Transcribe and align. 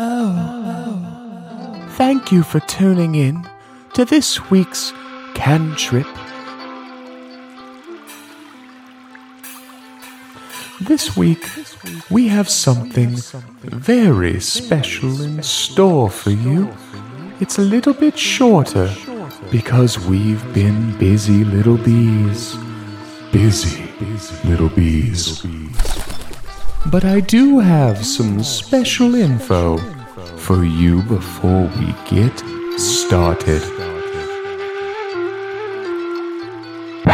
Oh. 0.00 1.86
Thank 1.96 2.30
you 2.30 2.44
for 2.44 2.60
tuning 2.60 3.16
in 3.16 3.48
to 3.94 4.04
this 4.04 4.48
week's 4.48 4.92
cantrip. 5.34 6.06
This 10.80 11.16
week, 11.16 11.44
we 12.10 12.28
have 12.28 12.48
something 12.48 13.16
very 13.64 14.38
special 14.38 15.20
in 15.20 15.42
store 15.42 16.08
for 16.08 16.30
you. 16.30 16.72
It's 17.40 17.58
a 17.58 17.62
little 17.62 17.94
bit 17.94 18.16
shorter 18.16 18.94
because 19.50 19.98
we've 19.98 20.54
been 20.54 20.96
busy 20.98 21.42
little 21.42 21.78
bees. 21.78 22.56
Busy 23.32 23.88
little 24.44 24.68
bees. 24.68 25.44
But 26.86 27.04
I 27.04 27.20
do 27.20 27.58
have 27.58 28.06
some 28.06 28.44
special 28.44 29.16
info 29.16 29.78
for 30.48 30.64
you 30.64 31.02
before 31.02 31.70
we 31.76 31.94
get 32.08 32.32
started. 32.78 33.62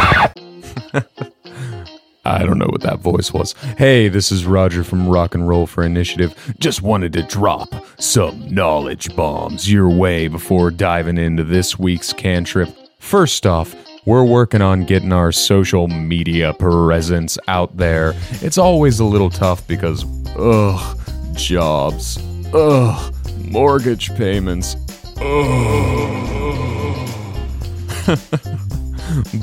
I 2.23 2.45
don't 2.45 2.57
know 2.57 2.69
what 2.69 2.79
that 2.83 2.99
voice 2.99 3.33
was. 3.33 3.51
Hey, 3.77 4.07
this 4.07 4.31
is 4.31 4.45
Roger 4.45 4.85
from 4.85 5.09
Rock 5.09 5.35
and 5.35 5.49
Roll 5.49 5.67
for 5.67 5.83
Initiative. 5.83 6.55
Just 6.59 6.81
wanted 6.81 7.11
to 7.11 7.23
drop 7.23 7.67
some 7.99 8.55
knowledge 8.55 9.13
bombs 9.17 9.69
your 9.69 9.89
way 9.89 10.29
before 10.29 10.71
diving 10.71 11.17
into 11.17 11.43
this 11.43 11.77
week's 11.77 12.13
cantrip. 12.13 12.69
First 12.99 13.45
off, 13.45 13.75
we're 14.05 14.23
working 14.23 14.61
on 14.61 14.85
getting 14.85 15.11
our 15.11 15.33
social 15.33 15.89
media 15.89 16.53
presence 16.53 17.37
out 17.49 17.75
there. 17.75 18.13
It's 18.35 18.57
always 18.57 19.01
a 19.01 19.05
little 19.05 19.29
tough 19.29 19.67
because, 19.67 20.05
ugh, 20.37 20.97
jobs, 21.33 22.17
ugh, 22.55 23.13
mortgage 23.37 24.15
payments, 24.15 24.75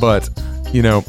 but, 0.01 0.29
you 0.73 0.83
know, 0.83 1.05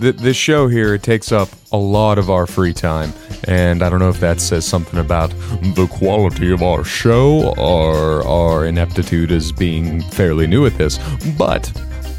th- 0.00 0.16
this 0.16 0.36
show 0.36 0.68
here 0.68 0.96
takes 0.98 1.32
up 1.32 1.48
a 1.72 1.76
lot 1.76 2.18
of 2.18 2.30
our 2.30 2.46
free 2.46 2.72
time. 2.72 3.12
And 3.48 3.82
i 3.82 3.90
don't 3.90 3.98
know 3.98 4.08
if 4.08 4.20
that 4.20 4.40
says 4.40 4.64
something 4.64 5.00
about 5.00 5.30
the 5.74 5.88
quality 5.90 6.52
of 6.52 6.62
our 6.62 6.84
show 6.84 7.52
or 7.58 8.24
our 8.24 8.66
ineptitude 8.66 9.32
as 9.32 9.50
being 9.50 10.00
fairly 10.00 10.46
new 10.46 10.64
at 10.64 10.78
this. 10.78 11.00
But 11.36 11.72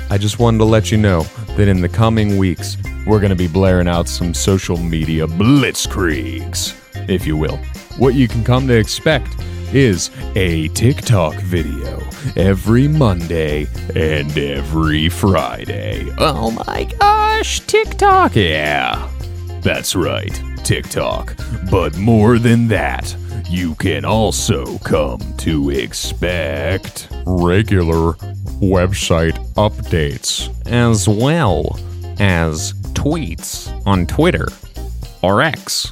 i 0.09 0.17
just 0.17 0.37
wanted 0.37 0.57
to 0.57 0.65
let 0.65 0.91
you 0.91 0.97
know 0.97 1.23
that 1.55 1.69
in 1.69 1.79
the 1.79 1.87
coming 1.87 2.37
weeks 2.37 2.75
we're 3.07 3.19
going 3.19 3.29
to 3.29 3.37
be 3.37 3.47
blaring 3.47 3.87
out 3.87 4.09
some 4.09 4.33
social 4.33 4.75
media 4.75 5.25
blitzkriegs 5.25 6.75
if 7.09 7.25
you 7.25 7.37
will 7.37 7.57
what 7.97 8.15
you 8.15 8.27
can 8.27 8.43
come 8.43 8.67
to 8.67 8.73
expect 8.73 9.35
is 9.73 10.11
a 10.35 10.67
TikTok 10.69 11.35
video 11.35 11.99
every 12.35 12.87
Monday 12.87 13.67
and 13.95 14.37
every 14.37 15.09
Friday. 15.09 16.07
Oh 16.19 16.51
my 16.67 16.83
gosh, 16.99 17.59
TikTok! 17.61 18.35
Yeah, 18.35 19.09
that's 19.61 19.95
right, 19.95 20.41
TikTok. 20.63 21.35
But 21.71 21.97
more 21.97 22.37
than 22.37 22.67
that, 22.67 23.15
you 23.49 23.75
can 23.75 24.05
also 24.05 24.77
come 24.79 25.19
to 25.37 25.71
expect 25.71 27.07
regular 27.25 28.13
website 28.61 29.37
updates 29.55 30.49
as 30.67 31.07
well 31.07 31.79
as 32.19 32.73
tweets 32.93 33.69
on 33.87 34.05
Twitter 34.05 34.47
or 35.21 35.41
X 35.41 35.91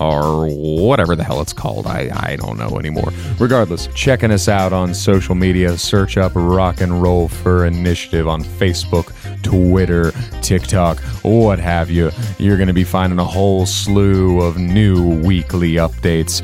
or 0.00 0.48
whatever 0.48 1.14
the 1.14 1.24
hell 1.24 1.40
it's 1.40 1.52
called. 1.52 1.86
I, 1.86 2.10
I 2.12 2.36
don't 2.36 2.58
know 2.58 2.78
anymore. 2.78 3.12
Regardless, 3.38 3.88
checking 3.94 4.30
us 4.30 4.48
out 4.48 4.72
on 4.72 4.94
social 4.94 5.34
media, 5.34 5.76
search 5.76 6.16
up 6.16 6.32
Rock 6.34 6.80
and 6.80 7.02
Roll 7.02 7.28
for 7.28 7.66
Initiative 7.66 8.26
on 8.26 8.42
Facebook, 8.42 9.12
Twitter, 9.42 10.12
TikTok, 10.40 10.98
what 11.22 11.58
have 11.58 11.90
you. 11.90 12.10
You're 12.38 12.56
going 12.56 12.68
to 12.68 12.72
be 12.72 12.84
finding 12.84 13.18
a 13.18 13.24
whole 13.24 13.66
slew 13.66 14.40
of 14.40 14.56
new 14.56 15.20
weekly 15.20 15.74
updates. 15.74 16.42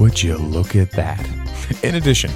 Would 0.00 0.22
you 0.22 0.36
look 0.36 0.74
at 0.74 0.90
that? 0.92 1.26
In 1.82 1.96
addition, 1.96 2.30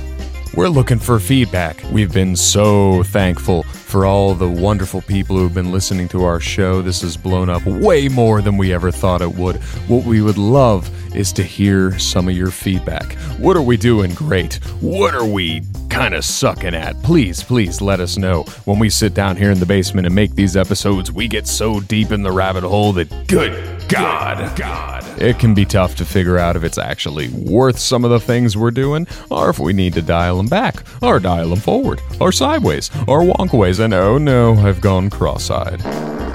we're 0.55 0.69
looking 0.69 0.99
for 0.99 1.19
feedback. 1.21 1.83
We've 1.93 2.13
been 2.13 2.35
so 2.35 3.03
thankful 3.05 3.63
for 3.63 4.05
all 4.05 4.35
the 4.35 4.49
wonderful 4.49 5.03
people 5.03 5.37
who've 5.37 5.55
been 5.55 5.73
listening 5.73 6.09
to 6.09 6.25
our 6.25 6.41
show. 6.41 6.83
This 6.83 7.03
has 7.03 7.17
blown 7.17 7.49
up 7.49 7.65
way 7.67 8.09
more 8.09 8.43
than 8.43 8.57
we 8.57 8.73
ever 8.73 8.91
thought 8.91 9.23
it 9.23 9.35
would. 9.35 9.57
What 9.89 10.05
we 10.05 10.23
would 10.23 10.39
love 10.39 10.91
is 11.15 11.33
to 11.35 11.43
hear 11.43 11.99
some 11.99 12.29
of 12.29 12.37
your 12.37 12.51
feedback. 12.51 13.15
What 13.39 13.57
are 13.57 13.63
we 13.63 13.77
doing 13.77 14.15
great? 14.15 14.55
What 14.81 15.15
are 15.15 15.27
we 15.27 15.63
kind 15.89 16.15
of 16.15 16.25
sucking 16.25 16.75
at? 16.75 17.01
Please, 17.03 17.43
please 17.43 17.81
let 17.81 18.01
us 18.01 18.17
know. 18.17 18.43
When 18.65 18.79
we 18.79 18.91
sit 18.91 19.15
down 19.15 19.37
here 19.37 19.51
in 19.51 19.61
the 19.61 19.67
basement 19.67 20.07
and 20.07 20.15
make 20.15 20.35
these 20.35 20.57
episodes, 20.57 21.11
we 21.13 21.29
get 21.29 21.47
so 21.47 21.81
deep 21.81 22.13
in 22.13 22.23
the 22.23 22.33
rabbit 22.33 22.65
hole 22.65 22.93
that 22.95 23.29
good 23.29 23.89
God, 23.89 24.57
God. 24.57 25.00
It 25.21 25.39
can 25.39 25.53
be 25.53 25.67
tough 25.67 25.97
to 25.97 26.07
figure 26.07 26.39
out 26.39 26.57
if 26.57 26.65
it's 26.65 26.79
actually 26.79 27.29
worth 27.29 27.79
some 27.79 28.05
of 28.05 28.11
the 28.11 28.19
things 28.19 28.57
we're 28.57 28.71
doing, 28.71 29.07
or 29.31 29.51
if 29.51 29.59
we 29.59 29.75
need 29.75 29.93
to 29.95 30.03
dial 30.03 30.39
them 30.39 30.47
back, 30.47 30.83
or 31.03 31.21
dial 31.21 31.51
them 31.51 31.59
forward, 31.59 32.01
or 32.21 32.33
sideways, 32.33 32.91
or 33.07 33.21
wonkaways, 33.21 33.81
and 33.81 33.93
oh 33.93 34.17
no, 34.17 34.55
I've 34.55 34.81
gone 34.81 35.11
cross 35.11 35.51
eyed. 35.51 35.81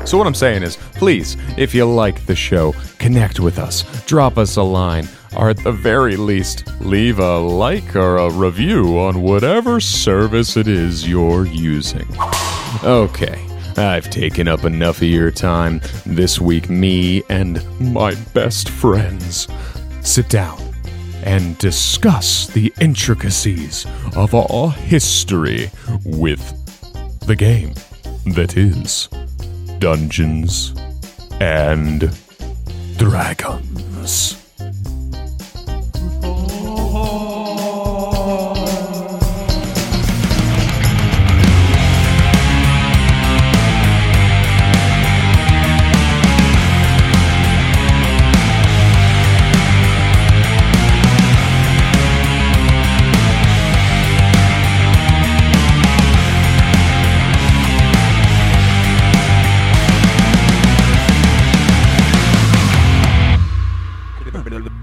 So, 0.08 0.20
what 0.20 0.28
I'm 0.28 0.36
saying 0.36 0.62
is, 0.62 0.78
please, 0.94 1.36
if 1.58 1.74
you 1.74 1.86
like 1.86 2.28
the 2.28 2.36
show, 2.36 2.74
connect 3.00 3.40
with 3.40 3.58
us, 3.58 3.84
drop 4.06 4.38
us 4.38 4.56
a 4.56 4.62
line, 4.62 5.08
or 5.36 5.50
at 5.50 5.58
the 5.64 5.72
very 5.72 6.16
least, 6.16 6.64
leave 6.80 7.18
a 7.18 7.40
like 7.40 7.96
or 7.96 8.18
a 8.18 8.30
review 8.30 9.00
on 9.00 9.24
whatever 9.24 9.80
service 9.80 10.58
it 10.58 10.68
is 10.68 11.10
you're 11.10 11.48
using. 11.48 12.08
Okay. 12.84 13.45
I've 13.78 14.10
taken 14.10 14.48
up 14.48 14.64
enough 14.64 14.98
of 14.98 15.04
your 15.04 15.32
time. 15.32 15.82
This 16.06 16.40
week, 16.40 16.70
me 16.70 17.24
and 17.30 17.62
my 17.80 18.16
best 18.34 18.70
friends 18.70 19.48
sit 20.02 20.30
down 20.30 20.62
and 21.24 21.58
discuss 21.58 22.48
the 22.48 22.74
intricacies 22.80 23.86
of 24.16 24.34
our 24.34 24.72
history 24.72 25.70
with 26.06 26.42
the 27.26 27.36
game 27.36 27.74
that 28.36 28.56
is 28.56 29.10
Dungeons 29.80 30.74
and 31.42 32.16
Dragons. 32.98 34.45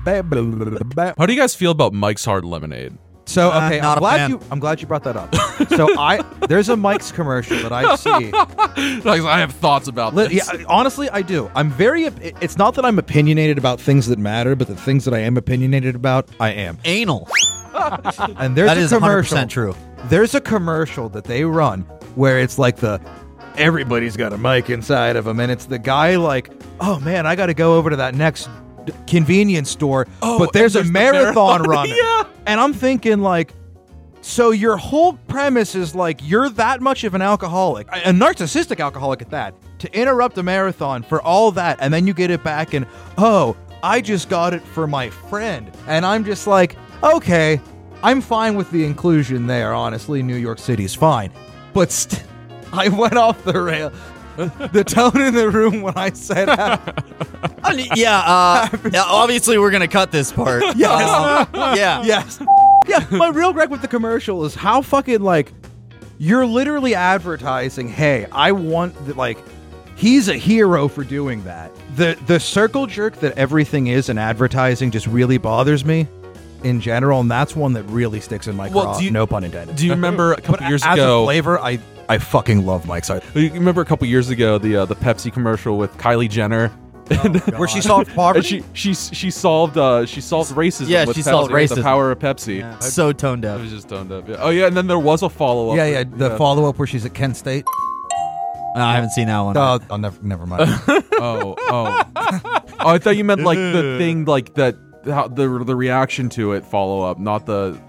How 0.06 1.26
do 1.26 1.32
you 1.32 1.40
guys 1.40 1.54
feel 1.54 1.70
about 1.70 1.92
Mike's 1.92 2.24
Hard 2.24 2.44
Lemonade? 2.44 2.96
So 3.24 3.50
Uh, 3.52 3.66
okay, 3.68 3.80
not 3.80 3.92
I'm 3.92 3.96
a 3.98 4.00
glad 4.00 4.16
fan. 4.18 4.30
you 4.30 4.40
I'm 4.50 4.58
glad 4.58 4.80
you 4.80 4.86
brought 4.88 5.04
that 5.04 5.16
up. 5.16 5.32
so 5.76 5.96
I 5.98 6.22
there's 6.48 6.68
a 6.68 6.76
Mike's 6.76 7.12
commercial 7.12 7.56
that 7.62 7.72
I 7.72 7.94
see. 7.96 8.30
Like, 9.08 9.22
I 9.22 9.38
have 9.38 9.52
thoughts 9.52 9.86
about 9.86 10.14
Li- 10.14 10.26
this. 10.26 10.50
yeah, 10.52 10.64
honestly, 10.68 11.08
I 11.10 11.22
do. 11.22 11.48
I'm 11.54 11.70
very. 11.70 12.06
op- 12.08 12.20
It's 12.20 12.58
not 12.58 12.74
that 12.74 12.84
I'm 12.84 12.98
opinionated 12.98 13.58
about 13.58 13.80
things 13.80 14.08
that 14.08 14.18
matter, 14.18 14.56
but 14.56 14.66
the 14.66 14.74
things 14.76 15.04
that 15.04 15.14
I 15.14 15.18
am 15.20 15.36
opinionated 15.36 15.94
about, 15.94 16.28
I 16.40 16.50
am. 16.50 16.78
Anal. 16.84 17.28
And 18.38 18.56
there's 18.56 18.68
That 18.68 18.76
a 18.76 18.80
is 18.80 18.90
100% 18.92 18.98
commercial. 18.98 19.46
true. 19.48 19.74
There's 20.06 20.34
a 20.34 20.40
commercial 20.40 21.08
that 21.10 21.24
they 21.24 21.44
run 21.44 21.82
where 22.16 22.40
it's 22.40 22.58
like 22.58 22.76
the 22.76 23.00
everybody's 23.56 24.16
got 24.16 24.32
a 24.32 24.38
mic 24.38 24.68
inside 24.68 25.14
of 25.16 25.24
them, 25.26 25.38
and 25.40 25.50
it's 25.52 25.66
the 25.66 25.78
guy 25.78 26.16
like, 26.16 26.50
oh 26.80 26.98
man, 27.00 27.24
I 27.26 27.36
got 27.36 27.46
to 27.46 27.54
go 27.54 27.76
over 27.78 27.88
to 27.90 27.96
that 27.96 28.14
next 28.14 28.48
d- 28.86 28.92
convenience 29.06 29.70
store, 29.70 30.06
Oh, 30.22 30.38
but 30.38 30.52
there's, 30.52 30.74
a 30.74 30.78
there's 30.78 30.86
the 30.88 30.92
marathon 30.92 31.62
marathon. 31.62 31.62
runner. 31.70 31.94
Yeah. 31.94 32.24
And 32.46 32.60
I'm 32.60 32.72
thinking 32.72 33.20
like. 33.20 33.52
So 34.24 34.52
your 34.52 34.76
whole 34.76 35.14
premise 35.26 35.74
is 35.74 35.96
like 35.96 36.20
you're 36.22 36.48
that 36.50 36.80
much 36.80 37.02
of 37.02 37.14
an 37.14 37.22
alcoholic, 37.22 37.88
a 37.88 38.10
a 38.10 38.12
narcissistic 38.12 38.78
alcoholic 38.78 39.20
at 39.20 39.30
that, 39.30 39.52
to 39.80 39.92
interrupt 39.98 40.38
a 40.38 40.44
marathon 40.44 41.02
for 41.02 41.20
all 41.20 41.50
that, 41.52 41.78
and 41.80 41.92
then 41.92 42.06
you 42.06 42.14
get 42.14 42.30
it 42.30 42.44
back 42.44 42.72
and 42.72 42.86
oh, 43.18 43.56
I 43.82 44.00
just 44.00 44.28
got 44.28 44.54
it 44.54 44.62
for 44.62 44.86
my 44.86 45.10
friend, 45.10 45.72
and 45.88 46.06
I'm 46.06 46.24
just 46.24 46.46
like, 46.46 46.76
okay, 47.02 47.60
I'm 48.04 48.20
fine 48.20 48.54
with 48.54 48.70
the 48.70 48.84
inclusion 48.84 49.48
there. 49.48 49.74
Honestly, 49.74 50.22
New 50.22 50.36
York 50.36 50.60
City's 50.60 50.94
fine, 50.94 51.32
but 51.72 51.90
st- 51.90 52.22
I 52.72 52.90
went 52.90 53.16
off 53.16 53.42
the 53.42 53.60
rail. 53.60 53.90
The 54.36 54.84
tone 54.86 55.20
in 55.20 55.34
the 55.34 55.50
room 55.50 55.82
when 55.82 55.94
I 55.96 56.10
said 56.12 56.48
I 56.48 57.74
mean, 57.76 57.88
yeah, 57.94 58.18
uh, 58.20 58.68
yeah, 58.92 59.02
obviously 59.04 59.58
we're 59.58 59.70
gonna 59.70 59.88
cut 59.88 60.10
this 60.12 60.32
part. 60.32 60.62
Yes. 60.76 61.10
Um, 61.10 61.48
yeah. 61.76 62.02
yes. 62.02 62.42
Yeah, 62.86 63.06
my 63.12 63.28
real 63.28 63.52
gripe 63.52 63.70
with 63.70 63.82
the 63.82 63.88
commercial 63.88 64.44
is 64.44 64.54
how 64.54 64.82
fucking 64.82 65.20
like 65.20 65.52
you're 66.18 66.46
literally 66.46 66.94
advertising, 66.94 67.88
"Hey, 67.88 68.26
I 68.32 68.52
want 68.52 68.94
the, 69.06 69.14
like 69.14 69.38
he's 69.96 70.28
a 70.28 70.34
hero 70.34 70.88
for 70.88 71.04
doing 71.04 71.44
that." 71.44 71.70
The 71.96 72.18
the 72.26 72.40
circle 72.40 72.86
jerk 72.86 73.16
that 73.20 73.36
everything 73.38 73.86
is 73.88 74.08
in 74.08 74.18
advertising 74.18 74.90
just 74.90 75.06
really 75.06 75.38
bothers 75.38 75.84
me 75.84 76.08
in 76.64 76.80
general, 76.80 77.20
and 77.20 77.30
that's 77.30 77.54
one 77.54 77.72
that 77.74 77.82
really 77.84 78.20
sticks 78.20 78.46
in 78.48 78.56
my 78.56 78.68
Well, 78.68 78.84
craw. 78.84 78.98
do 78.98 79.04
you- 79.04 79.10
no 79.10 79.26
pun 79.26 79.44
intended. 79.44 79.76
Do 79.76 79.84
you 79.86 79.92
remember 79.92 80.32
a 80.32 80.40
couple 80.40 80.66
years 80.68 80.82
As 80.84 80.94
ago? 80.94 81.22
a 81.22 81.26
flavor, 81.26 81.58
I 81.60 81.78
I 82.12 82.18
fucking 82.18 82.66
love 82.66 82.86
Mike's 82.86 83.08
Hard. 83.08 83.22
You 83.34 83.50
remember 83.52 83.80
a 83.80 83.84
couple 83.86 84.06
years 84.06 84.28
ago 84.28 84.58
the 84.58 84.76
uh, 84.76 84.84
the 84.84 84.96
Pepsi 84.96 85.32
commercial 85.32 85.78
with 85.78 85.96
Kylie 85.96 86.28
Jenner, 86.28 86.68
Where 87.56 87.66
she 87.68 87.80
solved 87.80 88.08
and 88.08 88.16
poverty. 88.16 88.62
she 88.74 88.92
she 88.92 88.94
she 88.94 89.30
solved 89.30 89.78
uh, 89.78 90.04
she 90.04 90.20
solved 90.20 90.52
racism. 90.52 90.88
Yeah, 90.88 91.06
with 91.06 91.16
she 91.16 91.22
Pepsi, 91.22 91.24
solved 91.24 91.52
with 91.52 91.70
The 91.70 91.76
racism. 91.76 91.82
power 91.82 92.10
of 92.10 92.18
Pepsi. 92.18 92.58
Yeah. 92.58 92.78
So 92.80 93.12
tone 93.12 93.38
It 93.38 93.42
deaf. 93.42 93.60
was 93.60 93.70
just 93.70 93.88
toned 93.88 94.12
up. 94.12 94.28
Yeah. 94.28 94.36
Oh 94.40 94.50
yeah, 94.50 94.66
and 94.66 94.76
then 94.76 94.86
there 94.88 94.98
was 94.98 95.22
a 95.22 95.30
follow 95.30 95.70
up. 95.70 95.76
yeah, 95.78 95.86
yeah. 95.86 96.04
The 96.04 96.36
follow 96.36 96.68
up 96.68 96.78
where 96.78 96.86
she's 96.86 97.04
at 97.06 97.14
Kent 97.14 97.36
State. 97.38 97.64
Uh, 97.66 98.78
I 98.80 98.94
haven't 98.94 99.10
seen 99.10 99.28
that 99.28 99.40
one. 99.40 99.56
Oh, 99.56 99.80
I'll 99.90 99.98
never, 99.98 100.22
never 100.22 100.44
mind. 100.46 100.70
Oh 100.88 101.54
oh. 101.58 102.02
oh, 102.14 102.60
I 102.80 102.98
thought 102.98 103.16
you 103.16 103.24
meant 103.24 103.42
like 103.42 103.58
the 103.58 103.96
thing 103.98 104.26
like 104.26 104.52
that. 104.54 104.76
How 105.06 105.28
the 105.28 105.48
the 105.64 105.74
reaction 105.74 106.28
to 106.30 106.52
it 106.52 106.64
follow 106.66 107.00
up, 107.02 107.18
not 107.18 107.46
the. 107.46 107.80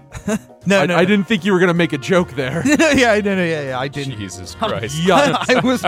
No, 0.66 0.80
I, 0.80 0.86
no, 0.86 0.96
I 0.96 1.04
didn't 1.04 1.26
think 1.26 1.44
you 1.44 1.52
were 1.52 1.58
gonna 1.58 1.74
make 1.74 1.92
a 1.92 1.98
joke 1.98 2.30
there. 2.32 2.62
yeah, 2.66 3.12
I 3.12 3.20
didn't. 3.20 3.48
Yeah, 3.48 3.62
yeah, 3.68 3.78
I 3.78 3.88
didn't. 3.88 4.18
Jesus 4.18 4.54
Christ. 4.54 4.98
yeah. 5.04 5.36
I 5.48 5.60
was 5.60 5.84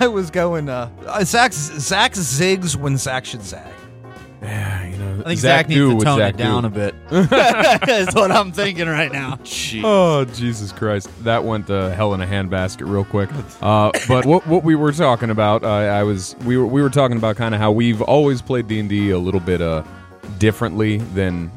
I 0.00 0.08
was 0.08 0.30
going 0.30 0.68
uh, 0.68 0.90
uh 1.06 1.24
Zack 1.24 1.52
Zack 1.52 2.12
zigs 2.12 2.76
when 2.76 2.96
Zack 2.96 3.24
should 3.24 3.42
zag. 3.42 3.72
Yeah, 4.44 4.86
you 4.86 4.96
know. 4.98 5.20
I 5.20 5.28
think 5.28 5.40
Zack 5.40 5.60
Zack, 5.60 5.68
needs 5.68 5.80
to 5.80 6.04
tone 6.04 6.18
Zack 6.18 6.34
it 6.34 6.36
down 6.36 6.62
do. 6.62 6.66
a 6.66 6.70
bit. 6.70 6.94
That's 7.08 8.14
what 8.14 8.30
I'm 8.30 8.52
thinking 8.52 8.88
right 8.88 9.10
now. 9.10 9.38
Oh 9.82 10.24
Jesus 10.26 10.70
Christ! 10.70 11.08
That 11.24 11.44
went 11.44 11.66
to 11.68 11.94
hell 11.94 12.12
in 12.14 12.20
a 12.20 12.26
handbasket 12.26 12.86
real 12.90 13.04
quick. 13.04 13.30
Uh, 13.62 13.90
but 14.06 14.26
what 14.26 14.46
what 14.46 14.62
we 14.62 14.74
were 14.74 14.92
talking 14.92 15.30
about, 15.30 15.64
uh, 15.64 15.68
I 15.68 16.02
was 16.02 16.36
we 16.44 16.58
were 16.58 16.66
we 16.66 16.82
were 16.82 16.90
talking 16.90 17.16
about 17.16 17.36
kind 17.36 17.54
of 17.54 17.60
how 17.60 17.72
we've 17.72 18.02
always 18.02 18.42
played 18.42 18.68
D 18.68 18.80
and 18.80 18.88
D 18.88 19.10
a 19.10 19.18
little 19.18 19.40
bit 19.40 19.62
uh 19.62 19.82
differently 20.38 20.98
than 20.98 21.50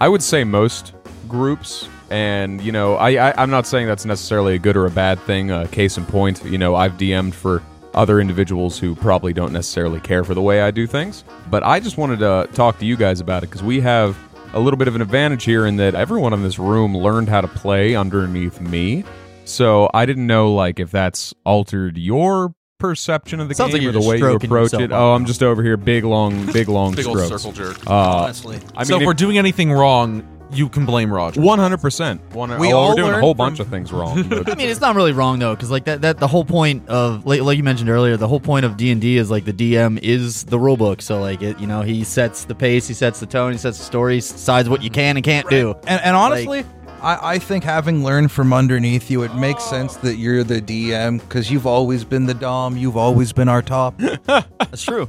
I 0.00 0.08
would 0.08 0.22
say 0.22 0.44
most 0.44 0.92
groups. 1.30 1.88
And 2.10 2.60
you 2.60 2.72
know, 2.72 2.96
I, 2.96 3.30
I 3.30 3.34
I'm 3.42 3.50
not 3.50 3.66
saying 3.66 3.86
that's 3.86 4.04
necessarily 4.04 4.54
a 4.56 4.58
good 4.58 4.76
or 4.76 4.86
a 4.86 4.90
bad 4.90 5.18
thing. 5.20 5.50
Uh, 5.50 5.66
case 5.68 5.96
in 5.96 6.04
point, 6.04 6.44
you 6.44 6.58
know, 6.58 6.74
I've 6.74 6.92
DM'd 6.94 7.34
for 7.34 7.62
other 7.94 8.20
individuals 8.20 8.78
who 8.78 8.94
probably 8.94 9.32
don't 9.32 9.52
necessarily 9.52 10.00
care 10.00 10.22
for 10.22 10.34
the 10.34 10.42
way 10.42 10.60
I 10.60 10.70
do 10.70 10.86
things. 10.86 11.24
But 11.50 11.62
I 11.62 11.80
just 11.80 11.96
wanted 11.96 12.18
to 12.20 12.48
talk 12.54 12.78
to 12.80 12.86
you 12.86 12.96
guys 12.96 13.20
about 13.20 13.42
it 13.42 13.46
because 13.46 13.62
we 13.62 13.80
have 13.80 14.16
a 14.52 14.60
little 14.60 14.78
bit 14.78 14.88
of 14.88 14.94
an 14.96 15.02
advantage 15.02 15.44
here 15.44 15.66
in 15.66 15.76
that 15.76 15.94
everyone 15.94 16.32
in 16.32 16.42
this 16.42 16.58
room 16.58 16.96
learned 16.96 17.28
how 17.28 17.40
to 17.40 17.48
play 17.48 17.94
underneath 17.94 18.60
me. 18.60 19.04
So 19.44 19.90
I 19.94 20.06
didn't 20.06 20.26
know 20.26 20.52
like 20.54 20.78
if 20.78 20.90
that's 20.90 21.34
altered 21.44 21.96
your 21.98 22.54
perception 22.78 23.40
of 23.40 23.48
the 23.48 23.54
Sounds 23.54 23.72
like 23.72 23.82
game 23.82 23.90
or 23.90 23.92
the 23.92 24.00
way 24.00 24.18
you 24.18 24.34
approach 24.34 24.72
it. 24.74 24.90
Oh. 24.90 25.12
I'm 25.12 25.26
just 25.26 25.42
over 25.42 25.62
here, 25.62 25.76
big 25.76 26.04
long, 26.04 26.46
big 26.52 26.68
long 26.68 26.94
Big 26.96 27.06
old 27.06 27.18
strokes. 27.18 27.42
circle 27.42 27.52
jerk. 27.52 27.86
Uh, 27.86 28.22
Honestly, 28.24 28.58
I 28.76 28.84
so 28.84 28.94
mean, 28.94 29.02
if 29.02 29.06
we're 29.06 29.14
doing 29.14 29.38
anything 29.38 29.70
wrong, 29.70 30.24
you 30.52 30.68
can 30.68 30.86
blame 30.86 31.12
Roger. 31.12 31.40
one 31.40 31.58
hundred 31.58 31.80
percent, 31.80 32.20
one. 32.34 32.58
We 32.58 32.72
oh, 32.72 32.76
all 32.76 32.88
we're 32.90 32.96
doing 32.96 33.08
a 33.08 33.12
learned 33.12 33.22
whole 33.22 33.32
from- 33.32 33.38
bunch 33.38 33.60
of 33.60 33.68
things 33.68 33.92
wrong. 33.92 34.22
but- 34.28 34.50
I 34.50 34.54
mean, 34.54 34.68
it's 34.68 34.80
not 34.80 34.96
really 34.96 35.12
wrong 35.12 35.38
though, 35.38 35.54
because 35.54 35.70
like 35.70 35.84
that, 35.84 36.02
that 36.02 36.18
the 36.18 36.28
whole 36.28 36.44
point 36.44 36.88
of 36.88 37.26
like, 37.26 37.40
like 37.42 37.56
you 37.56 37.64
mentioned 37.64 37.90
earlier, 37.90 38.16
the 38.16 38.28
whole 38.28 38.40
point 38.40 38.64
of 38.64 38.76
D 38.76 38.90
and 38.90 39.00
D 39.00 39.16
is 39.16 39.30
like 39.30 39.44
the 39.44 39.52
DM 39.52 39.98
is 39.98 40.44
the 40.44 40.58
rule 40.58 40.76
book. 40.76 41.02
So 41.02 41.20
like 41.20 41.42
it, 41.42 41.58
you 41.58 41.66
know, 41.66 41.82
he 41.82 42.04
sets 42.04 42.44
the 42.44 42.54
pace, 42.54 42.86
he 42.88 42.94
sets 42.94 43.20
the 43.20 43.26
tone, 43.26 43.52
he 43.52 43.58
sets 43.58 43.78
the 43.78 43.84
story, 43.84 44.16
decides 44.16 44.68
what 44.68 44.82
you 44.82 44.90
can 44.90 45.16
and 45.16 45.24
can't 45.24 45.48
do. 45.48 45.74
and, 45.86 46.00
and 46.02 46.16
honestly, 46.16 46.64
I, 47.02 47.34
I 47.34 47.38
think 47.38 47.64
having 47.64 48.04
learned 48.04 48.30
from 48.30 48.52
underneath 48.52 49.10
you, 49.10 49.22
it 49.22 49.34
makes 49.34 49.66
oh. 49.66 49.70
sense 49.70 49.96
that 49.96 50.16
you're 50.16 50.44
the 50.44 50.60
DM 50.60 51.20
because 51.20 51.50
you've 51.50 51.66
always 51.66 52.04
been 52.04 52.26
the 52.26 52.34
dom. 52.34 52.76
You've 52.76 52.96
always 52.96 53.32
been 53.32 53.48
our 53.48 53.62
top. 53.62 53.96
That's 54.26 54.82
true. 54.82 55.08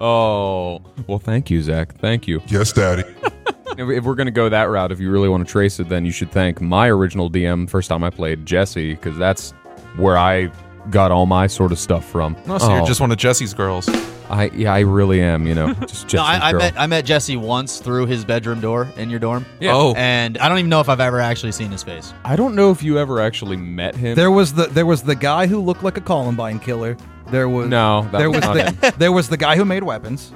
oh, 0.00 0.80
well, 1.06 1.18
thank 1.18 1.50
you, 1.50 1.62
Zack. 1.62 1.94
Thank 1.98 2.26
you. 2.26 2.42
Yes, 2.48 2.72
Daddy. 2.72 3.04
If, 3.78 3.88
if 3.90 4.04
we're 4.04 4.14
gonna 4.14 4.30
go 4.30 4.48
that 4.48 4.64
route, 4.64 4.92
if 4.92 5.00
you 5.00 5.10
really 5.10 5.28
want 5.28 5.46
to 5.46 5.50
trace 5.50 5.78
it, 5.80 5.88
then 5.88 6.04
you 6.04 6.12
should 6.12 6.30
thank 6.30 6.60
my 6.60 6.88
original 6.88 7.30
DM 7.30 7.68
first 7.68 7.88
time 7.88 8.02
I 8.04 8.10
played 8.10 8.46
Jesse 8.46 8.94
because 8.94 9.16
that's 9.16 9.52
where 9.96 10.16
I 10.18 10.50
got 10.90 11.10
all 11.10 11.26
my 11.26 11.46
sort 11.46 11.72
of 11.72 11.78
stuff 11.78 12.04
from. 12.08 12.36
No, 12.46 12.58
so 12.58 12.68
you're 12.72 12.82
Oh, 12.82 12.86
just 12.86 13.00
one 13.00 13.10
of 13.10 13.18
Jesse's 13.18 13.52
girls. 13.54 13.88
I 14.28 14.50
yeah, 14.54 14.72
I 14.72 14.80
really 14.80 15.20
am. 15.20 15.46
You 15.46 15.54
know, 15.54 15.72
just 15.74 16.08
Jesse's 16.08 16.14
No, 16.14 16.22
I, 16.22 16.48
I 16.48 16.52
girl. 16.52 16.60
met 16.60 16.74
I 16.80 16.86
met 16.86 17.04
Jesse 17.04 17.36
once 17.36 17.78
through 17.78 18.06
his 18.06 18.24
bedroom 18.24 18.60
door 18.60 18.88
in 18.96 19.08
your 19.10 19.18
dorm. 19.20 19.44
Yeah. 19.60 19.72
Oh. 19.74 19.94
and 19.96 20.36
I 20.38 20.48
don't 20.48 20.58
even 20.58 20.68
know 20.70 20.80
if 20.80 20.88
I've 20.88 21.00
ever 21.00 21.20
actually 21.20 21.52
seen 21.52 21.70
his 21.70 21.82
face. 21.82 22.12
I 22.24 22.34
don't 22.36 22.54
know 22.54 22.70
if 22.70 22.82
you 22.82 22.98
ever 22.98 23.20
actually 23.20 23.56
met 23.56 23.94
him. 23.94 24.14
there 24.16 24.30
was 24.30 24.52
the 24.54 24.66
there 24.66 24.86
was 24.86 25.02
the 25.02 25.14
guy 25.14 25.46
who 25.46 25.60
looked 25.60 25.82
like 25.82 25.96
a 25.96 26.00
Columbine 26.00 26.58
killer. 26.58 26.96
There 27.30 27.48
was 27.48 27.68
no, 27.68 28.02
that 28.12 28.18
there 28.18 28.30
was, 28.30 28.46
was 28.46 28.56
not 28.56 28.56
him. 28.56 28.78
the, 28.80 28.94
there 28.98 29.12
was 29.12 29.28
the 29.28 29.36
guy 29.36 29.56
who 29.56 29.64
made 29.64 29.82
weapons. 29.82 30.32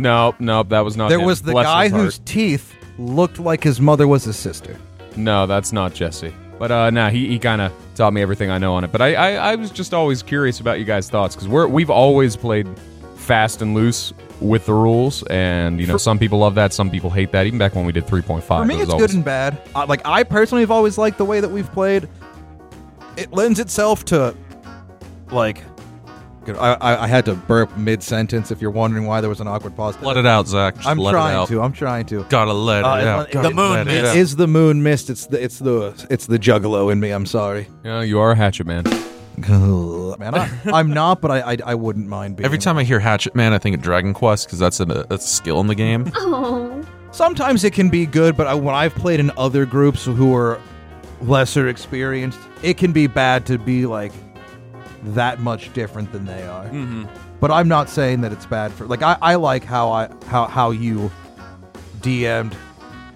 No, 0.00 0.34
no, 0.38 0.62
that 0.64 0.80
was 0.80 0.96
not. 0.96 1.08
There 1.08 1.20
him. 1.20 1.26
was 1.26 1.42
the 1.42 1.52
Bless 1.52 1.66
guy 1.66 1.84
his 1.84 1.92
heart. 1.92 2.04
whose 2.04 2.18
teeth 2.20 2.74
looked 2.98 3.38
like 3.38 3.62
his 3.62 3.80
mother 3.80 4.06
was 4.08 4.24
his 4.24 4.36
sister. 4.36 4.76
No, 5.16 5.46
that's 5.46 5.72
not 5.72 5.94
Jesse. 5.94 6.34
But 6.58 6.70
uh, 6.70 6.90
nah, 6.90 7.10
he, 7.10 7.26
he 7.26 7.38
kind 7.38 7.60
of 7.62 7.72
taught 7.94 8.12
me 8.12 8.20
everything 8.20 8.50
I 8.50 8.58
know 8.58 8.74
on 8.74 8.84
it. 8.84 8.92
But 8.92 9.00
I, 9.00 9.14
I, 9.14 9.52
I 9.52 9.54
was 9.54 9.70
just 9.70 9.94
always 9.94 10.22
curious 10.22 10.60
about 10.60 10.78
you 10.78 10.84
guys' 10.84 11.08
thoughts 11.08 11.34
because 11.34 11.48
we're 11.48 11.66
we've 11.66 11.90
always 11.90 12.36
played 12.36 12.68
fast 13.16 13.62
and 13.62 13.74
loose 13.74 14.12
with 14.40 14.66
the 14.66 14.74
rules, 14.74 15.22
and 15.24 15.80
you 15.80 15.86
know 15.86 15.96
some 15.96 16.18
people 16.18 16.38
love 16.38 16.54
that, 16.56 16.72
some 16.72 16.90
people 16.90 17.10
hate 17.10 17.32
that. 17.32 17.46
Even 17.46 17.58
back 17.58 17.74
when 17.74 17.84
we 17.84 17.92
did 17.92 18.06
three 18.06 18.22
point 18.22 18.44
five, 18.44 18.62
For 18.62 18.66
me, 18.66 18.80
it's 18.80 18.92
good 18.94 19.12
and 19.14 19.24
bad. 19.24 19.60
Uh, 19.74 19.86
like 19.86 20.02
I 20.06 20.22
personally 20.22 20.62
have 20.62 20.70
always 20.70 20.98
liked 20.98 21.18
the 21.18 21.24
way 21.24 21.40
that 21.40 21.50
we've 21.50 21.70
played. 21.72 22.08
It 23.16 23.32
lends 23.32 23.58
itself 23.58 24.04
to, 24.06 24.34
like, 25.30 25.62
I, 26.48 26.52
I, 26.80 27.02
I 27.04 27.06
had 27.06 27.24
to 27.26 27.34
burp 27.34 27.76
mid 27.76 28.02
sentence. 28.02 28.50
If 28.50 28.60
you're 28.60 28.70
wondering 28.70 29.06
why 29.06 29.20
there 29.20 29.28
was 29.30 29.40
an 29.40 29.46
awkward 29.48 29.76
pause, 29.76 30.00
Let 30.00 30.16
it 30.16 30.26
out, 30.26 30.48
Zack. 30.48 30.76
Just 30.76 30.86
I'm 30.88 30.98
let 30.98 31.10
it 31.10 31.12
trying 31.14 31.36
out. 31.36 31.48
to. 31.48 31.60
I'm 31.62 31.72
trying 31.72 32.06
to. 32.06 32.24
Gotta 32.30 32.52
let 32.52 32.84
Uh, 32.84 32.88
it 32.88 33.02
it- 33.02 33.06
out. 33.08 33.28
it- 33.28 33.32
Gotta 33.32 33.48
the 33.48 33.54
moon 33.54 33.70
let 33.72 33.80
it 33.88 33.90
mist. 33.90 34.10
out. 34.10 34.16
Is 34.16 34.36
the 34.36 34.46
moon 34.46 34.82
mist? 34.82 35.10
It's 35.10 35.26
the 35.26 35.42
it's 35.42 35.58
the 35.58 36.06
it's 36.10 36.26
the 36.26 36.38
juggalo 36.38 36.90
in 36.90 36.98
me. 37.00 37.10
I'm 37.10 37.26
sorry, 37.26 37.68
Yeah, 37.84 38.02
you 38.02 38.18
are 38.20 38.32
a 38.32 38.36
hatchet 38.36 38.66
man. 38.66 38.84
man. 39.38 40.34
I, 40.34 40.50
I'm 40.72 40.90
not, 40.92 41.20
but 41.20 41.30
I, 41.30 41.52
I 41.52 41.56
I 41.66 41.74
wouldn't 41.74 42.08
mind 42.08 42.36
being. 42.36 42.44
Every 42.44 42.58
time 42.58 42.76
I 42.78 42.84
hear 42.84 43.00
Hatchet 43.00 43.34
Man, 43.34 43.52
I 43.52 43.58
think 43.58 43.76
of 43.76 43.82
Dragon 43.82 44.12
Quest 44.14 44.46
because 44.46 44.58
that's 44.58 44.80
a 44.80 44.84
that's 44.84 45.24
a 45.24 45.28
skill 45.28 45.60
in 45.60 45.66
the 45.66 45.74
game. 45.74 46.10
Oh. 46.16 46.84
Sometimes 47.12 47.64
it 47.64 47.72
can 47.72 47.88
be 47.88 48.06
good, 48.06 48.36
but 48.36 48.46
I, 48.46 48.54
when 48.54 48.72
I've 48.74 48.94
played 48.94 49.18
in 49.18 49.32
other 49.36 49.66
groups 49.66 50.04
who 50.04 50.32
are 50.34 50.60
lesser 51.22 51.66
experienced, 51.66 52.38
it 52.62 52.76
can 52.76 52.92
be 52.92 53.08
bad 53.08 53.46
to 53.46 53.58
be 53.58 53.84
like 53.84 54.12
that 55.02 55.40
much 55.40 55.72
different 55.72 56.12
than 56.12 56.24
they 56.24 56.42
are. 56.42 56.66
Mm-hmm. 56.66 57.04
But 57.40 57.50
I'm 57.50 57.68
not 57.68 57.88
saying 57.88 58.20
that 58.20 58.32
it's 58.32 58.46
bad 58.46 58.72
for 58.72 58.86
like 58.86 59.02
I, 59.02 59.16
I 59.20 59.34
like 59.36 59.64
how 59.64 59.90
I 59.90 60.08
how 60.26 60.46
how 60.46 60.70
you 60.70 61.10
DM'd 62.00 62.56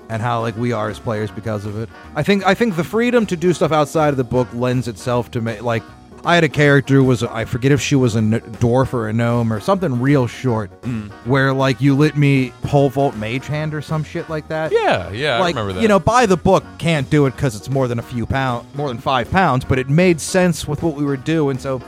and 0.08 0.22
how 0.22 0.40
like 0.40 0.56
we 0.56 0.72
are 0.72 0.88
as 0.88 0.98
players 0.98 1.30
because 1.30 1.64
of 1.66 1.78
it. 1.78 1.88
I 2.14 2.22
think 2.22 2.46
I 2.46 2.54
think 2.54 2.76
the 2.76 2.84
freedom 2.84 3.26
to 3.26 3.36
do 3.36 3.52
stuff 3.52 3.72
outside 3.72 4.08
of 4.08 4.16
the 4.16 4.24
book 4.24 4.48
lends 4.52 4.88
itself 4.88 5.30
to 5.32 5.40
me 5.40 5.60
like 5.60 5.82
I 6.24 6.34
had 6.34 6.44
a 6.44 6.48
character 6.48 6.94
who 6.94 7.04
was 7.04 7.22
I 7.22 7.44
forget 7.44 7.70
if 7.72 7.80
she 7.80 7.96
was 7.96 8.14
a 8.14 8.18
n- 8.18 8.40
dwarf 8.40 8.94
or 8.94 9.08
a 9.08 9.12
gnome 9.12 9.52
or 9.52 9.60
something 9.60 10.00
real 10.00 10.26
short 10.26 10.70
hmm. 10.84 11.08
where 11.24 11.52
like 11.52 11.80
you 11.80 11.94
let 11.94 12.16
me 12.16 12.52
pole 12.62 12.88
vault 12.88 13.14
mage 13.16 13.46
hand 13.46 13.74
or 13.74 13.82
some 13.82 14.02
shit 14.04 14.28
like 14.30 14.48
that. 14.48 14.72
Yeah, 14.72 15.10
yeah, 15.10 15.38
like 15.38 15.54
I 15.54 15.58
remember 15.60 15.74
that. 15.74 15.82
you 15.82 15.88
know, 15.88 15.98
by 15.98 16.26
the 16.26 16.36
book 16.36 16.64
can't 16.78 17.08
do 17.10 17.26
it 17.26 17.32
because 17.32 17.54
it's 17.56 17.68
more 17.68 17.88
than 17.88 17.98
a 17.98 18.02
few 18.02 18.24
pound, 18.24 18.66
more 18.74 18.88
than 18.88 18.98
five 18.98 19.30
pounds. 19.30 19.64
But 19.64 19.78
it 19.78 19.88
made 19.88 20.20
sense 20.20 20.66
with 20.66 20.82
what 20.82 20.94
we 20.94 21.04
were 21.04 21.18
doing, 21.18 21.58
so 21.58 21.82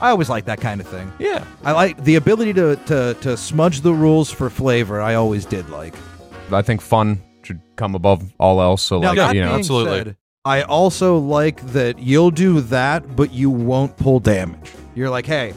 I 0.00 0.10
always 0.10 0.28
like 0.28 0.44
that 0.44 0.60
kind 0.60 0.80
of 0.80 0.86
thing. 0.86 1.12
yeah. 1.18 1.44
I 1.64 1.72
like 1.72 2.02
the 2.04 2.16
ability 2.16 2.52
to, 2.54 2.76
to, 2.76 3.14
to 3.22 3.36
smudge 3.36 3.80
the 3.80 3.92
rules 3.92 4.30
for 4.30 4.50
flavor. 4.50 5.00
I 5.00 5.14
always 5.14 5.46
did 5.46 5.70
like. 5.70 5.94
I 6.52 6.62
think 6.62 6.80
fun 6.80 7.22
should 7.42 7.60
come 7.76 7.94
above 7.94 8.22
all 8.38 8.60
else. 8.60 8.82
So 8.82 8.98
Now, 9.00 9.08
like, 9.08 9.16
that 9.16 9.34
you 9.34 9.42
know, 9.42 9.54
absolutely. 9.54 9.98
said, 9.98 10.16
I 10.46 10.60
also 10.60 11.16
like 11.16 11.62
that 11.68 11.98
you'll 11.98 12.30
do 12.30 12.60
that, 12.60 13.16
but 13.16 13.32
you 13.32 13.48
won't 13.48 13.96
pull 13.96 14.20
damage. 14.20 14.74
You're 14.94 15.08
like, 15.08 15.24
hey, 15.24 15.54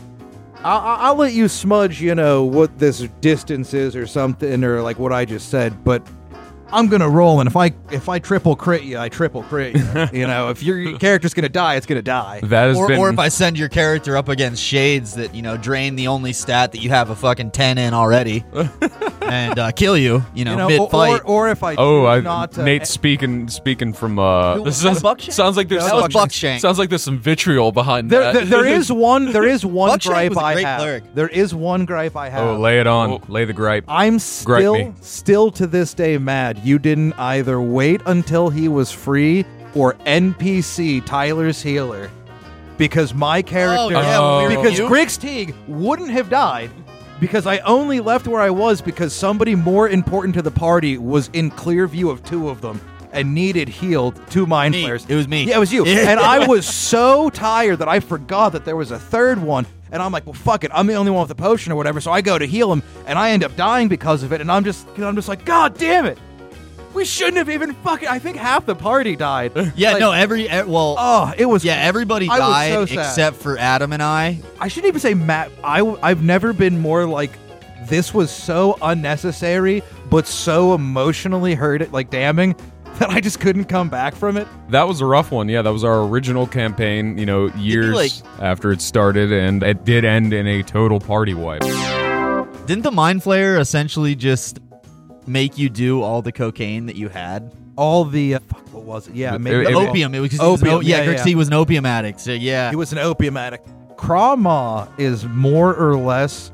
I'll, 0.63 0.79
I'll 0.79 1.15
let 1.15 1.33
you 1.33 1.49
smudge, 1.49 1.99
you 2.01 2.15
know, 2.15 2.45
what 2.45 2.79
this 2.79 2.99
distance 3.19 3.73
is 3.73 3.97
or 3.97 4.07
something, 4.07 4.63
or 4.63 4.81
like 4.81 4.97
what 4.97 5.11
I 5.11 5.25
just 5.25 5.49
said, 5.49 5.83
but 5.83 6.07
I'm 6.71 6.87
gonna 6.87 7.09
roll, 7.09 7.39
and 7.39 7.47
if 7.47 7.55
I 7.55 7.73
if 7.91 8.09
I 8.09 8.19
triple 8.19 8.55
crit 8.55 8.83
you, 8.83 8.97
I 8.99 9.09
triple 9.09 9.43
crit 9.43 9.75
you. 9.75 10.19
you 10.21 10.27
know, 10.27 10.49
if 10.49 10.61
your 10.63 10.77
your 10.77 10.99
character's 10.99 11.33
gonna 11.33 11.49
die, 11.49 11.75
it's 11.75 11.85
gonna 11.85 12.01
die. 12.01 12.41
that 12.43 12.67
has 12.67 12.77
Or, 12.77 12.87
been. 12.87 12.99
or 12.99 13.09
if 13.09 13.19
I 13.19 13.29
send 13.29 13.57
your 13.57 13.69
character 13.69 14.17
up 14.17 14.27
against 14.29 14.61
shades 14.61 15.15
that 15.15 15.33
you 15.33 15.41
know 15.41 15.55
drain 15.57 15.95
the 15.95 16.07
only 16.07 16.33
stat 16.33 16.73
that 16.73 16.79
you 16.81 16.89
have 16.89 17.09
a 17.09 17.15
fucking 17.15 17.51
ten 17.51 17.77
in 17.77 17.93
already. 17.93 18.43
and 19.21 19.59
uh, 19.59 19.71
kill 19.71 19.97
you. 19.97 20.23
You 20.33 20.45
know, 20.45 20.51
You 20.51 20.57
know, 20.57 20.67
mid 20.69 20.79
or, 20.79 20.89
fight. 20.89 21.21
or, 21.25 21.47
or 21.47 21.49
if 21.49 21.61
I 21.63 21.75
Oh, 21.75 22.03
choose 22.03 22.07
I, 22.07 22.19
not 22.21 22.51
to, 22.53 22.63
Nate 22.63 22.87
speaking 22.87 23.49
speaking 23.49 23.91
from 23.91 24.19
uh, 24.19 24.55
This 24.59 24.81
was 24.83 24.99
sounds, 25.01 25.35
sounds 25.35 25.57
like 25.57 25.67
there's 25.67 25.83
That 25.83 25.89
some, 25.89 26.01
was 26.03 26.13
Buckshank. 26.13 26.59
sounds 26.61 26.79
like 26.79 26.87
there's 26.89 27.03
some 27.03 27.19
vitriol 27.19 27.71
behind 27.73 28.09
There, 28.09 28.21
that. 28.21 28.33
there, 28.33 28.45
there 28.45 28.65
is 28.65 28.89
one. 28.91 29.31
There 29.33 29.45
is 29.47 29.65
one 29.65 29.97
gripe 29.99 30.29
was 30.29 30.37
a 30.37 30.41
I 30.41 30.53
great 30.53 30.65
have. 30.65 30.79
cleric. 30.79 31.03
There 31.13 31.27
is 31.27 31.53
one 31.53 31.83
gripe 31.85 32.15
I 32.15 32.29
have. 32.29 32.47
oh, 32.47 32.57
lay 32.57 32.79
it 32.79 32.87
on, 32.87 33.11
Oh. 33.11 33.21
lay 33.27 33.43
the 33.43 33.51
gripe. 33.53 33.83
I'm 33.89 34.17
still, 34.19 34.73
me. 34.75 34.93
still 35.01 35.51
to 35.51 35.67
this 35.67 35.93
day 35.93 36.17
mad. 36.17 36.56
You 36.63 36.79
didn't 36.79 37.13
either 37.13 37.61
wait 37.61 38.01
until 38.05 38.49
he 38.49 38.67
was 38.67 38.91
free 38.91 39.45
or 39.75 39.93
NPC 40.05 41.05
Tyler's 41.05 41.61
healer, 41.61 42.09
because 42.77 43.13
my 43.13 43.39
oh, 43.39 43.43
character, 43.43 43.93
yeah, 43.93 44.19
when 44.19 44.49
we 44.49 44.55
were 44.55 44.63
because 44.63 44.79
you? 44.79 44.87
Grix 44.87 45.19
Teague 45.19 45.55
wouldn't 45.67 46.09
have 46.09 46.29
died. 46.29 46.71
Because 47.19 47.47
I 47.47 47.57
only 47.59 47.99
left 47.99 48.27
where 48.27 48.41
I 48.41 48.51
was 48.51 48.79
because 48.79 49.11
somebody 49.11 49.55
more 49.55 49.89
important 49.89 50.35
to 50.35 50.43
the 50.43 50.51
party 50.51 50.99
was 50.99 51.29
in 51.33 51.49
clear 51.49 51.87
view 51.87 52.11
of 52.11 52.23
two 52.23 52.47
of 52.47 52.61
them 52.61 52.79
and 53.11 53.33
needed 53.33 53.67
healed 53.67 54.19
two 54.29 54.45
mind 54.45 54.73
Me. 54.73 54.83
flayers. 54.83 55.05
It 55.07 55.15
was 55.15 55.27
me. 55.27 55.45
Yeah, 55.45 55.57
it 55.57 55.59
was 55.59 55.73
you. 55.73 55.83
And 55.87 56.19
I 56.19 56.47
was 56.47 56.67
so 56.67 57.31
tired 57.31 57.79
that 57.79 57.87
I 57.87 57.99
forgot 57.99 58.51
that 58.53 58.65
there 58.65 58.75
was 58.75 58.91
a 58.91 58.99
third 58.99 59.39
one. 59.39 59.65
And 59.91 60.01
I'm 60.01 60.11
like, 60.11 60.25
well, 60.25 60.33
fuck 60.33 60.63
it. 60.63 60.71
I'm 60.73 60.85
the 60.85 60.95
only 60.95 61.11
one 61.11 61.21
with 61.21 61.29
the 61.29 61.41
potion 61.41 61.71
or 61.71 61.75
whatever. 61.75 62.01
So 62.01 62.11
I 62.11 62.21
go 62.21 62.37
to 62.37 62.45
heal 62.45 62.71
him, 62.71 62.83
and 63.05 63.17
I 63.17 63.31
end 63.31 63.43
up 63.43 63.55
dying 63.55 63.87
because 63.87 64.21
of 64.21 64.33
it. 64.33 64.41
And 64.41 64.51
I'm 64.51 64.63
just, 64.63 64.85
I'm 64.97 65.15
just 65.15 65.29
like, 65.29 65.45
God 65.45 65.77
damn 65.77 66.05
it! 66.05 66.19
We 66.93 67.05
shouldn't 67.05 67.37
have 67.37 67.49
even 67.49 67.73
fucking. 67.75 68.07
I 68.07 68.17
think 68.19 68.37
half 68.37 68.65
the 68.65 68.75
party 68.75 69.15
died. 69.15 69.51
Yeah, 69.75 69.91
Like, 69.93 69.99
no, 69.99 70.11
every 70.13 70.45
e- 70.45 70.63
well, 70.63 70.95
Oh, 70.97 71.31
it 71.37 71.45
was. 71.45 71.63
yeah, 71.63 71.75
everybody 71.75 72.27
I 72.29 72.39
was 72.39 72.47
died 72.49 72.71
so 72.73 72.85
sad. 72.87 72.97
except 72.99 73.35
for 73.37 73.57
Adam 73.57 73.93
and 73.93 74.01
I. 74.01 74.39
I 74.59 74.67
shouldn't 74.67 74.87
even 74.89 74.99
say 75.01 75.13
Matt. 75.13 75.51
I 75.63 75.81
I've 76.01 76.23
never 76.23 76.53
been 76.53 76.79
more 76.79 77.05
like 77.05 77.31
this 77.87 78.13
was 78.13 78.31
so 78.31 78.77
unnecessary, 78.81 79.83
but 80.09 80.25
so 80.27 80.73
emotionally 80.73 81.53
hurt, 81.55 81.91
like 81.91 82.09
damning, 82.09 82.55
that 82.99 83.09
I 83.09 83.21
just 83.21 83.39
couldn't 83.39 83.65
come 83.65 83.89
back 83.89 84.15
from 84.15 84.35
it. 84.37 84.47
That 84.69 84.87
was 84.87 84.99
a 85.01 85.05
rough 85.05 85.31
one. 85.31 85.47
Yeah, 85.49 85.61
that 85.61 85.69
was 85.71 85.83
our 85.83 86.03
original 86.03 86.47
campaign. 86.47 87.17
You 87.17 87.25
know, 87.27 87.47
years 87.57 87.93
like- 87.93 88.11
after 88.41 88.71
it 88.71 88.81
started, 88.81 89.31
and 89.31 89.61
it 89.61 89.85
did 89.85 90.03
end 90.03 90.33
in 90.33 90.47
a 90.47 90.63
total 90.63 90.99
party 90.99 91.33
wipe. 91.35 91.61
Didn't 92.65 92.83
the 92.83 92.91
mind 92.91 93.21
flayer 93.21 93.59
essentially 93.59 94.15
just 94.15 94.59
make 95.27 95.57
you 95.57 95.69
do 95.69 96.01
all 96.01 96.21
the 96.21 96.31
cocaine 96.31 96.85
that 96.87 96.95
you 96.95 97.09
had? 97.09 97.51
All 97.75 98.05
the 98.05 98.35
uh, 98.35 98.39
fuck, 98.39 98.73
what 98.73 98.83
was 98.83 99.07
it? 99.07 99.15
Yeah, 99.15 99.35
It- 99.35 99.39
maybe 99.41 99.57
The 99.65 99.69
it- 99.71 99.75
opium. 99.75 100.15
It 100.15 100.19
was, 100.19 100.31
he 100.31 100.37
was 100.39 100.61
an 100.61 100.67
Opium, 100.67 100.75
o- 100.77 100.79
yeah, 100.81 100.97
yeah, 100.97 101.05
Greg 101.05 101.17
yeah. 101.17 101.23
T 101.23 101.35
was 101.35 101.47
an 101.47 101.53
opium 101.53 101.85
addict. 101.85 102.19
So 102.19 102.31
yeah, 102.31 102.69
He 102.71 102.75
was 102.75 102.91
an 102.91 102.97
opium 102.97 103.37
addict. 103.37 103.67
Krama 103.97 104.87
is 104.99 105.25
more 105.25 105.75
or 105.75 105.97
less 105.97 106.51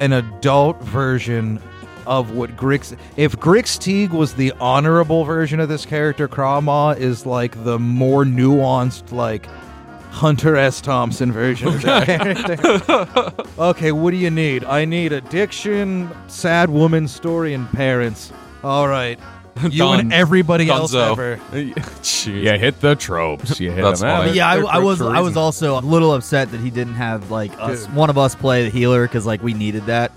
an 0.00 0.12
adult 0.12 0.82
version 0.82 1.60
of 2.06 2.30
what 2.32 2.56
Grix. 2.56 2.96
If 3.16 3.36
Grix 3.36 3.78
Teague 3.78 4.12
was 4.12 4.34
the 4.34 4.52
honorable 4.60 5.24
version 5.24 5.58
of 5.60 5.68
this 5.68 5.84
character, 5.84 6.28
Krama 6.28 6.96
is 6.98 7.26
like 7.26 7.62
the 7.64 7.78
more 7.78 8.24
nuanced, 8.24 9.12
like 9.12 9.48
Hunter 10.16 10.56
S. 10.56 10.80
Thompson 10.80 11.30
version 11.30 11.68
of 11.68 11.82
that 11.82 12.06
character. 12.06 13.44
okay, 13.58 13.92
what 13.92 14.12
do 14.12 14.16
you 14.16 14.30
need? 14.30 14.64
I 14.64 14.86
need 14.86 15.12
addiction, 15.12 16.10
sad 16.26 16.70
woman 16.70 17.06
story, 17.06 17.52
and 17.52 17.70
parents. 17.70 18.32
All 18.64 18.88
right. 18.88 19.18
You 19.62 19.78
Done. 19.78 20.00
and 20.00 20.12
everybody 20.12 20.68
else 20.68 20.94
Dunzo. 20.94 21.12
ever. 21.12 21.36
Jeez. 22.02 22.42
You 22.42 22.58
hit 22.58 22.78
the 22.82 22.94
tropes. 22.94 23.58
You 23.58 23.70
hit 23.70 23.82
That's 23.82 24.02
them. 24.02 24.24
funny. 24.24 24.36
Yeah, 24.36 24.50
I, 24.50 24.56
They're 24.56 24.66
I 24.66 24.78
was 24.80 24.98
for 24.98 25.04
a 25.06 25.16
I 25.16 25.20
was 25.20 25.34
also 25.38 25.78
a 25.78 25.80
little 25.80 26.12
upset 26.12 26.50
that 26.50 26.60
he 26.60 26.68
didn't 26.68 26.92
have 26.96 27.30
like 27.30 27.58
us, 27.58 27.86
Dude. 27.86 27.94
one 27.94 28.10
of 28.10 28.18
us 28.18 28.34
play 28.34 28.64
the 28.64 28.68
healer 28.70 29.06
because 29.08 29.24
like 29.24 29.42
we 29.42 29.54
needed 29.54 29.86
that. 29.86 30.12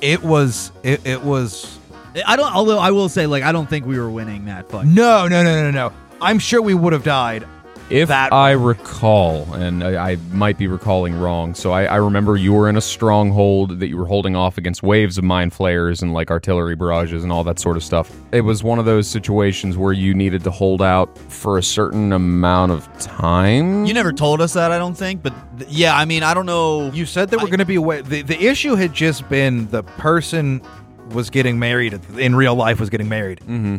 It 0.00 0.22
was. 0.22 0.70
It, 0.84 1.04
it 1.04 1.22
was. 1.24 1.76
I 2.24 2.36
don't. 2.36 2.54
Although 2.54 2.78
I 2.78 2.92
will 2.92 3.08
say 3.08 3.26
like 3.26 3.42
I 3.42 3.50
don't 3.50 3.68
think 3.68 3.84
we 3.84 3.98
were 3.98 4.10
winning 4.10 4.44
that 4.44 4.68
fight. 4.70 4.86
No, 4.86 5.26
no, 5.26 5.42
no, 5.42 5.60
no, 5.62 5.70
no. 5.72 5.92
I'm 6.20 6.38
sure 6.38 6.62
we 6.62 6.74
would 6.74 6.92
have 6.92 7.02
died. 7.02 7.44
If 7.92 8.08
that 8.08 8.32
I 8.32 8.52
recall, 8.52 9.52
and 9.54 9.84
I, 9.84 10.12
I 10.12 10.16
might 10.32 10.56
be 10.56 10.66
recalling 10.66 11.14
wrong, 11.14 11.54
so 11.54 11.72
I, 11.72 11.84
I 11.84 11.96
remember 11.96 12.36
you 12.36 12.52
were 12.54 12.68
in 12.68 12.76
a 12.76 12.80
stronghold 12.80 13.80
that 13.80 13.88
you 13.88 13.98
were 13.98 14.06
holding 14.06 14.34
off 14.34 14.56
against 14.56 14.82
waves 14.82 15.18
of 15.18 15.24
mind 15.24 15.52
flayers 15.52 16.00
and 16.02 16.14
like 16.14 16.30
artillery 16.30 16.74
barrages 16.74 17.22
and 17.22 17.30
all 17.30 17.44
that 17.44 17.58
sort 17.58 17.76
of 17.76 17.84
stuff. 17.84 18.10
It 18.32 18.40
was 18.40 18.64
one 18.64 18.78
of 18.78 18.86
those 18.86 19.06
situations 19.06 19.76
where 19.76 19.92
you 19.92 20.14
needed 20.14 20.42
to 20.44 20.50
hold 20.50 20.80
out 20.80 21.16
for 21.30 21.58
a 21.58 21.62
certain 21.62 22.12
amount 22.12 22.72
of 22.72 22.88
time. 22.98 23.84
You 23.84 23.92
never 23.92 24.12
told 24.12 24.40
us 24.40 24.54
that 24.54 24.72
I 24.72 24.78
don't 24.78 24.94
think, 24.96 25.22
but 25.22 25.34
th- 25.58 25.70
yeah, 25.70 25.94
I 25.94 26.06
mean 26.06 26.22
I 26.22 26.32
don't 26.32 26.46
know. 26.46 26.90
You 26.92 27.04
said 27.04 27.28
there 27.28 27.38
were 27.38 27.46
going 27.46 27.58
to 27.58 27.66
be 27.66 27.74
a 27.76 27.82
way. 27.82 28.00
The, 28.00 28.22
the 28.22 28.42
issue 28.42 28.74
had 28.74 28.94
just 28.94 29.28
been 29.28 29.68
the 29.68 29.82
person 29.82 30.62
was 31.10 31.28
getting 31.28 31.58
married 31.58 32.00
in 32.16 32.34
real 32.34 32.54
life 32.54 32.80
was 32.80 32.88
getting 32.88 33.08
married. 33.10 33.40
hmm 33.40 33.76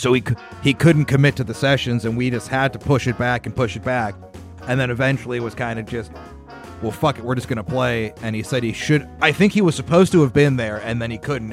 So 0.00 0.14
he 0.14 0.24
he 0.62 0.72
couldn't 0.72 1.04
commit 1.04 1.36
to 1.36 1.44
the 1.44 1.52
sessions, 1.52 2.06
and 2.06 2.16
we 2.16 2.30
just 2.30 2.48
had 2.48 2.72
to 2.72 2.78
push 2.78 3.06
it 3.06 3.18
back 3.18 3.44
and 3.44 3.54
push 3.54 3.76
it 3.76 3.84
back, 3.84 4.14
and 4.66 4.80
then 4.80 4.90
eventually 4.90 5.36
it 5.36 5.42
was 5.42 5.54
kind 5.54 5.78
of 5.78 5.84
just, 5.84 6.10
well, 6.80 6.90
fuck 6.90 7.18
it, 7.18 7.24
we're 7.24 7.34
just 7.34 7.48
gonna 7.48 7.62
play. 7.62 8.14
And 8.22 8.34
he 8.34 8.42
said 8.42 8.62
he 8.62 8.72
should. 8.72 9.06
I 9.20 9.30
think 9.30 9.52
he 9.52 9.60
was 9.60 9.74
supposed 9.74 10.10
to 10.12 10.22
have 10.22 10.32
been 10.32 10.56
there, 10.56 10.78
and 10.78 11.02
then 11.02 11.10
he 11.10 11.18
couldn't. 11.18 11.52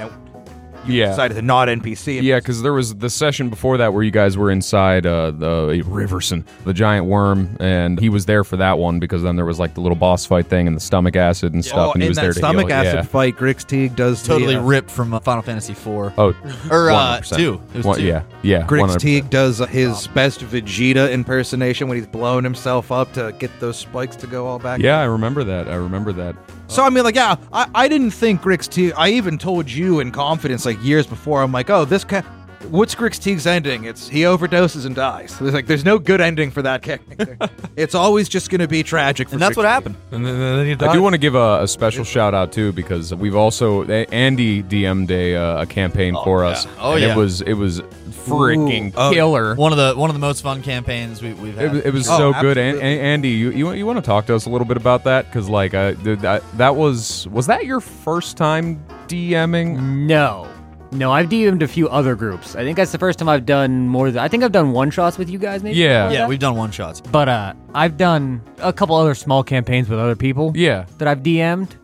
And 0.87 0.95
Yeah. 0.95 1.09
decided 1.09 1.35
to 1.35 1.41
not 1.41 1.67
NPC. 1.69 2.21
Yeah, 2.21 2.37
because 2.39 2.61
there 2.61 2.73
was 2.73 2.95
the 2.95 3.09
session 3.09 3.49
before 3.49 3.77
that 3.77 3.93
where 3.93 4.03
you 4.03 4.11
guys 4.11 4.37
were 4.37 4.49
inside 4.49 5.05
uh, 5.05 5.31
the 5.31 5.83
Riverson, 5.87 6.43
the 6.65 6.73
giant 6.73 7.05
worm, 7.05 7.55
and 7.59 7.99
he 7.99 8.09
was 8.09 8.25
there 8.25 8.43
for 8.43 8.57
that 8.57 8.77
one 8.79 8.99
because 8.99 9.21
then 9.23 9.35
there 9.35 9.45
was 9.45 9.59
like 9.59 9.73
the 9.73 9.81
little 9.81 9.95
boss 9.97 10.25
fight 10.25 10.47
thing 10.47 10.67
and 10.67 10.75
the 10.75 10.79
stomach 10.81 11.15
acid 11.15 11.53
and 11.53 11.63
stuff, 11.63 11.89
Oh, 11.89 11.91
and 11.93 12.01
he 12.01 12.07
in 12.07 12.11
was 12.11 12.15
that 12.17 12.21
there 12.23 12.33
to 12.33 12.39
stomach 12.39 12.67
heal. 12.67 12.75
acid 12.77 12.93
Yeah. 12.95 13.01
fight, 13.03 13.35
Grix 13.37 13.65
Teague 13.65 13.95
does 13.95 14.21
the, 14.23 14.29
totally 14.29 14.55
uh, 14.55 14.61
ripped 14.61 14.89
from 14.89 15.13
uh, 15.13 15.19
Final 15.19 15.43
Fantasy 15.43 15.73
IV. 15.73 15.87
Oh, 16.17 16.33
Or 16.71 16.89
uh, 16.91 17.19
100%. 17.19 17.35
two. 17.37 17.61
It 17.73 17.77
was 17.77 17.85
One- 17.85 17.97
two. 17.99 18.05
Yeah, 18.05 18.21
yeah. 18.41 18.63
Grix 18.65 18.95
100%. 18.95 18.99
Teague 18.99 19.29
does 19.29 19.61
uh, 19.61 19.65
his 19.67 20.07
best 20.07 20.41
Vegeta 20.41 21.11
impersonation 21.11 21.87
when 21.87 21.97
he's 21.97 22.07
blowing 22.07 22.43
himself 22.43 22.91
up 22.91 23.11
to 23.13 23.33
get 23.39 23.51
those 23.59 23.77
spikes 23.77 24.15
to 24.17 24.27
go 24.27 24.47
all 24.47 24.59
back. 24.59 24.79
Yeah, 24.81 24.99
I 24.99 25.05
remember 25.05 25.43
that. 25.43 25.67
I 25.67 25.75
remember 25.75 26.13
that. 26.13 26.35
So 26.67 26.83
I 26.83 26.89
mean, 26.89 27.03
like, 27.03 27.15
yeah, 27.15 27.37
I, 27.53 27.69
I 27.73 27.87
didn't 27.87 28.11
think 28.11 28.41
Grix. 28.41 28.93
I 28.97 29.09
even 29.09 29.37
told 29.37 29.69
you 29.69 29.99
in 29.99 30.11
confidence, 30.11 30.65
like 30.65 30.81
years 30.83 31.07
before. 31.07 31.41
I'm 31.41 31.51
like, 31.51 31.69
oh, 31.69 31.85
this 31.85 32.03
ca- 32.03 32.23
What's 32.69 32.95
Grix 32.95 33.19
Teague's 33.21 33.47
ending? 33.47 33.85
It's 33.85 34.07
he 34.09 34.21
overdoses 34.21 34.85
and 34.85 34.95
dies. 34.95 35.37
There's 35.39 35.53
like, 35.53 35.67
there's 35.67 35.85
no 35.85 35.99
good 35.99 36.19
ending 36.19 36.51
for 36.51 36.61
that 36.63 36.81
character. 36.81 37.37
it's 37.75 37.95
always 37.95 38.27
just 38.27 38.49
going 38.49 38.61
to 38.61 38.67
be 38.67 38.83
tragic. 38.83 39.29
For 39.29 39.35
And 39.35 39.41
that's 39.41 39.53
Grix 39.53 39.57
what 39.57 39.65
happened. 39.65 39.95
And 40.11 40.25
then, 40.25 40.39
then 40.39 40.65
he 40.65 40.85
I 40.85 40.91
do 40.93 41.01
want 41.01 41.13
to 41.13 41.19
give 41.19 41.35
a, 41.35 41.63
a 41.63 41.67
special 41.67 42.03
shout 42.03 42.33
out 42.33 42.51
too 42.51 42.73
because 42.73 43.13
we've 43.13 43.35
also 43.35 43.83
Andy 43.85 44.63
DM'd 44.63 45.11
a, 45.11 45.35
uh, 45.35 45.61
a 45.61 45.65
campaign 45.65 46.15
for 46.23 46.43
us. 46.43 46.65
yeah. 46.65 46.71
Oh, 46.79 46.93
and 46.93 47.01
yeah. 47.01 47.13
It 47.13 47.17
was 47.17 47.41
it 47.41 47.53
was 47.53 47.81
freaking 47.81 48.89
Ooh. 48.89 48.97
Oh, 48.97 49.11
killer. 49.13 49.55
One 49.55 49.71
of 49.71 49.77
the 49.77 49.93
one 49.99 50.09
of 50.09 50.13
the 50.15 50.19
most 50.19 50.41
fun 50.41 50.61
campaigns 50.61 51.21
we, 51.21 51.33
we've 51.33 51.55
had. 51.55 51.65
It 51.65 51.71
was, 51.71 51.85
it 51.85 51.93
was 51.93 52.09
Oh, 52.09 52.17
so 52.17 52.41
good, 52.41 52.57
and, 52.57 52.77
absolutely. 52.77 52.99
Andy. 52.99 53.29
You 53.29 53.51
you, 53.51 53.71
you 53.73 53.85
want 53.85 53.97
to 53.97 54.05
talk 54.05 54.25
to 54.27 54.35
us 54.35 54.45
a 54.45 54.49
little 54.49 54.67
bit 54.67 54.77
about 54.77 55.03
that? 55.05 55.25
Because 55.25 55.47
like, 55.47 55.73
uh, 55.73 55.93
th- 55.93 56.19
that 56.19 56.43
that 56.57 56.75
was 56.75 57.27
was 57.29 57.47
that 57.47 57.65
your 57.65 57.79
first 57.79 58.35
time 58.37 58.83
DMing? 59.07 59.79
No. 60.05 60.49
No, 60.91 61.11
I've 61.11 61.27
DM'd 61.29 61.61
a 61.63 61.67
few 61.67 61.89
other 61.89 62.15
groups. 62.15 62.55
I 62.55 62.63
think 62.63 62.77
that's 62.77 62.91
the 62.91 62.97
first 62.97 63.19
time 63.19 63.27
I've 63.27 63.45
done 63.45 63.87
more 63.89 64.09
than 64.09 64.23
I 64.23 64.27
think 64.27 64.43
I've 64.43 64.51
done 64.53 64.71
one 64.71 64.89
shots 64.89 65.17
with 65.17 65.29
you 65.29 65.37
guys 65.37 65.61
maybe. 65.63 65.77
Yeah. 65.77 66.09
yeah, 66.09 66.17
that. 66.19 66.29
we've 66.29 66.39
done 66.39 66.55
one 66.55 66.71
shots. 66.71 67.01
but 67.01 67.27
uh 67.27 67.53
I've 67.75 67.97
done 67.97 68.41
a 68.59 68.71
couple 68.71 68.95
other 68.95 69.13
small 69.13 69.43
campaigns 69.43 69.89
with 69.89 69.99
other 69.99 70.15
people 70.15 70.53
Yeah, 70.55 70.85
that 70.97 71.07
I've 71.07 71.19
DM'd. 71.23 71.75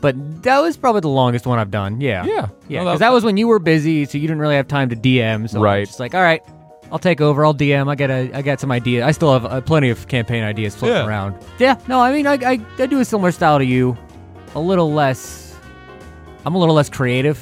But 0.00 0.42
that 0.44 0.60
was 0.60 0.78
probably 0.78 1.02
the 1.02 1.08
longest 1.10 1.46
one 1.46 1.58
I've 1.58 1.70
done. 1.70 2.00
Yeah. 2.00 2.24
yeah, 2.24 2.48
Yeah, 2.68 2.78
No, 2.78 2.84
because 2.86 3.00
that 3.00 3.12
was 3.12 3.22
when 3.22 3.36
you 3.36 3.46
were 3.48 3.58
busy, 3.58 4.06
so 4.06 4.16
you 4.16 4.22
didn't 4.26 4.38
really 4.40 4.54
have 4.56 4.66
time 4.66 4.88
to 4.88 4.96
DM. 4.96 5.46
So 5.50 5.60
Right. 5.60 5.76
I 5.76 5.80
was 5.80 5.88
just 5.90 6.00
like, 6.00 6.14
all 6.14 6.22
right, 6.22 6.40
I'll 6.90 6.98
take 6.98 7.20
over. 7.20 7.44
I'll 7.44 7.54
DM. 7.54 7.86
I 7.90 7.94
got 7.96 8.08
a, 8.10 8.32
I 8.32 8.40
got 8.40 8.60
some 8.60 8.72
ideas. 8.72 9.04
I 9.04 9.10
still 9.10 9.30
have 9.34 9.44
uh, 9.44 9.60
plenty 9.60 9.90
of 9.90 10.08
campaign 10.08 10.42
ideas 10.42 10.74
floating 10.74 10.96
Yeah. 10.96 11.06
around. 11.06 11.36
Yeah, 11.58 11.78
no, 11.86 12.00
I 12.00 12.12
mean, 12.12 12.26
I, 12.26 12.32
I, 12.36 12.58
I 12.78 12.86
do 12.86 13.00
a 13.00 13.04
similar 13.04 13.30
style 13.30 13.58
to 13.58 13.64
you, 13.66 13.94
a 14.54 14.60
little 14.60 14.90
less. 14.90 15.54
I'm 16.46 16.54
a 16.54 16.58
little 16.58 16.74
less 16.74 16.88
creative, 16.88 17.38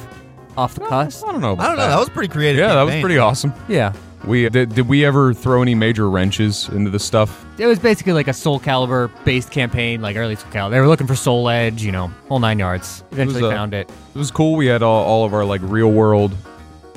off 0.58 0.74
the 0.74 0.80
cusp. 0.80 1.24
I 1.26 1.32
don't 1.32 1.40
know. 1.40 1.52
About 1.52 1.64
I 1.64 1.68
don't 1.68 1.76
know. 1.78 1.88
That 1.88 1.98
was 1.98 2.08
pretty 2.08 2.28
creative. 2.32 2.58
yeah, 2.58 2.74
that 2.74 2.82
was 2.82 2.90
campaign. 2.92 3.02
pretty 3.02 3.18
awesome. 3.18 3.54
Yeah, 3.68 3.92
We 4.26 4.48
did, 4.48 4.74
did 4.74 4.88
we 4.88 5.04
ever 5.04 5.32
throw 5.32 5.62
any 5.62 5.74
major 5.76 6.10
wrenches 6.10 6.68
into 6.70 6.90
the 6.90 6.98
stuff? 6.98 7.44
it 7.58 7.66
was 7.66 7.78
basically 7.78 8.12
like 8.12 8.28
a 8.28 8.32
Soul 8.32 8.58
Calibur 8.60 9.10
based 9.24 9.50
campaign, 9.50 10.00
like 10.00 10.16
early 10.16 10.34
Soul 10.36 10.50
Calibur. 10.50 10.70
They 10.72 10.80
were 10.80 10.88
looking 10.88 11.06
for 11.06 11.14
Soul 11.16 11.48
Edge, 11.48 11.82
you 11.82 11.92
know, 11.92 12.08
whole 12.28 12.40
nine 12.40 12.58
yards. 12.58 13.02
Eventually 13.12 13.42
uh, 13.44 13.50
found 13.50 13.72
it. 13.74 13.88
It 14.14 14.18
was 14.18 14.30
cool. 14.30 14.56
We 14.56 14.66
had 14.66 14.82
all, 14.82 15.04
all 15.04 15.24
of 15.24 15.32
our 15.32 15.44
like 15.44 15.60
real 15.62 15.90
world, 15.92 16.34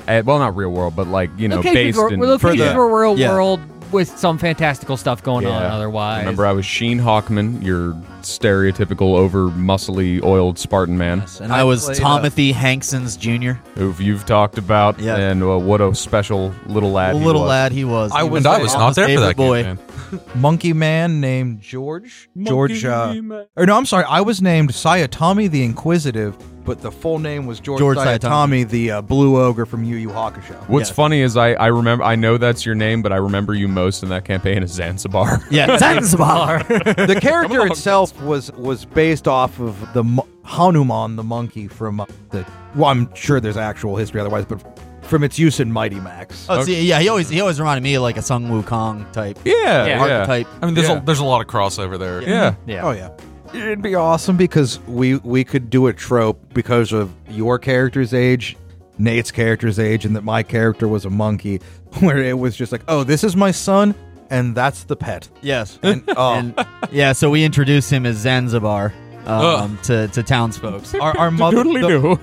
eh, 0.08 0.22
well, 0.22 0.38
not 0.40 0.56
real 0.56 0.70
world, 0.70 0.96
but 0.96 1.06
like 1.06 1.30
you 1.36 1.48
know, 1.48 1.56
locations 1.56 1.74
based 1.74 1.98
were, 1.98 2.12
in 2.12 2.18
were 2.20 2.26
locations 2.26 2.58
the- 2.72 2.76
were 2.76 3.00
real 3.00 3.18
yeah. 3.18 3.30
world 3.32 3.60
with 3.92 4.16
some 4.18 4.38
fantastical 4.38 4.96
stuff 4.96 5.22
going 5.22 5.46
on. 5.46 5.52
Yeah. 5.62 5.74
Otherwise, 5.74 6.20
Remember, 6.20 6.46
I 6.46 6.52
was 6.52 6.64
Sheen 6.66 6.98
Hawkman, 6.98 7.62
your 7.62 7.92
stereotypical 8.22 9.16
over 9.16 9.48
muscly 9.48 10.22
oiled 10.22 10.58
Spartan 10.58 10.96
man, 10.98 11.18
Yes, 11.20 11.40
And 11.40 11.52
I 11.52 11.64
was 11.64 11.84
played, 11.86 12.02
uh, 12.02 12.16
Timothy 12.18 12.52
Hankson's 12.52 13.16
junior. 13.16 13.60
who 13.74 13.94
you've 13.98 14.24
talked 14.26 14.58
about, 14.58 14.98
Yeah. 14.98 15.16
and 15.16 15.42
uh, 15.42 15.58
what 15.58 15.80
a 15.80 15.94
special 15.94 16.54
little 16.66 16.92
lad. 16.92 17.16
he 17.16 17.24
little 17.24 17.42
was. 17.42 17.48
lad 17.48 17.72
he 17.72 17.84
was. 17.84 18.12
I 18.12 18.22
He 18.22 18.28
was 18.28 18.44
and 18.46 18.54
I 18.54 18.62
was 18.62 18.74
not 18.74 18.94
there 18.94 19.06
for 19.06 19.08
favorite 19.08 19.26
that 19.26 19.36
boy. 19.36 19.62
campaign. 19.62 20.20
monkey 20.34 20.72
man 20.72 21.20
named 21.20 21.60
George. 21.62 22.28
George. 22.42 22.84
Uh, 22.84 23.14
or 23.56 23.66
no, 23.66 23.76
I'm 23.76 23.86
sorry. 23.86 24.04
I 24.04 24.20
was 24.20 24.42
named 24.42 24.70
Saotome 24.70 25.50
the 25.50 25.64
Inquisitive, 25.64 26.36
but 26.64 26.80
the 26.80 26.90
full 26.90 27.18
name 27.18 27.46
was 27.46 27.60
George, 27.60 27.78
George 27.78 27.98
Saotome, 27.98 28.20
Saotome. 28.64 28.68
the 28.70 28.90
uh, 28.92 29.02
blue 29.02 29.40
ogre 29.40 29.66
from 29.66 29.84
Yu 29.84 29.96
Yu 29.96 30.08
Hakusho. 30.08 30.54
What's 30.68 30.88
Yes. 30.90 30.96
funny 30.96 31.20
is 31.20 31.36
I, 31.36 31.52
I 31.54 31.66
remember 31.68 32.04
I 32.04 32.14
know 32.16 32.38
that's 32.38 32.64
your 32.64 32.74
name, 32.74 33.02
but 33.02 33.12
I 33.12 33.16
remember 33.16 33.54
you 33.54 33.68
most 33.68 34.02
in 34.02 34.08
that 34.10 34.24
campaign 34.24 34.62
as 34.62 34.70
Zanzibar. 34.72 35.40
Yeah, 35.50 35.76
Zanzibar. 35.78 36.62
the 36.68 37.18
character 37.20 37.66
itself 37.66 38.20
was 38.22 38.50
was 38.52 38.84
based 38.84 39.26
off 39.28 39.58
of 39.60 39.92
the 39.92 40.04
mo- 40.04 40.26
Hanuman, 40.44 41.16
the 41.16 41.22
monkey 41.24 41.68
from 41.68 42.00
uh, 42.00 42.06
the. 42.30 42.46
Well, 42.74 42.86
I'm 42.90 43.14
sure 43.14 43.38
there's 43.40 43.56
actual 43.56 43.96
history 43.96 44.20
otherwise, 44.20 44.44
but 44.46 44.62
from 45.02 45.24
its 45.24 45.38
use 45.38 45.60
in 45.60 45.70
Mighty 45.70 46.00
Max. 46.00 46.46
oh, 46.48 46.62
see, 46.64 46.84
yeah, 46.86 46.98
he 47.00 47.08
always 47.08 47.28
he 47.28 47.40
always 47.40 47.58
reminded 47.60 47.82
me 47.82 47.94
of 47.96 48.02
like 48.02 48.16
a 48.16 48.22
Sun 48.22 48.46
Wukong 48.48 49.10
type 49.12 49.38
yeah, 49.44 49.54
Yeah. 49.54 49.86
yeah. 49.86 50.00
archetype. 50.00 50.46
I 50.62 50.66
mean, 50.66 50.74
there's 50.74 50.88
Yeah. 50.88 50.98
a, 50.98 51.04
there's 51.04 51.18
a 51.18 51.24
lot 51.24 51.40
of 51.42 51.48
crossover 51.48 51.98
there. 51.98 52.22
Yeah. 52.22 52.54
Yeah. 52.66 52.82
Oh 52.86 52.92
yeah. 52.92 53.10
It'd 53.54 53.82
be 53.82 53.94
awesome 53.94 54.36
because 54.36 54.80
we 54.86 55.16
we 55.16 55.44
could 55.44 55.68
do 55.70 55.86
a 55.88 55.92
trope 55.92 56.40
because 56.54 56.92
of 56.92 57.12
your 57.28 57.58
character's 57.58 58.14
age, 58.14 58.56
Nate's 58.98 59.30
character's 59.30 59.78
age, 59.78 60.04
and 60.04 60.16
that 60.16 60.24
my 60.24 60.42
character 60.42 60.88
was 60.88 61.04
a 61.04 61.10
monkey, 61.10 61.60
where 62.00 62.18
it 62.18 62.38
was 62.38 62.56
just 62.56 62.72
like, 62.72 62.82
oh, 62.88 63.04
this 63.04 63.22
is 63.24 63.36
my 63.36 63.50
son, 63.50 63.94
and 64.30 64.54
that's 64.54 64.84
the 64.84 64.96
pet. 64.96 65.28
Yes. 65.42 65.78
And, 65.82 66.02
oh, 66.16 66.34
And 66.34 66.66
yeah, 66.90 67.12
so 67.12 67.28
we 67.30 67.44
introduced 67.44 67.90
him 67.92 68.06
as 68.06 68.16
Zanzibar 68.16 68.94
um, 69.26 69.78
to 69.84 70.08
to 70.08 70.22
townsfolk. 70.22 70.82
our, 71.00 71.16
our 71.18 71.30
mother. 71.42 71.58
Totally 71.58 71.80
the- 71.82 71.88
do. 71.88 72.18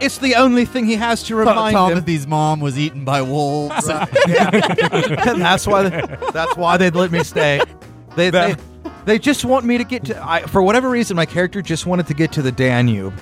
it's 0.00 0.18
the 0.18 0.34
only 0.34 0.64
thing 0.66 0.84
he 0.84 0.94
has 0.96 1.22
to 1.24 1.36
remind 1.36 1.74
him. 1.76 1.98
Tomothy's 1.98 2.26
mom 2.26 2.60
was 2.60 2.78
eaten 2.78 3.04
by 3.04 3.22
wolves. 3.22 3.88
and 3.88 5.40
that's 5.40 5.66
why 5.66 5.88
that's 6.32 6.56
why 6.56 6.76
they'd 6.76 6.94
let 6.94 7.10
me 7.10 7.24
stay. 7.24 7.60
They 8.16 8.30
they, 8.30 8.54
they 9.10 9.18
just 9.18 9.44
want 9.44 9.66
me 9.66 9.76
to 9.76 9.84
get 9.84 10.04
to. 10.04 10.24
I, 10.24 10.42
for 10.42 10.62
whatever 10.62 10.88
reason, 10.88 11.16
my 11.16 11.26
character 11.26 11.60
just 11.60 11.84
wanted 11.84 12.06
to 12.06 12.14
get 12.14 12.30
to 12.32 12.42
the 12.42 12.52
Danube. 12.52 13.12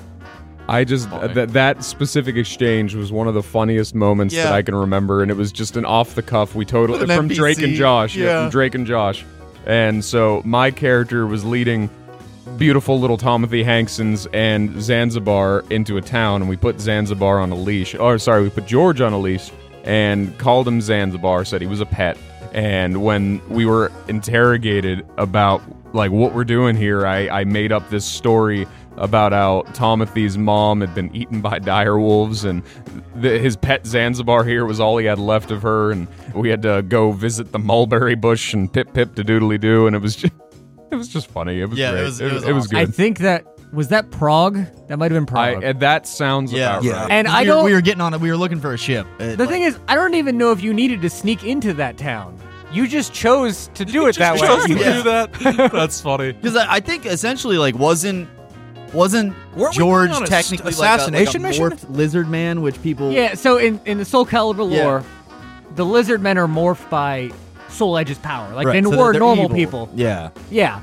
I 0.68 0.84
just 0.84 1.08
Funny. 1.08 1.32
that 1.32 1.54
that 1.54 1.82
specific 1.82 2.36
exchange 2.36 2.94
was 2.94 3.10
one 3.10 3.26
of 3.26 3.32
the 3.32 3.42
funniest 3.42 3.94
moments 3.94 4.34
that 4.34 4.52
I 4.52 4.60
can 4.60 4.74
remember, 4.74 5.22
and 5.22 5.30
it 5.30 5.36
was 5.36 5.50
just 5.50 5.78
an 5.78 5.86
off 5.86 6.14
the 6.14 6.22
cuff. 6.22 6.54
We 6.54 6.66
totally 6.66 6.98
With 7.00 7.10
an 7.10 7.16
from 7.16 7.28
Drake 7.28 7.60
and 7.60 7.74
Josh, 7.74 8.14
yeah. 8.14 8.24
yeah. 8.24 8.42
from 8.42 8.50
Drake 8.50 8.74
and 8.74 8.86
Josh, 8.86 9.24
and 9.64 10.04
so 10.04 10.42
my 10.44 10.70
character 10.70 11.26
was 11.26 11.42
leading 11.42 11.88
beautiful 12.58 13.00
little 13.00 13.16
Timothy 13.16 13.64
Hanksons 13.64 14.26
and 14.34 14.82
Zanzibar 14.82 15.64
into 15.70 15.96
a 15.96 16.02
town, 16.02 16.42
and 16.42 16.50
we 16.50 16.56
put 16.58 16.80
Zanzibar 16.80 17.40
on 17.40 17.50
a 17.50 17.54
leash. 17.54 17.94
Or 17.94 18.18
sorry, 18.18 18.42
we 18.42 18.50
put 18.50 18.66
George 18.66 19.00
on 19.00 19.14
a 19.14 19.18
leash 19.18 19.50
and 19.84 20.36
called 20.36 20.68
him 20.68 20.82
Zanzibar. 20.82 21.46
Said 21.46 21.62
he 21.62 21.66
was 21.66 21.80
a 21.80 21.86
pet. 21.86 22.18
And 22.52 23.02
when 23.02 23.40
we 23.48 23.66
were 23.66 23.92
interrogated 24.08 25.06
about 25.18 25.62
like 25.94 26.10
what 26.10 26.34
we're 26.34 26.44
doing 26.44 26.76
here, 26.76 27.06
I, 27.06 27.28
I 27.28 27.44
made 27.44 27.72
up 27.72 27.88
this 27.90 28.04
story 28.04 28.66
about 28.96 29.32
how 29.32 29.62
Timothy's 29.74 30.36
mom 30.36 30.80
had 30.80 30.94
been 30.94 31.14
eaten 31.14 31.40
by 31.40 31.58
dire 31.60 31.98
wolves, 31.98 32.44
and 32.44 32.62
the, 33.14 33.38
his 33.38 33.56
pet 33.56 33.86
Zanzibar 33.86 34.44
here 34.44 34.64
was 34.66 34.80
all 34.80 34.98
he 34.98 35.06
had 35.06 35.18
left 35.18 35.50
of 35.50 35.62
her, 35.62 35.92
and 35.92 36.08
we 36.34 36.48
had 36.48 36.62
to 36.62 36.82
go 36.82 37.12
visit 37.12 37.52
the 37.52 37.58
mulberry 37.60 38.16
bush 38.16 38.52
and 38.54 38.72
pip 38.72 38.92
pip 38.92 39.14
to 39.14 39.24
doodly 39.24 39.58
doo, 39.60 39.86
and 39.86 39.94
it 39.94 40.00
was 40.02 40.16
just 40.16 40.32
it 40.90 40.96
was 40.96 41.08
just 41.08 41.28
funny. 41.28 41.60
It 41.60 41.66
was 41.70 41.78
Yeah, 41.78 41.90
it 41.90 41.92
great. 41.92 42.02
was- 42.04 42.20
it 42.20 42.32
was 42.32 42.44
it 42.44 42.52
was 42.52 42.64
awesome. 42.66 42.76
I 42.76 42.84
good. 42.86 42.94
think 42.94 43.18
that 43.18 43.46
was 43.72 43.88
that 43.88 44.10
Prague. 44.10 44.58
That 44.88 44.98
might 44.98 45.10
have 45.10 45.26
been 45.26 45.36
I, 45.36 45.52
Prague. 45.52 45.62
and 45.64 45.80
that 45.80 46.06
sounds 46.06 46.52
Yeah. 46.52 46.70
about 46.78 46.84
Yeah. 46.84 47.02
right. 47.02 47.10
and 47.10 47.28
I 47.28 47.42
we, 47.42 47.48
were, 47.48 47.54
don't. 47.54 47.64
we 47.66 47.72
were 47.74 47.80
getting 47.80 48.00
on 48.00 48.14
it. 48.14 48.20
We 48.20 48.30
were 48.30 48.36
looking 48.36 48.60
for 48.60 48.72
a 48.72 48.78
ship. 48.78 49.06
the 49.18 49.46
thing 49.46 49.62
is, 49.62 49.78
I 49.88 49.94
don't 49.94 50.14
even 50.14 50.38
know 50.38 50.52
if 50.52 50.62
you 50.62 50.72
needed 50.72 51.02
to 51.02 51.10
sneak 51.10 51.44
into 51.44 51.72
that 51.74 51.96
town. 51.98 52.38
You 52.72 52.86
just 52.86 53.12
chose 53.14 53.70
to 53.74 53.84
do 53.84 54.06
it 54.08 54.16
that 54.16 54.34
way. 54.34 54.46
Chose 54.46 54.64
to 54.66 54.74
Yeah. 54.74 54.92
do 54.94 55.02
that. 55.04 55.70
That's 55.72 56.00
funny. 56.00 56.32
because 56.32 56.56
I, 56.56 56.74
I 56.74 56.80
think 56.80 57.06
essentially 57.06 57.58
like 57.58 57.74
wasn't 57.74 58.28
wasn't 58.94 59.34
Weren't 59.54 59.74
we 59.74 59.78
George 59.78 60.10
on 60.10 60.22
a 60.22 60.26
technically 60.26 60.72
st- 60.72 60.80
like 60.80 60.90
a- 60.90 60.94
assassination 60.94 61.42
like 61.42 61.56
a, 61.56 61.60
mission? 61.60 61.70
morphed 61.88 61.94
lizard 61.96 62.28
man, 62.28 62.62
which 62.62 62.80
people 62.82 63.12
Yeah, 63.12 63.34
so 63.34 63.58
in, 63.58 63.80
in 63.84 63.98
the 63.98 64.04
Soul 64.04 64.24
Calibur 64.24 64.70
Yeah. 64.72 64.84
lore, 64.84 65.04
the 65.76 65.84
lizard 65.84 66.22
men 66.22 66.38
are 66.38 66.46
morphed 66.46 66.88
by 66.88 67.30
Soul 67.68 67.98
Edge's 67.98 68.16
power. 68.18 68.54
Like 68.54 68.66
Right, 68.66 68.82
they 68.82 68.90
so 68.90 68.96
were 68.96 69.12
they're 69.12 69.20
normal 69.20 69.44
evil. 69.44 69.56
people. 69.56 69.90
Yeah, 69.94 70.30
Yeah. 70.50 70.80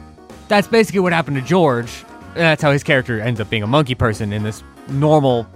That's 0.48 0.68
basically 0.68 1.00
what 1.00 1.12
happened 1.14 1.38
to 1.38 1.42
George. 1.42 1.90
And 2.36 2.44
that's 2.44 2.62
how 2.62 2.72
his 2.72 2.84
character 2.84 3.20
ends 3.22 3.40
up 3.40 3.50
being 3.50 3.64
a 3.64 3.68
monkey 3.68 3.96
person 3.96 4.34
in 4.34 4.44
this 4.44 4.62
normal 4.90 5.48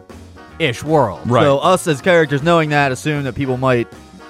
ish 0.59 0.83
world. 0.83 1.19
Right. 1.25 1.43
So 1.43 1.59
us 1.59 1.87
as 1.87 2.01
characters 2.01 2.41
knowing 2.41 2.69
that 2.69 2.91
assume 2.91 3.23
that 3.25 3.35
people 3.35 3.57
might 3.57 3.87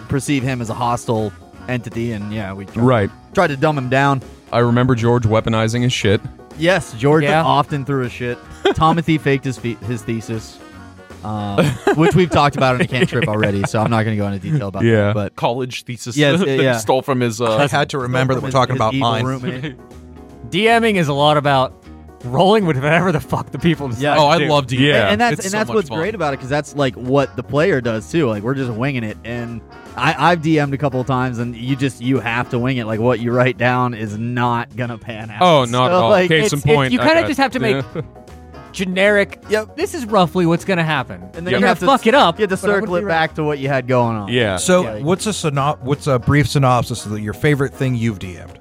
perceive 0.08 0.41
him 0.43 0.60
as 0.62 0.69
a 0.69 0.74
hostile 0.74 1.32
entity, 1.67 2.12
and 2.13 2.34
yeah, 2.34 2.52
we 2.54 2.65
tried, 2.65 2.78
right. 2.84 3.10
tried 3.34 3.47
to 3.47 3.58
dumb 3.58 3.78
him 3.78 3.89
down. 3.89 4.21
I 4.52 4.60
remember 4.60 4.95
George 4.95 5.24
weaponizing 5.24 5.84
his 5.84 5.93
shit. 5.93 6.19
Yes, 6.58 6.93
George 6.93 7.24
Yeah. 7.24 7.43
often 7.43 7.86
threw 7.86 8.04
a 8.04 8.10
shit. 8.10 8.38
Timothy 8.74 9.17
faked 9.19 9.45
his 9.45 9.58
fe- 9.60 9.76
his 9.86 10.02
thesis, 10.02 10.58
um, 11.24 11.63
which 11.95 12.15
we've 12.15 12.32
talked 12.32 12.56
about 12.58 12.74
in 12.76 12.82
a 12.82 12.88
cantrip 12.88 13.28
already. 13.30 13.63
So 13.65 13.80
I'm 13.80 13.91
not 13.91 14.04
going 14.04 14.17
to 14.17 14.21
go 14.21 14.28
into 14.28 14.39
detail 14.39 14.69
about 14.69 14.84
Yeah. 14.84 15.08
that. 15.08 15.13
But 15.13 15.36
College 15.36 15.84
thesis 15.84 16.17
Yes, 16.17 16.39
that 16.39 16.47
yeah, 16.60 16.74
he 16.74 16.80
stole 16.80 17.04
from 17.04 17.19
his. 17.19 17.39
I 17.39 17.45
Uh, 17.45 17.67
had 17.67 17.89
to 17.91 18.00
remember 18.00 18.34
that 18.34 18.41
we're 18.41 18.47
His- 18.47 18.54
talking 18.56 18.74
his 18.74 18.80
about 18.80 18.93
evil 18.95 19.10
mine. 19.12 19.24
roommate. 19.26 19.76
DMing 20.50 20.95
is 20.95 21.08
a 21.08 21.13
lot 21.13 21.38
about 21.38 21.79
rolling 22.25 22.65
with 22.65 22.75
whatever 22.77 23.12
the 23.12 23.19
fuck 23.19 23.51
the 23.51 23.60
people 23.60 23.88
decide. 23.88 24.01
Yeah. 24.03 24.13
oh, 24.17 24.27
to 24.29 24.36
I 24.36 24.38
do. 24.39 24.47
love 24.47 24.67
D. 24.67 24.88
Yeah. 24.88 25.08
and 25.10 25.19
that's 25.21 25.36
It's 25.36 25.45
and 25.45 25.51
so 25.51 25.58
that's 25.58 25.67
much 25.69 25.75
what's 25.75 25.89
fun. 25.89 25.99
great 25.99 26.15
about 26.15 26.34
it 26.34 26.38
because 26.38 26.49
that's 26.49 26.75
like 26.75 26.95
what 26.95 27.36
the 27.36 27.43
player 27.43 27.82
does 27.82 28.12
too. 28.12 28.27
Like 28.27 28.43
we're 28.43 28.55
just 28.55 28.71
winging 28.71 29.03
it, 29.03 29.17
and 29.23 29.62
I, 29.95 30.32
I've 30.32 30.41
DM'd 30.41 30.73
a 30.73 30.77
couple 30.77 30.99
of 31.01 31.08
times, 31.08 31.39
and 31.39 31.55
you 31.55 31.75
just 31.75 32.01
you 32.01 32.19
have 32.19 32.49
to 32.49 32.60
wing 32.60 32.77
it. 32.77 32.86
Like 32.86 32.99
what 32.99 33.19
you 33.19 33.32
write 33.32 33.58
down 33.58 33.93
is 33.93 34.17
not 34.17 34.75
gonna 34.75 34.97
pan 34.97 35.29
out. 35.32 35.41
Oh, 35.41 35.65
not 35.69 35.71
So, 35.71 35.86
at 35.86 35.91
all. 35.93 36.10
Like, 36.10 36.27
Case 36.29 36.47
it's- 36.47 36.53
in 36.53 36.62
point. 36.75 36.93
it's- 36.93 36.93
you 36.93 36.99
I 36.99 37.05
kinda 37.08 37.21
got- 37.21 37.27
just 37.27 37.39
have 37.39 37.51
to 37.53 37.60
make- 37.60 37.86
Generic. 38.71 39.41
Yep. 39.49 39.75
This 39.77 39.95
is 39.95 40.05
roughly 40.05 40.45
what's 40.45 40.63
going 40.63 40.77
to 40.77 40.84
happen. 40.84 41.23
and 41.23 41.34
then 41.34 41.43
You're 41.45 41.53
you 41.53 41.60
going 41.62 41.63
have 41.69 41.79
to 41.79 41.86
to 41.86 41.91
fuck 41.91 42.05
it 42.05 42.13
up. 42.13 42.38
You 42.38 42.43
have 42.43 42.49
to 42.51 42.55
but 42.55 42.69
I'm 42.69 42.75
circle 42.75 42.88
gonna 42.88 42.97
it 42.99 43.01
be 43.01 43.08
back 43.08 43.34
to 43.36 43.43
what 43.43 43.58
you 43.58 43.67
had 43.67 43.88
going 43.88 44.15
on. 44.15 44.27
yeah. 44.32 44.58
So, 44.58 44.84
Yeah. 44.84 44.99
what's 45.03 45.25
a 45.25 45.32
synop- 45.32 45.79
What's 45.82 46.05
a 46.05 46.19
brief 46.19 46.47
synopsis 46.47 47.03
of 47.08 47.19
your 47.19 47.34
favorite 47.34 47.73
thing 47.73 47.95
you've 47.95 48.19
DM'd? 48.19 48.59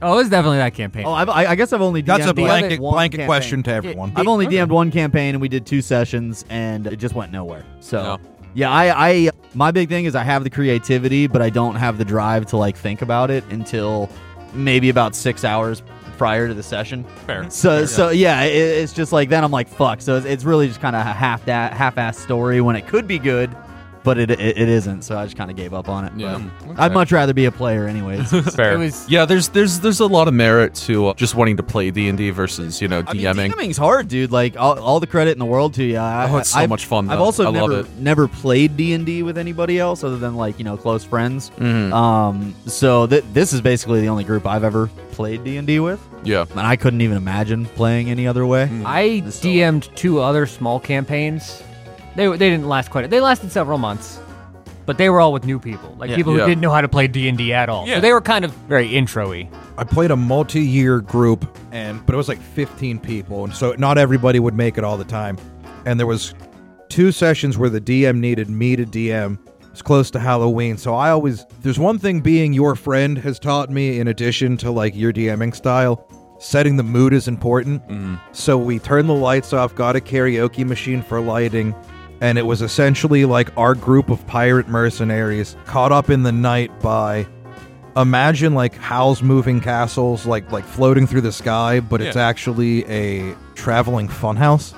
Right. 0.00 0.08
Oh, 0.08 0.18
it's 0.18 0.30
definitely 0.30 0.58
that 0.58 0.74
campaign. 0.74 1.06
Oh, 1.06 1.12
I've, 1.12 1.28
I, 1.28 1.46
I 1.46 1.54
guess 1.54 1.72
I've 1.72 1.82
only 1.82 2.00
That's 2.02 2.22
DM'd 2.22 2.30
a 2.30 2.32
the 2.32 2.42
blanket 2.42 2.80
one 2.80 2.92
blanket 2.92 3.16
campaign. 3.18 3.26
question 3.26 3.62
to 3.64 3.70
everyone. 3.72 4.12
I've 4.16 4.28
only 4.28 4.46
DM'd 4.46 4.70
one 4.70 4.90
campaign, 4.90 5.34
and 5.34 5.40
we 5.40 5.48
did 5.48 5.66
two 5.66 5.82
sessions, 5.82 6.44
and 6.48 6.86
it 6.86 6.96
just 6.96 7.14
went 7.14 7.32
nowhere. 7.32 7.64
So. 7.80 8.02
No. 8.02 8.18
Yeah, 8.54 8.70
I, 8.70 9.10
I 9.10 9.30
my 9.52 9.70
big 9.70 9.90
thing 9.90 10.06
is 10.06 10.14
I 10.14 10.22
have 10.22 10.42
the 10.42 10.48
creativity, 10.48 11.26
but 11.26 11.42
I 11.42 11.50
don't 11.50 11.74
have 11.74 11.98
the 11.98 12.06
drive 12.06 12.46
to 12.46 12.56
like 12.56 12.74
think 12.74 13.02
about 13.02 13.30
it 13.30 13.44
until 13.50 14.08
maybe 14.54 14.88
about 14.88 15.14
six 15.14 15.44
hours 15.44 15.82
prior 16.16 16.48
to 16.48 16.54
the 16.54 16.62
session. 16.62 17.04
Fair. 17.26 17.50
So 17.50 17.84
so 17.84 18.08
yeah, 18.08 18.44
it, 18.44 18.54
it's 18.54 18.94
just 18.94 19.12
like 19.12 19.28
then 19.28 19.44
I'm 19.44 19.50
like 19.50 19.68
fuck. 19.68 20.00
So 20.00 20.16
it's, 20.16 20.24
it's 20.24 20.44
really 20.44 20.68
just 20.68 20.80
kind 20.80 20.96
of 20.96 21.06
a 21.06 21.12
half 21.12 21.44
that 21.44 21.74
half 21.74 21.98
ass 21.98 22.18
story 22.18 22.62
when 22.62 22.76
it 22.76 22.86
could 22.86 23.06
be 23.06 23.18
good, 23.18 23.54
but 24.06 24.16
it 24.16 24.30
it, 24.30 24.40
it 24.40 24.68
isn't. 24.70 25.02
So 25.02 25.18
I 25.18 25.24
just 25.24 25.36
kind 25.36 25.50
of 25.50 25.56
gave 25.58 25.74
up 25.74 25.90
on 25.90 26.06
it. 26.06 26.12
Yeah. 26.16 26.40
But 26.66 26.78
I'd 26.80 26.94
much 26.94 27.12
rather 27.12 27.34
be 27.34 27.44
a 27.44 27.52
player 27.52 27.86
anyways. 27.86 28.30
Fair. 28.54 28.72
it 28.72 28.78
was. 28.78 29.06
Yeah, 29.10 29.26
there's 29.26 29.48
there's 29.50 29.80
there's 29.80 30.00
a 30.00 30.06
lot 30.06 30.28
of 30.28 30.32
merit 30.34 30.74
to 30.86 31.08
uh, 31.08 31.14
just 31.14 31.34
wanting 31.34 31.58
to 31.58 31.62
play 31.62 31.90
D 31.90 32.08
and 32.08 32.16
D 32.16 32.30
versus 32.30 32.80
you 32.80 32.88
know 32.88 33.02
I 33.06 33.12
mean, 33.12 33.22
DMing. 33.24 33.50
DMing's 33.52 33.76
hard, 33.76 34.08
dude. 34.08 34.32
Like 34.32 34.56
all, 34.56 34.78
all 34.78 35.00
the 35.00 35.06
credit 35.06 35.32
in 35.32 35.38
the 35.40 35.44
world 35.44 35.74
to 35.74 35.84
you. 35.84 35.98
I, 35.98 36.30
Oh, 36.30 36.38
it's 36.38 36.50
so 36.50 36.60
I've- 36.60 36.68
much 36.70 36.86
fun, 36.86 37.10
I've 37.10 37.20
also 37.20 37.42
I 37.44 37.46
love 37.50 37.68
never 37.70 37.80
it. 37.80 37.98
never 37.98 38.28
played 38.28 38.76
D 38.78 38.94
and 38.94 39.04
D 39.04 39.22
with 39.22 39.36
anybody 39.36 39.78
else 39.78 40.02
other 40.04 40.16
than 40.16 40.36
like 40.36 40.58
you 40.58 40.64
know 40.64 40.76
close 40.78 41.04
friends. 41.04 41.50
Mhm. 41.58 41.92
Um, 41.92 42.54
so 42.66 43.06
th- 43.06 43.24
this 43.32 43.52
is 43.52 43.60
basically 43.60 44.00
the 44.00 44.08
only 44.08 44.24
group 44.24 44.46
I've 44.46 44.64
ever 44.64 44.88
played 45.10 45.42
D 45.44 45.56
and 45.56 45.66
D 45.66 45.80
with, 45.80 46.00
yeah. 46.24 46.44
and 46.50 46.60
I 46.60 46.76
couldn't 46.76 47.00
even 47.00 47.16
imagine 47.16 47.66
playing 47.66 48.10
any 48.10 48.26
other 48.28 48.46
way. 48.46 48.64
I 48.84 49.22
DM'd 49.24 49.90
two 49.96 50.20
other 50.20 50.46
small 50.46 50.78
campaigns. 50.78 51.62
They 52.16 52.26
they 52.28 52.50
didn't 52.50 52.68
last 52.68 52.90
quite. 52.90 53.08
They 53.10 53.20
lasted 53.20 53.52
several 53.52 53.78
months, 53.78 54.18
but 54.86 54.98
they 54.98 55.10
were 55.10 55.20
all 55.20 55.32
with 55.32 55.44
new 55.44 55.58
people, 55.58 55.94
like 55.98 56.10
Yeah. 56.10 56.16
people 56.16 56.32
who 56.32 56.38
Yeah. 56.40 56.46
didn't 56.46 56.60
know 56.62 56.70
how 56.72 56.80
to 56.80 56.88
play 56.88 57.06
D 57.06 57.28
and 57.28 57.36
D 57.38 57.52
at 57.52 57.68
all. 57.68 57.86
Yeah. 57.86 57.96
So 57.96 58.00
they 58.00 58.12
were 58.12 58.20
kind 58.20 58.44
of 58.44 58.52
very 58.68 58.88
intro-y. 58.88 59.48
I 59.78 59.84
played 59.84 60.10
a 60.10 60.16
multi-year 60.16 61.00
group, 61.00 61.44
and 61.72 62.04
but 62.06 62.14
it 62.14 62.16
was 62.16 62.28
like 62.28 62.40
15 62.40 62.98
people, 62.98 63.44
and 63.44 63.54
so 63.54 63.74
not 63.78 63.98
everybody 63.98 64.40
would 64.40 64.54
make 64.54 64.78
it 64.78 64.84
all 64.84 64.96
the 64.96 65.04
time. 65.04 65.36
And 65.84 66.00
there 66.00 66.06
was 66.06 66.34
two 66.88 67.12
sessions 67.12 67.58
where 67.58 67.68
the 67.70 67.80
DM 67.80 68.18
needed 68.20 68.48
me 68.48 68.76
to 68.76 68.84
DM. 68.86 69.38
It's 69.72 69.82
close 69.82 70.10
to 70.12 70.18
Halloween, 70.18 70.78
so 70.78 70.94
I 70.94 71.10
always 71.10 71.44
there's 71.62 71.78
one 71.78 71.98
thing 71.98 72.20
being 72.20 72.54
your 72.54 72.74
friend 72.74 73.18
has 73.18 73.38
taught 73.38 73.70
me 73.70 74.00
in 74.00 74.08
addition 74.08 74.56
to 74.58 74.70
like 74.70 74.96
your 74.96 75.12
DMing 75.12 75.54
style. 75.54 76.08
Setting 76.38 76.76
the 76.76 76.82
mood 76.82 77.12
is 77.12 77.28
important. 77.28 77.82
Mm-hmm. 77.88 78.14
So 78.32 78.56
we 78.58 78.78
turned 78.78 79.08
the 79.08 79.14
lights 79.14 79.52
off, 79.52 79.74
got 79.74 79.96
a 79.96 80.00
karaoke 80.00 80.64
machine 80.66 81.02
for 81.02 81.20
lighting, 81.20 81.74
and 82.20 82.38
it 82.38 82.46
was 82.46 82.62
essentially 82.62 83.24
like 83.24 83.56
our 83.56 83.74
group 83.74 84.08
of 84.10 84.26
pirate 84.26 84.68
mercenaries 84.68 85.56
caught 85.66 85.92
up 85.92 86.08
in 86.10 86.22
the 86.22 86.32
night 86.32 86.70
by 86.80 87.26
imagine 87.96 88.54
like 88.54 88.74
Howl's 88.76 89.22
moving 89.22 89.60
castles 89.60 90.26
like 90.26 90.50
like 90.52 90.64
floating 90.64 91.06
through 91.06 91.22
the 91.22 91.32
sky, 91.32 91.80
but 91.80 92.00
it's 92.00 92.16
Yeah. 92.16 92.26
actually 92.26 92.84
a 92.90 93.34
traveling 93.54 94.08
funhouse. 94.08 94.74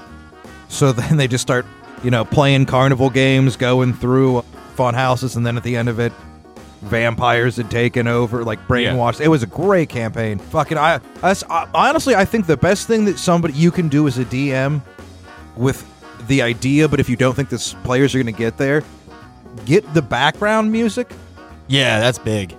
So 0.68 0.92
then 0.92 1.16
they 1.16 1.28
just 1.28 1.42
start, 1.42 1.66
you 2.02 2.10
know, 2.10 2.24
playing 2.24 2.66
carnival 2.66 3.10
games, 3.10 3.56
going 3.56 3.92
through 3.92 4.42
fun 4.76 4.94
houses, 4.94 5.34
and 5.36 5.44
then 5.46 5.56
at 5.56 5.62
the 5.64 5.76
end 5.76 5.88
of 5.88 5.98
it, 5.98 6.12
vampires 6.82 7.56
had 7.56 7.70
taken 7.70 8.06
over, 8.06 8.44
like 8.44 8.60
brainwashed. 8.68 9.20
It 9.20 9.28
was 9.28 9.42
a 9.42 9.46
great 9.48 9.88
campaign. 9.88 10.38
Fucking, 10.38 10.78
I, 10.78 11.00
I, 11.22 11.34
I 11.50 11.66
honestly, 11.74 12.14
I 12.14 12.24
think 12.24 12.46
the 12.46 12.56
best 12.56 12.86
thing 12.86 13.04
that 13.06 13.18
somebody 13.18 13.54
you 13.54 13.72
can 13.72 13.88
do 13.88 14.06
as 14.06 14.18
a 14.18 14.24
DM 14.24 14.80
with 15.56 15.84
the 16.28 16.42
idea, 16.42 16.88
but 16.88 17.00
if 17.00 17.08
you 17.08 17.16
don't 17.16 17.34
think 17.34 17.48
the 17.48 17.74
players 17.84 18.14
are 18.14 18.18
going 18.22 18.32
to 18.34 18.38
get 18.38 18.56
there, 18.58 18.82
get 19.64 19.92
the 19.94 20.02
background 20.02 20.70
music 20.70 21.10
Yeah, 21.68 21.98
that's 22.00 22.18
big. 22.18 22.54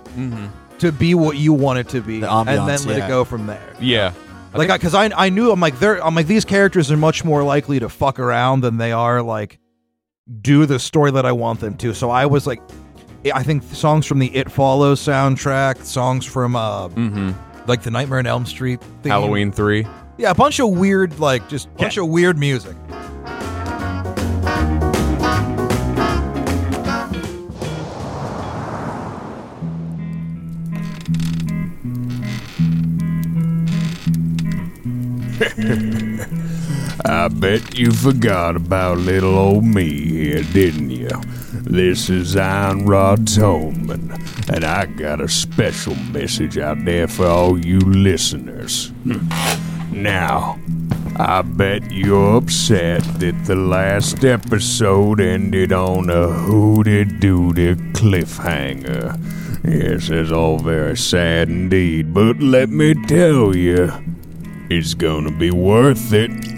to 0.78 0.92
be 0.92 1.14
what 1.14 1.36
you 1.36 1.52
want 1.52 1.78
it 1.78 1.88
to 1.90 2.00
be, 2.00 2.20
The 2.20 2.30
and 2.32 2.48
then 2.48 2.66
let 2.66 2.98
yeah. 2.98 3.04
it 3.04 3.08
go 3.08 3.24
from 3.24 3.46
there. 3.46 3.74
Yeah. 3.80 4.12
Like, 4.52 4.68
because 4.68 4.94
I, 4.94 5.10
I 5.16 5.28
knew 5.28 5.50
I'm 5.52 5.60
like 5.60 5.78
they're 5.78 6.04
I'm 6.04 6.14
like 6.16 6.26
these 6.26 6.44
characters 6.44 6.90
are 6.90 6.96
much 6.96 7.24
more 7.24 7.44
likely 7.44 7.78
to 7.80 7.88
fuck 7.88 8.18
around 8.18 8.62
than 8.62 8.78
they 8.78 8.90
are 8.92 9.22
like 9.22 9.58
do 10.42 10.66
the 10.66 10.78
story 10.80 11.12
that 11.12 11.24
I 11.24 11.32
want 11.32 11.60
them 11.60 11.76
to. 11.78 11.94
So 11.94 12.10
I 12.10 12.26
was 12.26 12.46
like, 12.48 12.60
I 13.32 13.42
think 13.44 13.62
songs 13.62 14.06
from 14.06 14.18
the 14.18 14.34
It 14.34 14.50
Follows 14.50 15.00
soundtrack, 15.00 15.84
songs 15.84 16.24
from 16.26 16.56
uh, 16.56 16.88
like 17.66 17.82
the 17.82 17.90
Nightmare 17.92 18.18
on 18.18 18.26
Elm 18.26 18.44
Street, 18.46 18.80
theme. 18.80 18.88
Mm-hmm. 19.02 19.08
Halloween 19.10 19.52
3. 19.52 19.86
yeah, 20.18 20.30
a 20.30 20.34
bunch 20.34 20.58
of 20.58 20.70
weird 20.70 21.18
like 21.20 21.48
just 21.48 21.72
bunch 21.76 21.96
of 21.96 22.08
weird 22.08 22.36
music. 22.36 22.76
I 37.04 37.28
bet 37.28 37.78
you 37.78 37.92
forgot 37.92 38.56
about 38.56 38.98
little 38.98 39.38
old 39.38 39.64
me 39.64 39.88
here, 39.88 40.42
didn't 40.42 40.90
you? 40.90 41.08
This 41.52 42.10
is 42.10 42.36
Iron 42.36 42.84
Rod 42.84 43.20
Toneman, 43.20 44.10
and 44.54 44.64
I 44.64 44.86
got 44.86 45.20
a 45.20 45.28
special 45.28 45.94
message 45.94 46.58
out 46.58 46.84
there 46.84 47.08
for 47.08 47.26
all 47.26 47.58
you 47.58 47.78
listeners. 47.78 48.88
Hmm. 49.04 49.28
Now, 49.92 50.58
I 51.16 51.42
bet 51.42 51.90
you're 51.90 52.36
upset 52.36 53.02
that 53.20 53.44
the 53.44 53.56
last 53.56 54.24
episode 54.24 55.20
ended 55.20 55.72
on 55.72 56.10
a 56.10 56.28
hooty 56.28 57.04
dooty 57.04 57.76
cliffhanger. 57.92 59.18
Yes, 59.64 60.08
it's 60.10 60.32
all 60.32 60.58
very 60.58 60.96
sad 60.96 61.48
indeed, 61.48 62.12
but 62.12 62.40
let 62.40 62.68
me 62.68 62.94
tell 63.06 63.54
you, 63.54 63.92
it's 64.70 64.94
gonna 64.94 65.32
be 65.32 65.50
worth 65.50 66.12
it. 66.12 66.49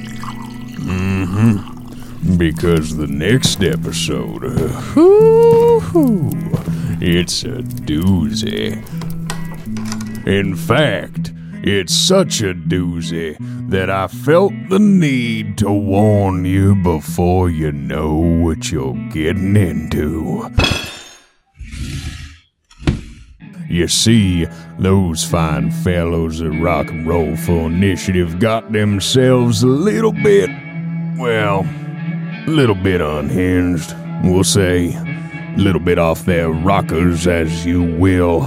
Mm-hmm. 0.82 2.36
Because 2.36 2.96
the 2.96 3.06
next 3.06 3.62
episode, 3.62 4.44
it's 7.00 7.42
a 7.42 7.62
doozy. 7.82 8.76
In 10.26 10.54
fact, 10.54 11.32
it's 11.64 11.94
such 11.94 12.40
a 12.42 12.54
doozy 12.54 13.36
that 13.70 13.90
I 13.90 14.06
felt 14.06 14.52
the 14.68 14.78
need 14.78 15.58
to 15.58 15.70
warn 15.72 16.44
you 16.44 16.74
before 16.76 17.50
you 17.50 17.72
know 17.72 18.14
what 18.14 18.70
you're 18.70 18.94
getting 19.10 19.56
into. 19.56 20.48
You 23.68 23.88
see, 23.88 24.46
those 24.78 25.24
fine 25.24 25.70
fellows 25.70 26.42
at 26.42 26.52
Rock 26.60 26.90
and 26.90 27.06
Roll 27.06 27.36
for 27.36 27.66
Initiative 27.66 28.38
got 28.38 28.70
themselves 28.72 29.62
a 29.62 29.66
little 29.66 30.12
bit, 30.12 30.50
well, 31.18 31.60
a 32.46 32.50
little 32.50 32.74
bit 32.74 33.00
unhinged, 33.00 33.94
we'll 34.24 34.44
say. 34.44 34.94
A 34.94 35.54
little 35.56 35.80
bit 35.80 35.98
off 35.98 36.24
their 36.24 36.50
rockers, 36.50 37.26
as 37.26 37.66
you 37.66 37.82
will. 37.82 38.42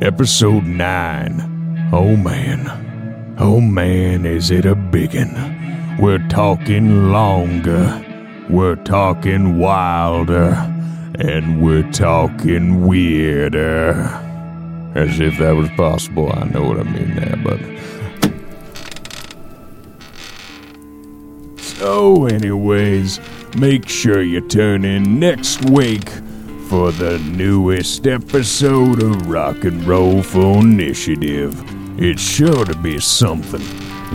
Episode 0.00 0.64
9. 0.64 1.88
Oh 1.92 2.16
man. 2.16 3.34
Oh 3.38 3.60
man, 3.60 4.24
is 4.24 4.50
it 4.50 4.64
a 4.64 4.74
biggin'. 4.74 5.96
We're 5.98 6.26
talking 6.28 7.10
longer. 7.12 8.04
We're 8.48 8.76
talking 8.76 9.58
wilder. 9.58 10.54
And 11.18 11.62
we're 11.62 11.90
talking 11.92 12.86
weirder. 12.86 13.92
As 14.94 15.20
if 15.20 15.38
that 15.38 15.52
was 15.52 15.68
possible. 15.70 16.32
I 16.34 16.44
know 16.44 16.64
what 16.64 16.78
I 16.78 16.82
mean 16.84 17.14
there, 17.16 17.36
but. 17.42 17.60
So, 21.76 22.24
anyways, 22.24 23.20
make 23.54 23.86
sure 23.86 24.22
you 24.22 24.40
tune 24.40 24.86
in 24.86 25.20
next 25.20 25.68
week 25.68 26.08
for 26.70 26.90
the 26.90 27.18
newest 27.18 28.06
episode 28.06 29.02
of 29.02 29.28
Rock 29.28 29.62
and 29.64 29.84
Roll 29.84 30.22
for 30.22 30.60
Initiative. 30.60 31.54
It's 32.00 32.22
sure 32.22 32.64
to 32.64 32.74
be 32.78 32.98
something 32.98 33.60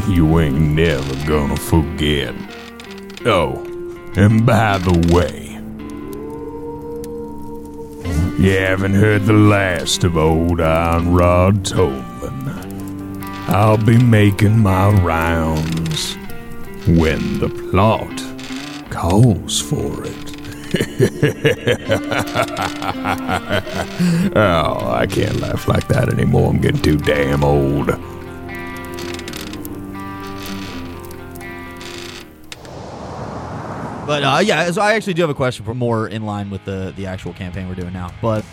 you 0.09 0.39
ain't 0.39 0.59
never 0.59 1.27
gonna 1.27 1.55
forget. 1.55 2.33
Oh, 3.27 3.63
and 4.15 4.43
by 4.43 4.79
the 4.79 5.13
way, 5.13 5.49
you 8.43 8.57
haven't 8.57 8.95
heard 8.95 9.25
the 9.25 9.33
last 9.33 10.03
of 10.03 10.17
old 10.17 10.59
Iron 10.59 11.13
Rod 11.13 11.63
Toneman. 11.63 13.21
I'll 13.49 13.77
be 13.77 14.01
making 14.01 14.57
my 14.57 14.89
rounds 15.03 16.17
when 16.87 17.39
the 17.39 17.49
plot 17.49 18.23
calls 18.89 19.61
for 19.61 20.05
it. 20.05 20.17
oh, 24.35 24.93
I 24.93 25.05
can't 25.05 25.41
laugh 25.41 25.67
like 25.67 25.87
that 25.89 26.09
anymore. 26.11 26.49
I'm 26.49 26.61
getting 26.61 26.81
too 26.81 26.97
damn 26.97 27.43
old. 27.43 27.91
But 34.11 34.23
uh, 34.23 34.41
yeah, 34.43 34.69
so 34.71 34.81
I 34.81 34.95
actually 34.95 35.13
do 35.13 35.21
have 35.21 35.29
a 35.29 35.35
question 35.35 35.63
for 35.63 35.73
more 35.73 36.07
in 36.07 36.25
line 36.25 36.49
with 36.49 36.65
the 36.65 36.93
the 36.97 37.05
actual 37.05 37.33
campaign 37.33 37.69
we're 37.69 37.75
doing 37.75 37.93
now. 37.93 38.11
But 38.21 38.43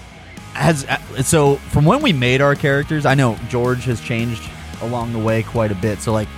has 0.52 0.84
uh, 0.84 1.22
so 1.22 1.56
from 1.56 1.84
when 1.84 2.02
we 2.02 2.12
made 2.12 2.40
our 2.40 2.54
characters, 2.54 3.06
I 3.06 3.14
know 3.14 3.38
George 3.48 3.84
has 3.84 4.00
changed 4.00 4.42
along 4.82 5.12
the 5.12 5.18
way 5.18 5.42
quite 5.42 5.72
a 5.72 5.74
bit. 5.74 6.00
So 6.00 6.12
like, 6.12 6.28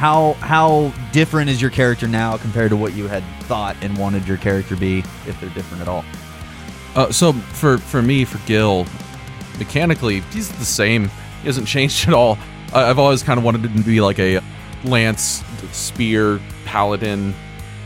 how 0.00 0.32
how 0.40 0.90
different 1.12 1.50
is 1.50 1.60
your 1.60 1.70
character 1.70 2.08
now 2.08 2.38
compared 2.38 2.70
to 2.70 2.76
what 2.76 2.94
you 2.94 3.06
had 3.06 3.22
thought 3.42 3.76
and 3.82 3.98
wanted 3.98 4.26
your 4.26 4.38
character 4.38 4.74
be, 4.74 5.00
if 5.26 5.38
they're 5.40 5.50
different 5.50 5.82
at 5.82 5.88
all? 5.88 6.06
Uh, 6.94 7.12
so 7.12 7.34
for 7.34 7.76
for 7.76 8.00
me, 8.00 8.24
for 8.24 8.38
Gil, 8.46 8.86
mechanically, 9.58 10.20
he's 10.32 10.48
the 10.48 10.64
same. 10.64 11.10
He 11.42 11.48
hasn't 11.48 11.68
changed 11.68 12.08
at 12.08 12.14
all. 12.14 12.38
I, 12.72 12.84
I've 12.84 12.98
always 12.98 13.22
kind 13.22 13.36
of 13.36 13.44
wanted 13.44 13.62
him 13.62 13.76
to 13.76 13.84
be 13.84 14.00
like 14.00 14.18
a 14.18 14.40
lance, 14.84 15.44
spear, 15.70 16.40
paladin 16.64 17.34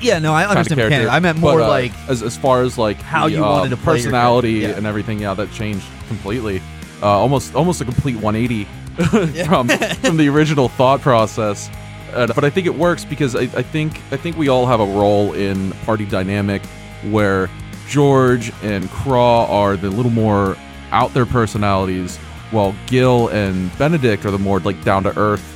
Yeah, 0.00 0.20
no, 0.20 0.34
I 0.34 0.46
understand. 0.46 0.78
character. 0.78 1.08
I 1.08 1.18
meant 1.18 1.38
more 1.38 1.58
But, 1.58 1.64
uh, 1.64 1.68
like 1.68 1.92
as 2.08 2.22
as 2.22 2.36
far 2.36 2.62
as 2.62 2.78
like 2.78 2.98
how 2.98 3.26
the, 3.26 3.32
you 3.32 3.44
uh, 3.44 3.50
wanted 3.50 3.70
to 3.70 3.76
personality 3.78 4.52
yeah. 4.52 4.76
and 4.76 4.86
everything. 4.86 5.18
Yeah, 5.18 5.34
that 5.34 5.50
changed 5.50 5.84
completely. 6.06 6.62
Uh, 7.02 7.08
almost 7.08 7.56
almost 7.56 7.80
a 7.80 7.84
complete 7.84 8.18
180 8.18 8.64
from 9.46 9.68
from 9.68 10.16
the 10.16 10.28
original 10.28 10.68
thought 10.68 11.00
process. 11.00 11.68
Uh, 12.14 12.28
but 12.34 12.44
I 12.44 12.50
think 12.50 12.66
it 12.66 12.74
works 12.74 13.04
because 13.04 13.34
I, 13.34 13.42
I 13.42 13.62
think 13.62 14.00
I 14.12 14.16
think 14.16 14.36
we 14.36 14.48
all 14.48 14.66
have 14.66 14.80
a 14.80 14.86
role 14.86 15.32
in 15.32 15.72
party 15.84 16.06
dynamic 16.06 16.64
where 17.10 17.50
George 17.88 18.52
and 18.62 18.88
Craw 18.90 19.46
are 19.46 19.76
the 19.76 19.90
little 19.90 20.12
more 20.12 20.56
out 20.92 21.12
there 21.12 21.26
personalities, 21.26 22.16
while 22.50 22.74
Gil 22.86 23.28
and 23.28 23.76
Benedict 23.78 24.24
are 24.24 24.30
the 24.30 24.38
more 24.38 24.60
like 24.60 24.82
down 24.84 25.02
to 25.02 25.18
earth 25.18 25.50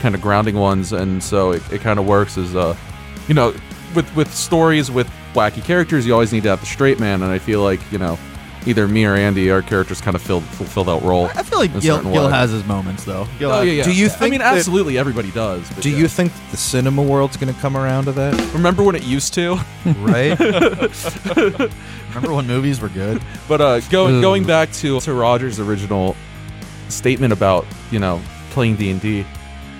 kind 0.00 0.14
of 0.14 0.20
grounding 0.20 0.56
ones, 0.56 0.92
and 0.92 1.22
so 1.22 1.52
it, 1.52 1.62
it 1.72 1.80
kind 1.80 1.98
of 1.98 2.06
works 2.06 2.36
as 2.36 2.54
a, 2.54 2.76
you 3.28 3.34
know, 3.34 3.54
with 3.94 4.14
with 4.14 4.32
stories 4.32 4.90
with 4.90 5.10
wacky 5.34 5.64
characters, 5.64 6.06
you 6.06 6.12
always 6.12 6.32
need 6.32 6.42
to 6.42 6.50
have 6.50 6.60
the 6.60 6.66
straight 6.66 7.00
man, 7.00 7.22
and 7.22 7.32
I 7.32 7.38
feel 7.38 7.62
like 7.62 7.80
you 7.90 7.98
know, 7.98 8.18
either 8.66 8.86
me 8.88 9.04
or 9.04 9.14
Andy, 9.14 9.50
our 9.50 9.62
characters 9.62 10.00
kind 10.00 10.14
of 10.14 10.22
filled 10.22 10.44
fulfill 10.44 10.84
that 10.84 11.02
role. 11.02 11.26
I 11.34 11.42
feel 11.42 11.58
like 11.58 11.78
Gil, 11.80 12.02
Gil 12.02 12.28
has 12.28 12.50
his 12.50 12.64
moments 12.64 13.04
though. 13.04 13.26
Gil 13.38 13.50
Oh 13.50 13.62
yeah, 13.62 13.72
yeah. 13.72 13.84
Do 13.84 13.92
you 13.92 14.06
I 14.06 14.08
think 14.10 14.30
mean, 14.32 14.40
that- 14.40 14.56
absolutely, 14.56 14.98
everybody 14.98 15.30
does. 15.30 15.68
Do 15.80 15.90
yeah. 15.90 15.98
you 15.98 16.08
think 16.08 16.32
the 16.50 16.56
cinema 16.56 17.02
world's 17.02 17.36
going 17.36 17.52
to 17.52 17.60
come 17.60 17.76
around 17.76 18.04
to 18.04 18.12
that? 18.12 18.52
remember 18.52 18.82
when 18.82 18.94
it 18.94 19.04
used 19.04 19.34
to? 19.34 19.58
Right? 19.84 20.38
Remember 22.14 22.34
when 22.34 22.46
movies 22.46 22.80
were 22.80 22.88
good? 22.88 23.20
But 23.48 23.60
uh, 23.60 23.80
going 23.90 24.20
going 24.20 24.44
back 24.44 24.70
to 24.74 25.00
to 25.00 25.12
Roger's 25.14 25.58
original 25.58 26.14
statement 26.88 27.32
about 27.32 27.66
you 27.90 27.98
know 27.98 28.20
playing 28.50 28.76
D 28.76 28.90
and 28.90 29.00
D. 29.00 29.26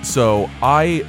So 0.02 0.50
I 0.62 1.06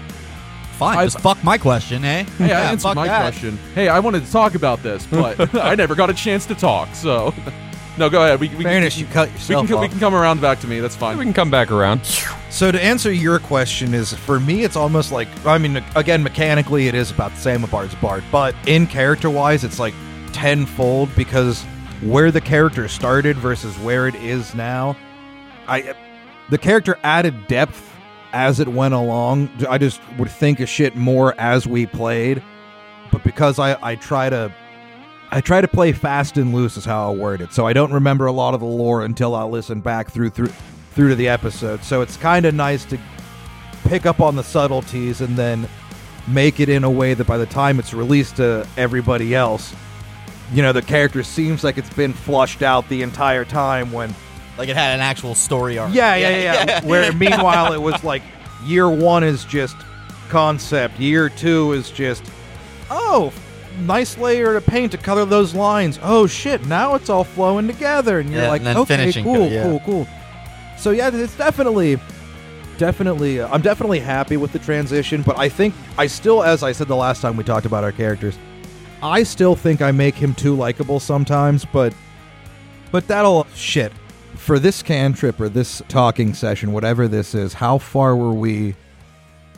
Fine, 0.83 0.97
I've- 0.99 1.05
just 1.11 1.19
fuck 1.21 1.43
my 1.43 1.57
question, 1.57 2.03
eh? 2.05 2.23
hey, 2.37 2.45
I 2.45 2.47
Yeah, 2.47 2.71
answered 2.71 2.83
fuck 2.89 2.95
my 2.95 3.07
that. 3.07 3.21
question. 3.21 3.57
Hey, 3.75 3.87
I 3.89 3.99
wanted 3.99 4.25
to 4.25 4.31
talk 4.31 4.55
about 4.55 4.81
this, 4.83 5.05
but 5.07 5.53
I 5.61 5.75
never 5.75 5.95
got 5.95 6.09
a 6.09 6.13
chance 6.13 6.45
to 6.47 6.55
talk. 6.55 6.93
So 6.95 7.33
no, 7.97 8.09
go 8.09 8.23
ahead. 8.23 8.39
We, 8.39 8.49
we, 8.49 8.63
Fairness, 8.63 8.97
you 8.97 9.05
cut 9.05 9.27
we 9.29 9.33
yourself 9.35 9.67
can 9.67 9.75
off. 9.75 9.81
we 9.81 9.87
can 9.89 9.99
come 9.99 10.15
around 10.15 10.41
back 10.41 10.59
to 10.61 10.67
me. 10.67 10.79
That's 10.79 10.95
fine. 10.95 11.17
We 11.17 11.25
can 11.25 11.33
come 11.33 11.51
back 11.51 11.71
around. 11.71 12.05
So 12.49 12.71
to 12.71 12.83
answer 12.83 13.11
your 13.11 13.39
question 13.39 13.93
is 13.93 14.13
for 14.13 14.39
me 14.39 14.63
it's 14.63 14.75
almost 14.75 15.11
like 15.11 15.27
I 15.45 15.57
mean 15.57 15.83
again 15.95 16.21
mechanically 16.23 16.87
it 16.87 16.95
is 16.95 17.09
about 17.11 17.31
the 17.31 17.37
same 17.41 17.63
as 17.63 17.69
Bard's 17.69 17.95
Bard, 17.95 18.23
but 18.31 18.55
in 18.67 18.85
character 18.87 19.29
wise 19.29 19.63
it's 19.63 19.79
like 19.79 19.93
tenfold 20.33 21.13
because 21.15 21.63
where 22.01 22.31
the 22.31 22.41
character 22.41 22.87
started 22.87 23.37
versus 23.37 23.77
where 23.79 24.07
it 24.07 24.15
is 24.15 24.53
now, 24.55 24.95
I 25.67 25.95
the 26.49 26.57
character 26.57 26.97
added 27.03 27.47
depth 27.47 27.89
as 28.33 28.59
it 28.59 28.67
went 28.67 28.93
along. 28.93 29.49
I 29.69 29.77
just 29.77 30.01
would 30.17 30.29
think 30.29 30.59
of 30.59 30.67
shit 30.69 30.95
more 30.95 31.33
as 31.39 31.67
we 31.67 31.85
played. 31.85 32.41
but 33.11 33.23
because 33.23 33.59
I 33.59 33.77
I 33.81 33.95
try 33.95 34.29
to 34.29 34.51
I 35.31 35.41
try 35.41 35.61
to 35.61 35.67
play 35.67 35.93
fast 35.93 36.37
and 36.37 36.53
loose 36.53 36.77
is 36.77 36.85
how 36.85 37.11
I 37.11 37.15
word 37.15 37.41
it. 37.41 37.53
So 37.53 37.65
I 37.65 37.73
don't 37.73 37.91
remember 37.93 38.25
a 38.27 38.31
lot 38.31 38.53
of 38.53 38.59
the 38.59 38.67
lore 38.67 39.03
until 39.05 39.33
I 39.35 39.43
listen 39.43 39.81
back 39.81 40.11
through 40.11 40.29
through 40.31 40.51
through 40.93 41.09
to 41.09 41.15
the 41.15 41.27
episode. 41.27 41.83
So 41.83 42.01
it's 42.01 42.17
kind 42.17 42.45
of 42.45 42.53
nice 42.53 42.85
to 42.85 42.99
pick 43.85 44.05
up 44.05 44.19
on 44.21 44.35
the 44.35 44.43
subtleties 44.43 45.21
and 45.21 45.35
then 45.35 45.67
make 46.27 46.59
it 46.59 46.69
in 46.69 46.83
a 46.83 46.89
way 46.91 47.13
that 47.15 47.27
by 47.27 47.37
the 47.37 47.45
time 47.47 47.79
it's 47.79 47.93
released 47.93 48.37
to 48.37 48.67
everybody 48.77 49.35
else, 49.35 49.73
you 50.53 50.61
know, 50.61 50.71
the 50.71 50.81
character 50.81 51.21
seems 51.23 51.63
like 51.63 51.77
it's 51.77 51.93
been 51.93 52.13
flushed 52.13 52.61
out 52.61 52.87
the 52.89 53.01
entire 53.01 53.43
time 53.43 53.91
when 53.91 54.13
Like 54.57 54.69
it 54.69 54.75
had 54.75 54.93
an 54.95 55.01
actual 55.01 55.35
story 55.35 55.77
arc. 55.77 55.93
yeah, 55.93 56.15
yeah, 56.15 56.29
yeah. 56.29 56.65
yeah. 56.67 56.85
Where 56.85 57.11
meanwhile 57.13 57.73
it 57.73 57.81
was 57.81 58.03
like 58.03 58.21
year 58.63 58.89
one 58.89 59.23
is 59.23 59.45
just 59.45 59.75
concept, 60.29 60.99
year 60.99 61.29
two 61.29 61.73
is 61.73 61.89
just 61.91 62.23
oh, 62.91 63.33
nice 63.81 64.17
layer 64.17 64.55
of 64.55 64.65
paint 64.65 64.91
to 64.91 64.97
color 64.97 65.25
those 65.25 65.55
lines. 65.55 65.99
Oh 66.03 66.27
shit, 66.27 66.65
now 66.67 66.95
it's 66.95 67.09
all 67.09 67.23
flowing 67.23 67.67
together, 67.67 68.19
and 68.19 68.29
you're 68.29 68.43
Yeah, 68.43 68.49
like, 68.49 68.59
and 68.61 68.67
then 68.67 68.77
okay, 68.77 68.97
finishing 68.97 69.23
cool, 69.23 69.47
yeah. 69.47 69.63
cool, 69.63 69.79
cool. 69.81 70.07
So 70.77 70.91
yeah, 70.91 71.09
it's 71.13 71.35
definitely, 71.37 71.97
definitely, 72.77 73.41
uh, 73.41 73.47
I'm 73.51 73.61
definitely 73.61 73.99
happy 73.99 74.37
with 74.37 74.51
the 74.51 74.59
transition. 74.59 75.21
But 75.23 75.37
I 75.39 75.49
think 75.49 75.73
I 75.97 76.07
still, 76.07 76.43
as 76.43 76.61
I 76.61 76.71
said 76.73 76.87
the 76.87 76.95
last 76.95 77.21
time 77.21 77.37
we 77.37 77.43
talked 77.43 77.65
about 77.65 77.83
our 77.83 77.91
characters, 77.91 78.37
I 79.01 79.23
still 79.23 79.55
think 79.55 79.81
I 79.81 79.91
make 79.91 80.15
him 80.15 80.33
too 80.35 80.55
likable 80.55 80.99
sometimes. 80.99 81.65
But, 81.65 81.93
but 82.91 83.07
that'll 83.07 83.47
shit 83.55 83.91
for 84.35 84.59
this 84.59 84.83
cantrip 84.83 85.39
or 85.39 85.49
this 85.49 85.81
talking 85.87 86.33
session, 86.33 86.73
whatever 86.73 87.07
this 87.07 87.33
is. 87.35 87.53
How 87.53 87.77
far 87.77 88.15
were 88.15 88.33
we? 88.33 88.75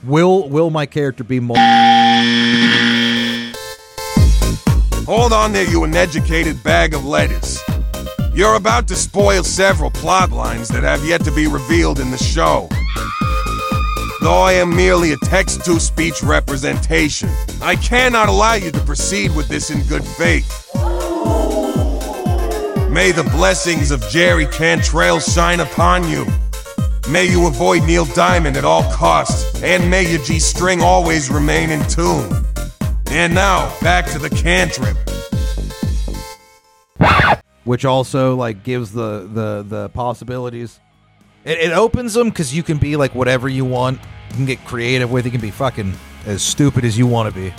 Will 0.03 0.49
will 0.49 0.69
my 0.69 0.85
character 0.85 1.23
be 1.23 1.39
more? 1.39 1.57
Hold 5.05 5.33
on 5.33 5.53
there, 5.53 5.69
you 5.69 5.83
uneducated 5.83 6.61
bag 6.63 6.93
of 6.93 7.05
lettuce. 7.05 7.61
You're 8.33 8.55
about 8.55 8.87
to 8.89 8.95
spoil 8.95 9.43
several 9.43 9.91
plot 9.91 10.31
lines 10.31 10.67
that 10.69 10.83
have 10.83 11.05
yet 11.05 11.23
to 11.25 11.31
be 11.31 11.47
revealed 11.47 11.99
in 11.99 12.11
the 12.11 12.17
show. 12.17 12.67
Though 14.21 14.41
I 14.41 14.53
am 14.53 14.75
merely 14.75 15.13
a 15.13 15.17
text 15.17 15.63
to 15.65 15.79
speech 15.79 16.23
representation, 16.23 17.29
I 17.61 17.75
cannot 17.75 18.27
allow 18.27 18.55
you 18.55 18.71
to 18.71 18.79
proceed 18.79 19.35
with 19.35 19.47
this 19.47 19.69
in 19.69 19.83
good 19.83 20.03
faith. 20.03 20.64
May 22.95 23.11
the 23.11 23.23
blessings 23.23 23.91
of 23.91 24.01
Jerry 24.07 24.45
Cantrell 24.45 25.19
shine 25.19 25.59
upon 25.59 26.07
you. 26.07 26.25
May 27.11 27.29
you 27.29 27.45
avoid 27.45 27.83
Neil 27.83 28.05
Diamond 28.05 28.55
at 28.55 28.63
all 28.63 28.89
costs, 28.89 29.61
and 29.61 29.89
may 29.89 30.09
your 30.09 30.23
G 30.23 30.39
string 30.39 30.81
always 30.81 31.29
remain 31.29 31.71
in 31.71 31.85
tune. 31.89 32.31
And 33.07 33.35
now, 33.35 33.69
back 33.81 34.05
to 34.11 34.17
the 34.17 34.29
cantrip. 34.29 34.95
which 37.65 37.83
also 37.83 38.33
like 38.37 38.63
gives 38.63 38.93
the 38.93 39.29
the 39.29 39.65
the 39.67 39.89
possibilities. 39.89 40.79
It, 41.43 41.59
it 41.59 41.71
opens 41.73 42.13
them 42.13 42.29
because 42.29 42.55
you 42.55 42.63
can 42.63 42.77
be 42.77 42.95
like 42.95 43.13
whatever 43.13 43.49
you 43.49 43.65
want. 43.65 43.99
You 44.29 44.35
can 44.37 44.45
get 44.45 44.63
creative 44.63 45.11
with. 45.11 45.25
it. 45.25 45.27
You 45.27 45.31
can 45.33 45.41
be 45.41 45.51
fucking 45.51 45.93
as 46.25 46.41
stupid 46.41 46.85
as 46.85 46.97
you 46.97 47.07
want 47.07 47.33
to 47.33 47.37
be, 47.37 47.53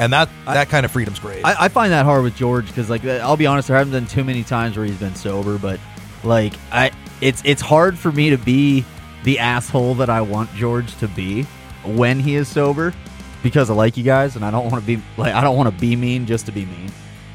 and 0.00 0.14
that 0.14 0.30
that 0.46 0.70
kind 0.70 0.86
of 0.86 0.90
freedom's 0.90 1.18
great. 1.18 1.44
I, 1.44 1.66
I 1.66 1.68
find 1.68 1.92
that 1.92 2.06
hard 2.06 2.24
with 2.24 2.34
George 2.34 2.66
because, 2.66 2.88
like, 2.88 3.04
I'll 3.04 3.36
be 3.36 3.46
honest, 3.46 3.68
there 3.68 3.76
haven't 3.76 3.92
been 3.92 4.06
too 4.06 4.24
many 4.24 4.42
times 4.42 4.76
where 4.76 4.86
he's 4.86 4.98
been 4.98 5.14
sober, 5.14 5.58
but 5.58 5.78
like, 6.24 6.54
I 6.72 6.90
it's 7.20 7.42
it's 7.44 7.60
hard 7.60 7.98
for 7.98 8.10
me 8.10 8.30
to 8.30 8.38
be 8.38 8.84
the 9.24 9.38
asshole 9.38 9.96
that 9.96 10.08
I 10.08 10.22
want 10.22 10.52
George 10.54 10.96
to 10.96 11.08
be 11.08 11.42
when 11.84 12.18
he 12.18 12.34
is 12.34 12.48
sober 12.48 12.94
because 13.42 13.68
I 13.68 13.74
like 13.74 13.98
you 13.98 14.02
guys 14.02 14.36
and 14.36 14.44
I 14.44 14.50
don't 14.50 14.70
want 14.70 14.82
to 14.82 14.86
be 14.86 15.02
like 15.18 15.34
I 15.34 15.42
don't 15.42 15.56
want 15.56 15.72
to 15.72 15.78
be 15.78 15.96
mean 15.96 16.24
just 16.26 16.46
to 16.46 16.52
be 16.52 16.64
mean. 16.64 16.90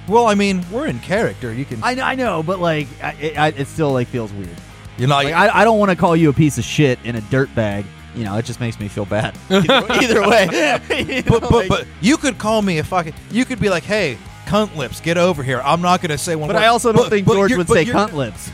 well, 0.07 0.25
I 0.25 0.33
mean, 0.33 0.65
we're 0.71 0.87
in 0.87 0.99
character. 0.99 1.53
You 1.53 1.65
can. 1.65 1.83
I, 1.83 1.91
I 2.01 2.15
know, 2.15 2.41
but 2.41 2.59
like, 2.59 2.87
I, 3.01 3.11
it, 3.13 3.37
I, 3.37 3.47
it 3.49 3.67
still 3.67 3.93
like 3.93 4.07
feels 4.07 4.33
weird. 4.33 4.49
You 4.97 5.05
know. 5.05 5.15
Like, 5.15 5.33
I, 5.33 5.61
I 5.61 5.63
don't 5.65 5.77
want 5.77 5.91
to 5.91 5.95
call 5.95 6.15
you 6.15 6.29
a 6.29 6.33
piece 6.33 6.57
of 6.57 6.63
shit 6.63 6.97
in 7.03 7.15
a 7.15 7.21
dirt 7.21 7.53
bag. 7.53 7.85
You 8.15 8.23
know, 8.23 8.37
it 8.37 8.45
just 8.45 8.59
makes 8.59 8.79
me 8.79 8.87
feel 8.87 9.05
bad. 9.05 9.37
Either, 9.49 9.85
either 9.89 10.27
way, 10.27 10.79
You 10.89 11.21
know, 11.23 11.39
but 11.39 11.41
but 11.41 11.51
like- 11.51 11.67
but 11.69 11.87
you 12.01 12.17
could 12.17 12.37
call 12.37 12.61
me 12.61 12.77
a 12.79 12.83
fucking. 12.83 13.13
You 13.31 13.45
could 13.45 13.59
be 13.59 13.69
like, 13.69 13.83
hey, 13.83 14.17
cunt 14.45 14.75
lips, 14.75 15.01
get 15.01 15.17
over 15.17 15.41
here. 15.43 15.59
I'm 15.63 15.81
not 15.81 16.01
gonna 16.01 16.17
say 16.17 16.35
one. 16.35 16.47
But 16.47 16.55
word. 16.55 16.61
I 16.63 16.67
also 16.67 16.91
don't 16.93 17.03
But- 17.03 17.09
think 17.09 17.25
but 17.27 17.33
George 17.33 17.55
would 17.55 17.67
say 17.67 17.85
cunt 17.85 18.13
lips. 18.13 18.49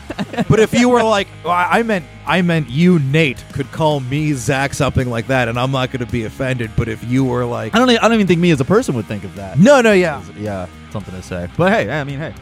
But 0.48 0.58
if 0.60 0.72
you 0.74 0.88
were 0.88 1.02
like, 1.02 1.28
well, 1.44 1.52
I 1.52 1.78
I 1.78 1.82
meant, 1.82 2.04
I 2.26 2.42
meant 2.42 2.70
you, 2.70 2.98
Nate, 2.98 3.44
could 3.52 3.70
call 3.72 4.00
me 4.00 4.32
Zack 4.32 4.74
something 4.74 5.08
like 5.08 5.26
that, 5.28 5.48
and 5.48 5.58
I'm 5.58 5.70
not 5.70 5.90
going 5.92 6.04
to 6.04 6.10
be 6.10 6.24
offended. 6.24 6.70
But 6.76 6.88
if 6.88 7.02
you 7.04 7.24
were 7.24 7.44
like, 7.44 7.74
I 7.74 7.78
don't. 7.78 7.88
I 7.90 7.94
don't 7.96 8.14
even 8.14 8.26
think 8.26 8.40
me 8.40 8.50
as 8.50 8.60
a 8.60 8.64
person 8.64 8.94
would 8.96 9.06
think 9.06 9.24
of 9.24 9.34
that. 9.36 9.58
no, 9.58 9.80
no, 9.80 9.92
yeah, 9.92 10.22
Yeah, 10.36 10.66
something 10.90 11.14
to 11.14 11.22
say. 11.22 11.48
But 11.56 11.72
hey, 11.72 11.90
I 11.90 12.04
mean, 12.04 12.18
hey. 12.18 12.34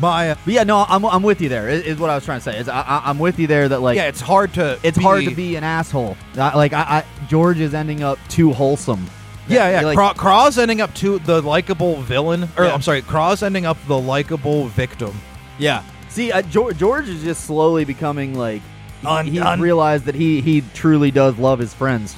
My, 0.00 0.30
uh, 0.30 0.34
But 0.44 0.54
yeah, 0.54 0.64
no, 0.64 0.84
I'm, 0.88 1.04
I'm 1.04 1.22
with 1.22 1.40
you 1.40 1.48
there. 1.48 1.68
Is, 1.68 1.82
is 1.84 1.98
what 1.98 2.10
I 2.10 2.14
was 2.14 2.24
trying 2.24 2.38
to 2.40 2.44
say. 2.44 2.58
Is 2.58 2.68
I, 2.68 2.80
I, 2.80 3.02
I'm 3.06 3.18
with 3.18 3.38
you 3.38 3.46
there 3.46 3.68
that 3.68 3.80
like 3.80 3.96
yeah, 3.96 4.04
it's 4.08 4.20
hard 4.20 4.54
to, 4.54 4.78
it's 4.82 4.98
hard 4.98 5.24
to 5.24 5.34
be 5.34 5.56
an 5.56 5.64
asshole. 5.64 6.16
I- 6.36 6.56
like 6.56 6.72
I, 6.72 6.80
I, 6.82 7.04
George 7.28 7.58
is 7.60 7.74
ending 7.74 8.02
up 8.02 8.18
too 8.28 8.52
wholesome. 8.52 9.06
Yeah, 9.48 9.70
yeah. 9.70 9.80
Like, 9.86 9.96
Craw- 9.96 10.12
Craw's 10.14 10.58
ending 10.58 10.80
up 10.82 10.92
to 10.96 11.18
the 11.20 11.40
likable 11.40 11.96
villain, 12.02 12.48
or 12.58 12.64
Yeah. 12.66 12.74
I'm 12.74 12.82
sorry, 12.82 13.00
Craw's 13.00 13.42
ending 13.42 13.64
up 13.64 13.78
the 13.86 13.98
likable 13.98 14.66
victim. 14.68 15.14
yeah. 15.58 15.82
See, 16.10 16.32
uh, 16.32 16.42
George, 16.42 16.76
George 16.78 17.08
is 17.08 17.22
just 17.22 17.44
slowly 17.44 17.84
becoming 17.84 18.34
like 18.34 18.62
he- 19.02 19.06
Un- 19.06 19.26
he's 19.26 19.40
un- 19.40 19.60
realized 19.60 20.04
that 20.06 20.14
he 20.14 20.40
he 20.40 20.62
truly 20.74 21.10
does 21.10 21.36
love 21.38 21.58
his 21.58 21.72
friends. 21.74 22.16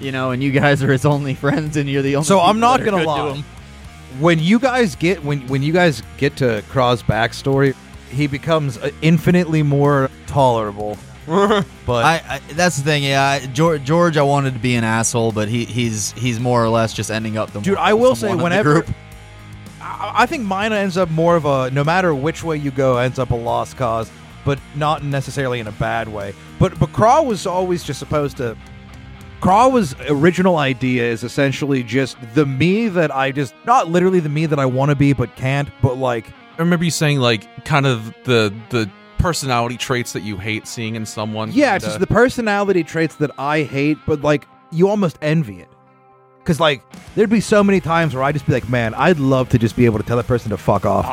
You 0.00 0.12
know, 0.12 0.30
and 0.30 0.42
you 0.42 0.50
guys 0.52 0.82
are 0.82 0.90
his 0.90 1.04
only 1.04 1.34
friends, 1.44 1.76
and 1.76 1.88
you're 1.88 2.00
the 2.02 2.16
only. 2.16 2.26
So 2.26 2.40
I'm 2.40 2.60
not 2.60 2.78
gonna 2.84 2.98
good 2.98 3.02
to 3.02 3.06
lie. 3.08 3.32
him. 3.34 3.44
When 4.18 4.38
you 4.38 4.58
guys 4.58 4.96
get 4.96 5.22
when 5.24 5.46
when 5.48 5.62
you 5.62 5.72
guys 5.72 6.02
get 6.18 6.36
to 6.38 6.62
Craw's 6.68 7.02
backstory, 7.02 7.74
he 8.10 8.26
becomes 8.26 8.76
uh, 8.78 8.90
infinitely 9.02 9.62
more 9.62 10.10
tolerable. 10.26 10.98
but 11.26 11.64
I, 12.04 12.22
I 12.28 12.40
that's 12.54 12.76
the 12.76 12.82
thing. 12.82 13.04
Yeah, 13.04 13.22
I- 13.22 13.46
George, 13.46 13.84
George, 13.84 14.16
I 14.16 14.22
wanted 14.22 14.54
to 14.54 14.58
be 14.58 14.74
an 14.74 14.82
asshole, 14.84 15.30
but 15.32 15.48
he 15.48 15.64
he's 15.64 16.10
he's 16.12 16.40
more 16.40 16.64
or 16.64 16.68
less 16.68 16.92
just 16.92 17.10
ending 17.10 17.36
up 17.38 17.52
the 17.52 17.60
dude, 17.60 17.74
more 17.74 17.84
I 17.84 17.92
will 17.92 18.16
say 18.16 18.28
one 18.28 18.34
of 18.34 18.38
the 18.38 18.44
whenever 18.44 18.72
group. 18.82 18.88
I, 19.80 20.12
I 20.22 20.26
think 20.26 20.44
mine 20.44 20.72
ends 20.72 20.96
up 20.96 21.08
more 21.10 21.36
of 21.36 21.44
a 21.44 21.70
no 21.70 21.84
matter 21.84 22.14
which 22.14 22.42
way 22.42 22.56
you 22.56 22.70
go 22.72 22.96
ends 22.98 23.18
up 23.20 23.30
a 23.30 23.36
lost 23.36 23.76
cause, 23.76 24.10
but 24.44 24.58
not 24.74 25.04
necessarily 25.04 25.60
in 25.60 25.68
a 25.68 25.72
bad 25.72 26.08
way. 26.08 26.34
But 26.58 26.78
but 26.80 26.92
Craw 26.92 27.22
was 27.22 27.46
always 27.46 27.84
just 27.84 27.98
supposed 28.00 28.36
to. 28.38 28.56
Craw's 29.40 29.94
original 30.08 30.58
idea 30.58 31.04
is 31.04 31.24
essentially 31.24 31.82
just 31.82 32.16
the 32.34 32.44
me 32.44 32.88
that 32.88 33.14
I 33.14 33.32
just 33.32 33.54
not 33.64 33.88
literally 33.88 34.20
the 34.20 34.28
me 34.28 34.46
that 34.46 34.58
I 34.58 34.66
want 34.66 34.90
to 34.90 34.94
be 34.94 35.12
but 35.12 35.34
can't, 35.36 35.70
but 35.80 35.96
like 35.96 36.28
I 36.28 36.58
remember 36.58 36.84
you 36.84 36.90
saying 36.90 37.20
like 37.20 37.64
kind 37.64 37.86
of 37.86 38.14
the 38.24 38.54
the 38.68 38.90
personality 39.18 39.76
traits 39.76 40.12
that 40.12 40.22
you 40.22 40.36
hate 40.36 40.66
seeing 40.66 40.94
in 40.94 41.06
someone. 41.06 41.52
Yeah, 41.52 41.76
it's 41.76 41.84
just 41.84 41.96
uh, 41.96 41.98
the 41.98 42.06
personality 42.06 42.84
traits 42.84 43.16
that 43.16 43.30
I 43.38 43.62
hate, 43.62 43.98
but 44.06 44.20
like 44.20 44.46
you 44.70 44.88
almost 44.88 45.18
envy 45.22 45.60
it. 45.60 45.68
Cause 46.44 46.58
like 46.60 46.82
there'd 47.14 47.30
be 47.30 47.40
so 47.40 47.62
many 47.62 47.80
times 47.80 48.14
where 48.14 48.22
I'd 48.24 48.34
just 48.34 48.46
be 48.46 48.52
like, 48.52 48.68
man, 48.68 48.92
I'd 48.94 49.18
love 49.18 49.48
to 49.50 49.58
just 49.58 49.76
be 49.76 49.84
able 49.84 49.98
to 49.98 50.04
tell 50.04 50.16
that 50.16 50.26
person 50.26 50.50
to 50.50 50.56
fuck 50.56 50.84
off. 50.84 51.06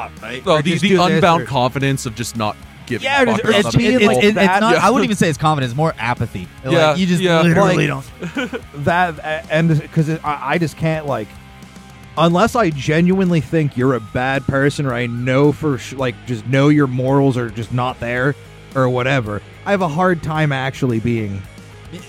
well, 0.45 0.57
or 0.57 0.61
the, 0.61 0.77
the 0.77 0.95
unbound 0.95 1.43
or- 1.43 1.45
confidence 1.45 2.05
of 2.05 2.15
just 2.15 2.35
not 2.35 2.57
giving 2.87 3.03
Yeah, 3.05 3.21
a 3.21 3.25
fuck 3.37 3.41
it's 3.45 3.71
them. 3.71 3.77
being 3.77 3.93
It- 4.01 4.23
it's 4.23 4.35
not, 4.35 4.73
Yeah. 4.73 4.79
I 4.85 4.89
wouldn't 4.89 5.03
even 5.09 5.15
say 5.17 5.29
it's 5.29 5.37
confidence, 5.37 5.71
it's 5.71 5.77
more 5.77 5.93
apathy. 5.99 6.47
Yeah, 6.65 6.89
like, 6.91 6.97
you 6.99 7.05
just 7.05 7.21
yeah. 7.21 7.41
literally 7.41 7.87
Like- 7.87 8.03
don't. 8.39 8.61
that 8.85 9.45
and 9.51 9.79
because 9.79 10.09
I, 10.09 10.19
I 10.53 10.57
just 10.57 10.77
can't 10.77 11.05
like 11.05 11.27
unless 12.17 12.55
I 12.55 12.71
genuinely 12.71 13.41
think 13.41 13.77
you're 13.77 13.93
a 13.93 13.99
bad 13.99 14.43
person 14.47 14.85
or 14.87 14.93
I 14.93 15.05
know 15.05 15.51
for 15.51 15.77
sh- 15.77 15.93
like 15.93 16.15
just 16.25 16.47
know 16.47 16.69
your 16.69 16.87
morals 16.87 17.37
are 17.37 17.49
just 17.49 17.71
not 17.71 17.99
there 17.99 18.33
or 18.75 18.89
whatever. 18.89 19.41
I 19.65 19.71
have 19.71 19.81
a 19.81 19.87
hard 19.87 20.23
time 20.23 20.51
actually 20.51 20.99
being 20.99 21.41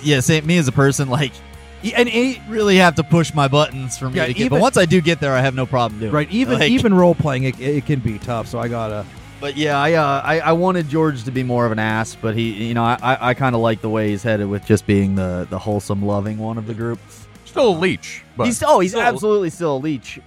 Yeah, 0.02 0.20
same. 0.20 0.46
Me 0.46 0.56
as 0.58 0.66
a 0.68 0.72
person, 0.72 1.08
like, 1.08 1.32
and 1.94 2.08
it, 2.08 2.38
really 2.48 2.76
have 2.76 2.94
to 2.96 3.04
push 3.04 3.32
my 3.34 3.46
buttons 3.48 3.96
for 3.98 4.08
me 4.10 4.16
Yeah, 4.16 4.26
to 4.26 4.32
get. 4.32 4.40
even- 4.46 4.48
but 4.50 4.60
once 4.60 4.76
I 4.76 4.84
do 4.86 5.00
get 5.00 5.20
there, 5.20 5.34
I 5.34 5.40
have 5.40 5.54
no 5.54 5.66
problem 5.66 6.00
doing. 6.00 6.12
right 6.12 6.30
even 6.30 6.58
Like, 6.58 6.70
even 6.70 6.94
role 6.94 7.14
playing 7.14 7.44
it, 7.44 7.60
it 7.60 7.84
can 7.86 8.00
be 8.00 8.18
tough. 8.18 8.48
So 8.48 8.58
I 8.58 8.68
gotta 8.68 9.04
But 9.40 9.56
yeah, 9.56 9.78
I, 9.78 9.92
uh, 9.92 10.22
I 10.24 10.40
I 10.40 10.52
wanted 10.52 10.88
George 10.88 11.22
to 11.24 11.30
be 11.30 11.42
more 11.44 11.64
of 11.64 11.70
an 11.72 11.78
ass, 11.78 12.16
but 12.20 12.34
he, 12.34 12.66
you 12.66 12.74
know, 12.74 12.82
I 12.84 12.98
I, 13.00 13.28
I 13.30 13.34
kind 13.34 13.54
of 13.54 13.60
like 13.60 13.80
the 13.80 13.88
way 13.88 14.08
he's 14.10 14.22
headed 14.22 14.48
with 14.48 14.64
just 14.66 14.86
being 14.86 15.14
the 15.14 15.46
the 15.48 15.58
wholesome, 15.58 16.04
loving 16.04 16.38
one 16.38 16.58
of 16.58 16.66
the 16.66 16.74
group. 16.74 16.98
Still 17.44 17.68
a 17.68 17.76
leech, 17.78 18.24
but 18.36 18.46
he's 18.46 18.62
oh, 18.64 18.80
he's 18.80 18.90
still- 18.92 19.02
absolutely 19.02 19.50
still 19.50 19.76
a 19.76 19.78
leech, 19.78 20.18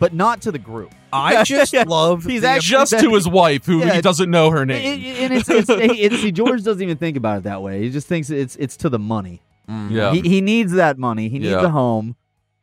but 0.00 0.12
not 0.12 0.42
to 0.42 0.50
the 0.52 0.58
group. 0.58 0.92
I 1.12 1.44
just 1.44 1.72
love 1.86 2.24
He's 2.24 2.42
the- 2.42 2.48
actually 2.48 2.72
just 2.72 2.98
to 2.98 3.14
his 3.14 3.26
wife, 3.28 3.64
who 3.64 3.78
Yeah, 3.78 3.94
he 3.94 4.00
doesn't 4.02 4.30
know 4.30 4.50
her 4.50 4.66
name. 4.66 5.00
It- 5.00 5.06
it- 5.06 5.22
and 5.22 5.32
it's, 5.34 5.48
it's, 5.48 5.68
it, 5.70 6.12
see, 6.20 6.32
George 6.32 6.62
doesn't 6.64 6.82
even 6.82 6.98
think 6.98 7.16
about 7.16 7.38
it 7.38 7.42
that 7.44 7.62
way. 7.62 7.82
He 7.82 7.90
just 7.90 8.06
thinks 8.08 8.28
it's 8.28 8.56
it's 8.56 8.76
to 8.78 8.88
the 8.88 8.98
money. 8.98 9.40
yeah, 9.68 10.12
He, 10.12 10.20
he 10.22 10.40
needs 10.40 10.72
that 10.72 10.98
money. 10.98 11.28
He 11.28 11.38
needs 11.38 11.52
Yeah. 11.52 11.64
a 11.64 11.68
home. 11.68 12.16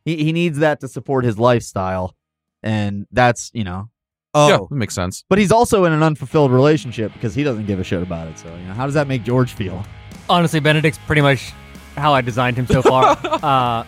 He, 0.04 0.22
he 0.22 0.32
needs 0.32 0.58
that 0.58 0.80
to 0.80 0.88
support 0.88 1.24
his 1.24 1.38
lifestyle, 1.38 2.14
and 2.62 3.06
that's 3.10 3.50
you 3.54 3.64
know. 3.64 3.88
Oh 4.36 4.48
yeah, 4.48 4.58
that 4.68 4.74
makes 4.74 4.94
sense. 4.94 5.24
But 5.28 5.38
he's 5.38 5.52
also 5.52 5.84
in 5.84 5.92
an 5.92 6.02
unfulfilled 6.02 6.52
relationship 6.52 7.12
because 7.12 7.34
he 7.34 7.42
doesn't 7.42 7.66
give 7.66 7.80
a 7.80 7.84
shit 7.84 8.02
about 8.02 8.28
it. 8.28 8.38
So 8.38 8.54
you 8.54 8.64
know, 8.64 8.74
how 8.74 8.84
does 8.84 8.94
that 8.94 9.08
make 9.08 9.24
George 9.24 9.52
feel? 9.52 9.84
Honestly, 10.28 10.60
Benedict's 10.60 10.98
pretty 11.06 11.22
much 11.22 11.52
how 11.96 12.12
I 12.12 12.20
designed 12.20 12.56
him 12.56 12.66
so 12.66 12.82
far. 12.82 13.04
uh, 13.24 13.84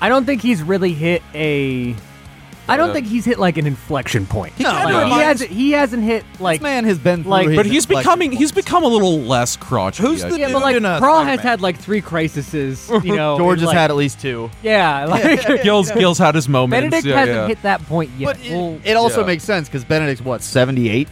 I 0.00 0.08
don't 0.08 0.24
think 0.24 0.42
he's 0.42 0.62
really 0.62 0.92
hit 0.92 1.22
a 1.34 1.94
I 2.68 2.76
don't 2.76 2.92
think 2.92 3.06
he's 3.06 3.24
hit 3.24 3.38
like 3.38 3.56
an 3.56 3.66
inflection 3.66 4.26
point. 4.26 4.58
No, 4.60 4.68
Like, 4.70 4.88
no. 4.88 5.06
he 5.06 5.20
hasn't. 5.22 5.50
He 5.50 5.70
hasn't 5.72 6.02
hit 6.04 6.24
like. 6.38 6.60
this 6.60 6.62
man 6.62 6.84
has 6.84 6.98
been 6.98 7.22
through 7.22 7.30
like- 7.30 7.48
his 7.48 7.56
But 7.56 7.66
he's 7.66 7.84
inflection 7.84 8.00
becoming 8.02 8.32
he's 8.32 8.52
points. 8.52 8.66
become 8.66 8.84
a 8.84 8.88
little 8.88 9.20
less 9.20 9.56
crotchety. 9.56 10.02
Who's 10.06 10.22
I 10.22 10.26
the 10.28 10.30
think. 10.34 10.40
yeah, 10.40 10.46
dude 10.48 10.52
but 10.54 10.62
like 10.62 10.76
in, 10.76 10.84
uh, 10.84 10.98
Craw 10.98 11.16
has 11.24 11.24
Spider-Man? 11.40 11.46
had 11.46 11.60
like 11.62 11.78
three 11.78 12.00
crises. 12.00 12.90
You 13.04 13.16
know, 13.16 13.38
George 13.38 13.54
and, 13.58 13.60
has 13.62 13.66
like- 13.68 13.76
had 13.76 13.90
at 13.90 13.96
least 13.96 14.20
two. 14.20 14.50
Yeah, 14.62 15.04
like 15.08 15.62
Gil's 15.62 15.90
Gil's 15.92 16.18
had 16.18 16.34
his 16.34 16.48
moments. 16.48 16.82
Benedict 16.82 17.06
yeah, 17.06 17.18
hasn't 17.18 17.36
yeah. 17.36 17.46
hit 17.48 17.62
that 17.62 17.84
point 17.86 18.10
yet. 18.18 18.26
But 18.26 18.44
it, 18.46 18.52
Well, 18.52 18.80
it 18.84 18.94
also 18.96 19.20
yeah. 19.20 19.26
makes 19.26 19.44
sense 19.44 19.68
because 19.68 19.84
Benedict's 19.84 20.22
what 20.24 20.42
seventy 20.42 20.88
eight. 20.90 21.08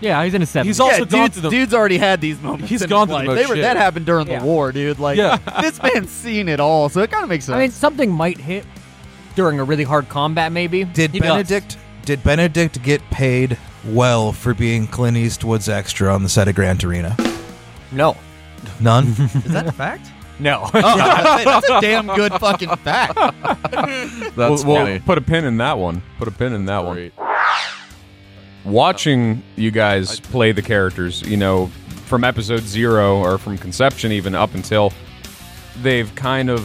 yeah, 0.00 0.22
he's 0.24 0.32
in 0.34 0.40
his 0.42 0.50
seventies. 0.50 0.76
He's 0.76 0.80
also 0.80 1.04
yeah, 1.04 1.04
gone 1.10 1.20
dude's, 1.24 1.34
through 1.34 1.42
the 1.42 1.50
dude's 1.50 1.74
already 1.74 1.98
had 1.98 2.20
these 2.20 2.40
moments. 2.40 2.68
He's 2.70 2.82
in 2.82 2.88
gone 2.88 3.08
his 3.08 3.16
through 3.16 3.22
the 3.24 3.28
life. 3.30 3.36
most 3.38 3.46
They 3.46 3.50
were, 3.50 3.56
shit. 3.56 3.62
that 3.62 3.76
happened 3.76 4.06
during 4.06 4.28
Yeah. 4.28 4.38
the 4.38 4.44
war, 4.46 4.70
dude. 4.72 4.98
Like 4.98 5.16
Yeah. 5.18 5.38
this 5.60 5.82
man's 5.82 6.10
seen 6.10 6.48
it 6.48 6.60
all, 6.60 6.88
so 6.88 7.00
it 7.00 7.10
kind 7.10 7.22
of 7.24 7.28
makes 7.28 7.46
sense. 7.46 7.56
I 7.56 7.58
mean, 7.60 7.70
something 7.70 8.10
might 8.12 8.38
hit 8.38 8.64
during 9.34 9.60
a 9.60 9.64
really 9.64 9.84
hard 9.84 10.08
combat, 10.08 10.52
maybe. 10.52 10.84
Did 10.84 11.10
He 11.12 11.20
does. 11.20 11.28
Benedict 11.28 11.76
did 12.04 12.22
Benedict 12.24 12.82
get 12.82 13.00
paid 13.10 13.56
well 13.86 14.32
for 14.32 14.54
being 14.54 14.86
Clint 14.86 15.16
Eastwood's 15.16 15.68
extra 15.68 16.12
on 16.12 16.22
the 16.22 16.28
set 16.28 16.48
of 16.48 16.54
Gran 16.54 16.78
Torino? 16.78 17.14
No, 17.92 18.16
None. 18.80 19.06
is 19.18 19.44
that 19.52 19.66
a 19.66 19.72
fact? 19.72 20.10
no. 20.38 20.62
Oh, 20.64 20.70
that's 21.44 21.68
a 21.68 21.80
damn 21.80 22.06
good 22.06 22.32
fucking 22.34 22.74
fact. 22.76 23.14
That's 23.14 24.64
We'll- 24.64 24.64
we'll 24.84 25.00
put 25.00 25.18
a 25.18 25.20
pin 25.20 25.44
in 25.44 25.58
that 25.58 25.78
one. 25.78 26.02
Put 26.18 26.28
a 26.28 26.30
pin 26.32 26.52
in 26.54 26.64
that 26.66 26.84
one. 26.84 27.10
Watching 28.64 29.42
you 29.56 29.70
guys 29.70 30.20
play 30.20 30.52
the 30.52 30.60
characters, 30.62 31.22
you 31.22 31.36
know, 31.38 31.66
from 32.04 32.24
episode 32.24 32.60
zero 32.60 33.16
or 33.18 33.38
from 33.38 33.56
conception 33.56 34.12
even 34.12 34.34
up 34.34 34.54
until 34.54 34.92
they've 35.82 36.14
kind 36.14 36.50
of 36.50 36.62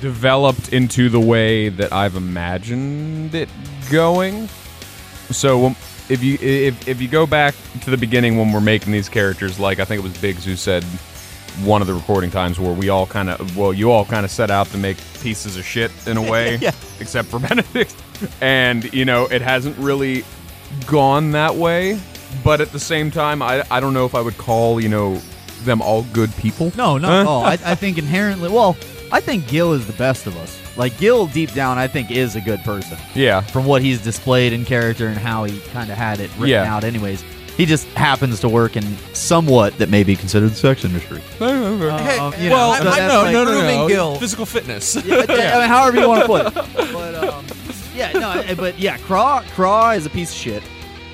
developed 0.00 0.72
into 0.72 1.08
the 1.08 1.20
way 1.20 1.68
that 1.68 1.92
I've 1.92 2.16
imagined 2.16 3.34
it 3.34 3.48
going. 3.90 4.48
So 5.30 5.74
if 6.08 6.22
you 6.22 6.38
if, 6.40 6.88
if 6.88 7.00
you 7.02 7.08
go 7.08 7.26
back 7.26 7.54
to 7.82 7.90
the 7.90 7.96
beginning 7.96 8.36
when 8.38 8.52
we're 8.52 8.60
making 8.60 8.92
these 8.92 9.08
characters, 9.08 9.58
like 9.60 9.78
I 9.80 9.84
think 9.84 10.00
it 10.00 10.02
was 10.02 10.16
Biggs 10.18 10.44
who 10.44 10.56
said 10.56 10.84
one 11.64 11.80
of 11.80 11.88
the 11.88 11.94
recording 11.94 12.30
times 12.30 12.60
where 12.60 12.72
we 12.72 12.88
all 12.88 13.06
kind 13.06 13.28
of 13.28 13.56
well 13.56 13.72
you 13.72 13.90
all 13.90 14.04
kind 14.04 14.24
of 14.24 14.30
set 14.30 14.48
out 14.48 14.68
to 14.68 14.78
make 14.78 14.96
pieces 15.20 15.56
of 15.56 15.64
shit 15.64 15.90
in 16.06 16.16
a 16.16 16.22
way 16.30 16.56
Yeah. 16.56 16.70
except 17.00 17.26
for 17.28 17.38
benedict 17.48 17.96
and 18.40 18.92
you 18.94 19.04
know 19.04 19.24
it 19.26 19.42
hasn't 19.42 19.76
really 19.76 20.24
gone 20.86 21.32
that 21.32 21.56
way 21.56 21.98
but 22.44 22.60
at 22.60 22.70
the 22.70 22.78
same 22.78 23.10
time 23.10 23.42
i, 23.42 23.64
I 23.72 23.80
don't 23.80 23.92
know 23.92 24.04
if 24.06 24.14
i 24.14 24.20
would 24.20 24.38
call 24.38 24.80
you 24.80 24.88
know 24.88 25.20
them 25.64 25.82
all 25.82 26.04
good 26.12 26.32
people 26.36 26.70
No, 26.76 26.96
not 26.96 27.22
at 27.22 27.26
all. 27.26 27.44
I, 27.44 27.54
I 27.54 27.74
think 27.74 27.98
inherently, 27.98 28.48
well, 28.50 28.76
I 29.10 29.20
think 29.20 29.48
Gil 29.48 29.72
is 29.72 29.86
the 29.86 29.92
best 29.94 30.26
of 30.26 30.36
us. 30.36 30.58
Like 30.76 30.96
Gil, 30.98 31.26
deep 31.26 31.52
down, 31.54 31.78
I 31.78 31.88
think 31.88 32.10
is 32.10 32.36
a 32.36 32.40
good 32.40 32.60
person 32.60 32.98
yeah 33.14 33.40
from 33.40 33.64
what 33.66 33.82
he's 33.82 34.00
displayed 34.02 34.52
in 34.52 34.64
character 34.64 35.06
and 35.08 35.16
how 35.18 35.44
he 35.44 35.58
kind 35.72 35.90
of 35.90 35.96
had 35.96 36.20
it 36.20 36.30
written 36.32 36.48
Yeah. 36.48 36.72
out. 36.74 36.84
Anyways, 36.84 37.22
he 37.56 37.66
just 37.66 37.86
happens 37.88 38.38
to 38.40 38.48
work 38.48 38.76
in 38.76 38.84
somewhat 39.14 39.76
that 39.78 39.88
may 39.88 40.04
be 40.04 40.14
considered 40.14 40.50
the 40.50 40.54
sex 40.54 40.84
industry. 40.84 41.20
Um, 41.40 42.32
you 42.40 42.48
know, 42.48 42.56
well, 42.56 42.74
so 42.74 42.80
I, 42.88 42.96
that's 42.96 43.12
no, 43.12 43.22
like- 43.22 43.32
no, 43.32 43.44
no, 43.44 43.52
no, 43.52 43.60
Grooming 43.60 43.88
Gil. 43.88 44.16
Physical 44.16 44.46
fitness. 44.46 44.94
Yeah, 45.04 45.16
I 45.26 45.60
mean, 45.60 45.68
however 45.68 46.00
you 46.00 46.08
want 46.08 46.20
to 46.22 46.26
put 46.26 46.46
it. 46.46 46.92
But 46.92 47.14
um, 47.16 47.44
yeah, 47.94 48.12
no, 48.12 48.30
eh, 48.32 48.54
but 48.54 48.78
yeah, 48.78 48.96
Craw 48.98 49.42
Craw 49.54 49.90
is 49.92 50.06
a 50.06 50.10
piece 50.10 50.30
of 50.30 50.36
shit. 50.36 50.62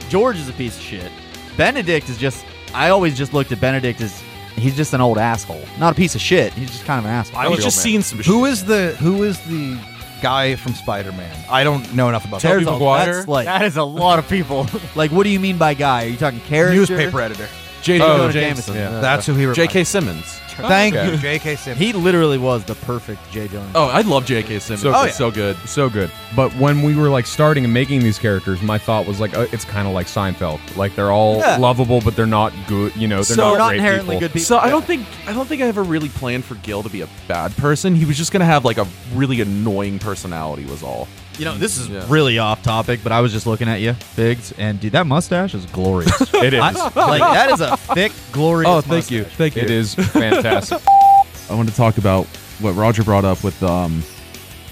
George 0.09 0.37
is 0.39 0.49
a 0.49 0.53
piece 0.53 0.77
of 0.77 0.83
shit. 0.83 1.11
Benedict 1.57 2.09
is 2.09 2.19
just. 2.19 2.45
I 2.75 2.89
always 2.91 3.17
just 3.17 3.33
looked 3.33 3.53
at 3.53 3.61
Benedict 3.61 4.01
as 4.01 4.23
he's 4.57 4.77
just 4.77 4.93
an 4.95 5.01
old 5.01 5.19
asshole, 5.19 5.65
not 5.79 5.93
a 5.93 5.97
piece 5.97 6.15
of 6.15 6.21
shit. 6.21 6.53
He's 6.55 6.71
just 6.71 6.85
kind 6.85 6.99
of 6.99 7.05
an 7.05 7.11
asshole. 7.11 7.53
He's 7.53 7.65
just 7.65 7.83
seen 7.83 8.03
some 8.03 8.19
shit. 8.19 8.27
who 8.27 8.45
is 8.45 8.65
the 8.65 8.97
Who 9.01 9.23
is 9.23 9.41
the 9.47 9.79
guy 10.23 10.57
from 10.57 10.75
Spider 10.75 11.13
Man? 11.13 11.37
I 11.51 11.65
don't 11.65 11.93
know 11.95 12.09
enough 12.09 12.25
about 12.25 12.41
There's 12.43 12.65
that. 12.65 12.71
a- 12.71 12.73
Maguire? 12.73 13.15
that's 13.17 13.29
like, 13.29 13.47
that 13.47 13.63
is 13.63 13.77
a 13.77 13.85
lot 13.85 14.19
of 14.19 14.29
people. 14.29 14.67
like, 14.95 15.11
what 15.11 15.25
do 15.25 15.31
you 15.31 15.41
mean 15.41 15.59
by 15.59 15.75
guy? 15.75 16.05
Are 16.05 16.09
you 16.09 16.17
talking 16.17 16.41
character? 16.41 16.77
Newspaper 16.77 17.21
editor. 17.21 17.49
J. 17.85 18.01
Oh, 18.01 18.17
Jonah 18.17 18.33
Jameson. 18.33 18.75
Jameson. 18.75 18.95
Yeah. 18.95 19.01
That's 19.01 19.27
who 19.27 19.35
he. 19.35 19.47
Was. 19.47 19.57
J.K. 19.57 19.85
Simmons. 19.85 20.41
Thank 20.57 20.95
Okay. 20.95 21.11
you, 21.11 21.17
J.K. 21.19 21.57
Simmons. 21.57 21.81
He 21.81 21.93
literally 21.93 22.39
was 22.39 22.65
the 22.65 22.77
perfect 22.77 23.21
J. 23.33 23.49
Jonah. 23.49 23.69
Oh, 23.75 23.87
I 23.89 24.03
love 24.03 24.25
J.K. 24.25 24.59
Simmons. 24.61 24.83
So- 24.83 24.93
So, 24.93 24.99
Oh, 24.99 25.05
yeah. 25.05 25.11
so 25.13 25.31
good. 25.31 25.57
so 25.67 25.91
good 25.91 26.11
but 26.37 26.53
when 26.55 26.83
we 26.83 26.95
were 26.97 27.09
like 27.09 27.27
starting 27.27 27.65
and 27.65 27.73
making 27.75 28.01
these 28.03 28.19
characters 28.19 28.61
my 28.63 28.77
thought 28.79 29.07
was 29.07 29.21
like 29.21 29.37
uh, 29.37 29.47
it's 29.53 29.65
kind 29.65 29.87
of 29.87 29.95
like 29.95 30.07
seinfeld 30.07 30.59
like 30.77 30.95
they're 30.97 31.11
all 31.13 31.39
Yeah. 31.39 31.57
lovable 31.59 32.01
but 32.01 32.15
they're 32.17 32.27
not 32.27 32.53
good 32.69 32.95
you 32.97 33.07
know 33.09 33.17
they're 33.17 33.37
So- 33.37 33.43
not, 33.43 33.51
They're 33.51 33.59
not 33.59 33.69
great 33.69 33.77
inherently 33.79 34.15
people. 34.17 34.21
good 34.21 34.33
people. 34.33 34.45
So 34.47 34.59
I 34.59 34.71
don't 34.71 34.85
think 34.85 35.07
I 35.27 35.33
don't 35.33 35.47
think 35.49 35.61
I 35.63 35.67
ever 35.67 35.83
really 35.83 36.09
planned 36.09 36.45
for 36.45 36.55
Gil 36.57 36.83
to 36.85 36.89
be 36.89 37.01
a 37.03 37.09
bad 37.29 37.57
person. 37.57 37.95
He 37.97 38.05
was 38.05 38.17
just 38.17 38.31
gonna 38.33 38.45
have 38.45 38.65
like 38.65 38.79
a 38.79 38.87
really 39.15 39.41
annoying 39.41 39.99
personality. 39.99 40.65
Was 40.67 40.83
all. 40.85 41.09
You 41.39 41.45
know, 41.47 41.57
this 41.57 41.79
is 41.79 41.89
Yeah. 41.89 42.05
really 42.09 42.39
off 42.39 42.63
topic, 42.63 43.01
but 43.03 43.11
I 43.11 43.21
was 43.21 43.33
just 43.33 43.47
looking 43.47 43.69
at 43.69 43.81
you, 43.81 43.97
Biggs, 44.15 44.53
and 44.57 44.79
dude, 44.81 44.93
that 44.93 45.07
mustache 45.07 45.55
is 45.55 45.67
glorious. 45.67 46.21
it 46.35 46.55
is 46.55 46.61
I- 46.61 46.71
like 46.95 47.21
that 47.21 47.51
is 47.51 47.61
a 47.61 47.77
thick, 47.77 48.13
glorious. 48.33 48.69
Oh, 48.71 48.81
thank 48.81 49.11
you, 49.11 49.25
thank 49.25 49.57
you. 49.57 49.63
it 49.63 49.71
is 49.71 49.95
fantastic 50.13 50.81
I 51.51 51.55
want 51.55 51.69
to 51.69 51.75
talk 51.75 51.99
about 51.99 52.27
what 52.61 52.73
Roger 52.77 53.03
brought 53.03 53.25
up 53.25 53.43
with 53.43 53.61
um, 53.63 54.03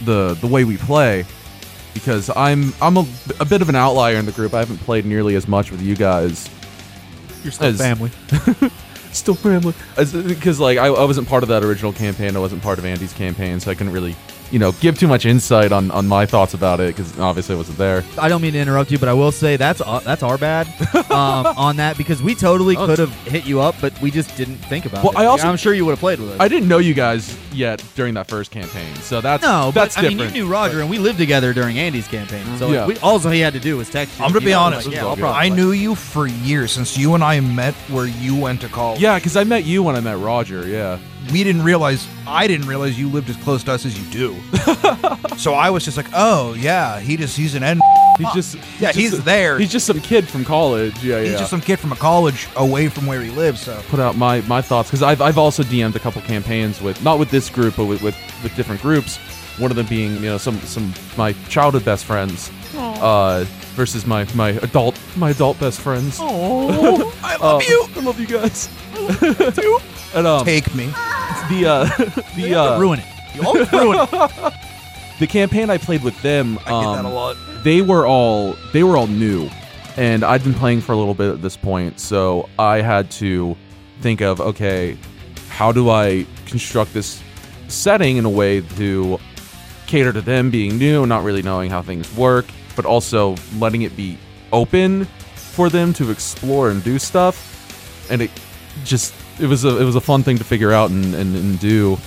the 0.05 0.35
the 0.41 0.47
way 0.47 0.65
we 0.65 0.77
play, 0.77 1.25
because 1.95 2.31
I'm 2.35 2.73
I'm 2.81 2.97
a, 2.97 3.05
a 3.41 3.45
bit 3.45 3.61
of 3.61 3.69
an 3.69 3.75
outlier 3.77 4.17
in 4.17 4.25
the 4.27 4.33
group. 4.33 4.55
I 4.55 4.61
haven't 4.61 4.79
played 4.79 5.05
nearly 5.05 5.35
as 5.35 5.47
much 5.49 5.71
with 5.73 5.83
you 5.83 5.97
guys. 5.97 6.49
You're 7.43 7.53
still 7.53 7.67
As- 7.69 7.79
family. 7.79 8.11
Still 9.13 9.35
family, 9.35 9.75
because 9.95 10.59
like 10.59 10.79
I, 10.79 10.87
I 10.87 11.05
wasn't 11.05 11.29
part 11.29 11.43
of 11.43 11.51
that 11.51 11.63
original 11.63 11.93
campaign. 11.93 12.35
I 12.35 12.39
wasn't 12.39 12.63
part 12.63 12.79
of 12.79 12.87
Andy's 12.87 13.13
campaign, 13.13 13.61
so 13.61 13.71
I 13.71 13.75
couldn't 13.75 13.93
really 13.93 14.17
you 14.53 14.59
know 14.59 14.71
give 14.73 14.99
too 14.99 15.09
much 15.09 15.27
insight 15.27 15.73
on 15.73 15.91
on 15.91 16.07
my 16.07 16.27
thoughts 16.27 16.55
about 16.55 16.79
it 16.79 16.95
because 16.95 17.19
obviously 17.19 17.55
I 17.55 17.59
wasn't 17.59 17.79
there. 17.79 18.05
I 18.19 18.29
don't 18.29 18.43
mean 18.43 18.53
to 18.53 18.59
interrupt 18.61 18.91
you, 18.93 18.99
but 18.99 19.09
I 19.09 19.15
will 19.15 19.33
say 19.33 19.57
that's 19.57 19.81
uh, 19.81 20.01
that's 20.01 20.23
our 20.23 20.39
bad 20.39 20.67
um, 21.11 21.47
on 21.57 21.77
that 21.77 21.97
because 21.97 22.23
we 22.23 22.35
totally 22.35 22.77
Oh, 22.77 22.87
could 22.87 22.99
have 22.99 23.13
hit 23.27 23.47
you 23.47 23.61
up, 23.61 23.75
but 23.81 23.99
we 24.01 24.11
just 24.11 24.37
didn't 24.37 24.57
think 24.59 24.87
about 24.87 25.03
Well, 25.05 25.13
it. 25.13 25.19
I 25.19 25.25
also- 25.27 25.49
I'm 25.49 25.57
sure 25.57 25.75
you 25.75 25.85
would 25.87 25.93
have 25.93 26.01
played 26.01 26.21
with 26.21 26.31
us. 26.31 26.37
I 26.41 26.49
didn't 26.49 26.69
know 26.69 26.79
you 26.79 26.95
guys 26.95 27.37
yet 27.53 27.83
during 27.97 28.15
that 28.15 28.29
first 28.29 28.51
campaign, 28.51 28.95
so 28.97 29.21
that's 29.21 29.43
no, 29.43 29.71
that's 29.73 29.95
but 29.97 30.05
I 30.05 30.09
mean, 30.09 30.19
different. 30.19 30.37
you 30.37 30.45
knew 30.45 30.51
Roger, 30.53 30.81
and 30.81 30.89
we 30.91 30.99
lived 30.99 31.19
together 31.19 31.53
during 31.53 31.79
Andy's 31.79 32.07
campaign. 32.09 32.45
So 32.59 32.67
like, 32.67 32.75
Yeah. 32.75 32.87
we, 32.87 32.97
all 32.99 33.19
he 33.19 33.41
had 33.41 33.55
to 33.55 33.61
do 33.61 33.77
was 33.79 33.89
text 33.91 34.19
you. 34.19 34.25
I'm 34.25 34.31
gonna 34.33 34.41
you 34.43 34.47
be 34.47 34.53
know, 34.53 34.61
honest. 34.61 34.87
like, 34.87 34.97
yeah, 34.97 35.07
I'll 35.07 35.17
probably 35.17 35.39
I 35.41 35.49
play. 35.49 35.57
knew 35.57 35.73
you 35.73 35.95
for 35.95 36.27
years 36.27 36.73
since 36.73 36.97
you 36.99 37.15
and 37.15 37.25
I 37.25 37.41
met 37.41 37.75
where 37.89 38.07
you 38.07 38.37
went 38.37 38.61
to 38.63 38.69
college. 38.69 39.01
Yeah, 39.01 39.17
because 39.17 39.37
I 39.37 39.45
met 39.45 39.65
you 39.65 39.83
when 39.83 39.97
I 39.97 40.01
met 40.01 40.19
Roger. 40.19 40.67
Yeah. 40.69 40.99
We 41.31 41.45
didn't 41.45 41.63
realize 41.63 42.07
I 42.27 42.47
didn't 42.47 42.67
realize 42.67 42.99
you 42.99 43.09
lived 43.09 43.29
as 43.31 43.37
close 43.37 43.63
to 43.65 43.73
us 43.73 43.85
as 43.87 43.99
you 43.99 44.11
do. 44.11 44.37
so 45.37 45.55
I 45.55 45.71
was 45.71 45.85
just 45.85 45.97
like, 45.97 46.07
oh 46.15 46.55
yeah, 46.55 46.99
he 47.01 47.17
just 47.17 47.37
he's 47.37 47.55
an 47.55 47.63
N. 47.63 47.81
He's 48.19 48.33
just 48.33 48.55
yeah, 48.79 48.89
just 48.89 48.99
he's 48.99 49.19
a- 49.19 49.23
there. 49.23 49.59
He's 49.59 49.73
just 49.73 49.87
some 49.87 50.01
kid 50.01 50.29
from 50.29 50.45
college. 50.45 51.03
Yeah, 51.03 51.21
He's 51.21 51.33
yeah. 51.33 51.39
just 51.39 51.51
some 51.51 51.61
kid 51.63 51.79
from 51.79 51.93
a 51.93 51.97
college 51.97 52.47
away 52.57 52.89
from 52.89 53.07
where 53.07 53.21
he 53.23 53.31
lives. 53.31 53.61
So 53.63 53.81
put 53.89 54.01
out 54.01 54.17
my 54.17 54.41
my 54.43 54.61
thoughts 54.61 54.89
because 54.91 55.03
I've 55.03 55.21
I've 55.23 55.39
also 55.39 55.63
DM'd 55.63 55.97
a 55.97 55.99
couple 55.99 56.21
campaigns 56.23 56.81
with 56.83 57.03
not 57.03 57.19
with 57.19 57.31
this 57.31 57.49
group 57.49 57.77
but 57.77 57.87
with 57.87 58.03
with, 58.03 58.17
with 58.43 58.55
different 58.57 58.83
groups. 58.83 59.19
One 59.59 59.71
of 59.71 59.77
them 59.77 59.87
being 59.87 60.15
you 60.15 60.21
know 60.31 60.39
some 60.39 60.59
some 60.61 60.93
my 61.17 61.33
childhood 61.49 61.85
best 61.85 62.05
friends, 62.05 62.51
uh, 62.77 63.45
versus 63.75 64.07
my 64.07 64.27
my 64.35 64.51
adult 64.63 64.99
my 65.17 65.31
adult 65.31 65.59
best 65.61 65.81
friends. 65.81 66.19
oh, 66.21 67.15
I 67.23 67.37
love 67.37 67.63
you. 67.65 67.87
I 67.97 68.01
love 68.01 68.19
you 68.21 68.27
guys. 68.27 68.69
and 70.15 70.27
um, 70.27 70.45
Take 70.45 70.75
me. 70.75 70.91
The 71.49 71.67
uh, 71.67 71.85
the 72.37 72.55
uh, 72.55 72.79
ruin 72.79 73.01
it. 73.01 73.07
You 73.35 73.47
always 73.47 73.73
ruin 73.73 73.99
it. 74.01 74.11
the 75.21 75.27
campaign 75.27 75.71
I 75.71 75.79
played 75.79 76.03
with 76.03 76.21
them, 76.23 76.59
I 76.61 76.63
get 76.63 76.67
that 76.67 76.75
um, 76.75 77.07
a 77.07 77.13
lot. 77.15 77.37
they 77.65 77.83
were 77.83 78.07
all 78.07 78.57
they 78.73 78.83
were 78.83 78.97
all 78.97 79.07
new 79.07 79.49
and 79.97 80.25
i'd 80.25 80.43
been 80.43 80.55
playing 80.55 80.81
for 80.81 80.93
a 80.93 80.97
little 80.97 81.13
bit 81.15 81.31
at 81.31 81.43
this 81.43 81.55
point 81.57 82.01
so 82.01 82.49
i 82.59 82.81
had 82.81 83.11
to 83.11 83.55
think 84.01 84.23
of 84.23 84.41
okay 84.41 84.97
how 85.51 85.71
do 85.71 85.91
i 85.91 86.27
construct 86.47 86.95
this 86.95 87.23
setting 87.69 88.17
in 88.17 88.25
a 88.25 88.31
way 88.31 88.63
to 88.63 89.19
cater 89.87 90.11
to 90.13 90.23
them 90.23 90.51
being 90.51 90.79
new 90.79 91.05
not 91.07 91.23
really 91.23 91.43
knowing 91.43 91.69
how 91.71 91.83
things 91.83 92.11
work 92.17 92.47
but 92.75 92.87
also 92.87 93.37
letting 93.59 93.83
it 93.83 93.95
be 93.95 94.19
open 94.53 95.05
for 95.35 95.69
them 95.69 95.93
to 95.93 96.11
explore 96.11 96.71
and 96.71 96.83
do 96.83 96.99
stuff 96.99 98.09
and 98.11 98.23
it 98.23 98.31
just 98.85 99.13
it 99.41 99.47
was 99.47 99.65
a 99.65 99.81
it 99.81 99.85
was 99.85 99.97
a 99.97 100.01
fun 100.01 100.23
thing 100.23 100.39
to 100.39 100.45
figure 100.45 100.73
out 100.73 100.91
and, 100.91 101.15
and, 101.15 101.37
and 101.37 101.61
do 101.61 101.99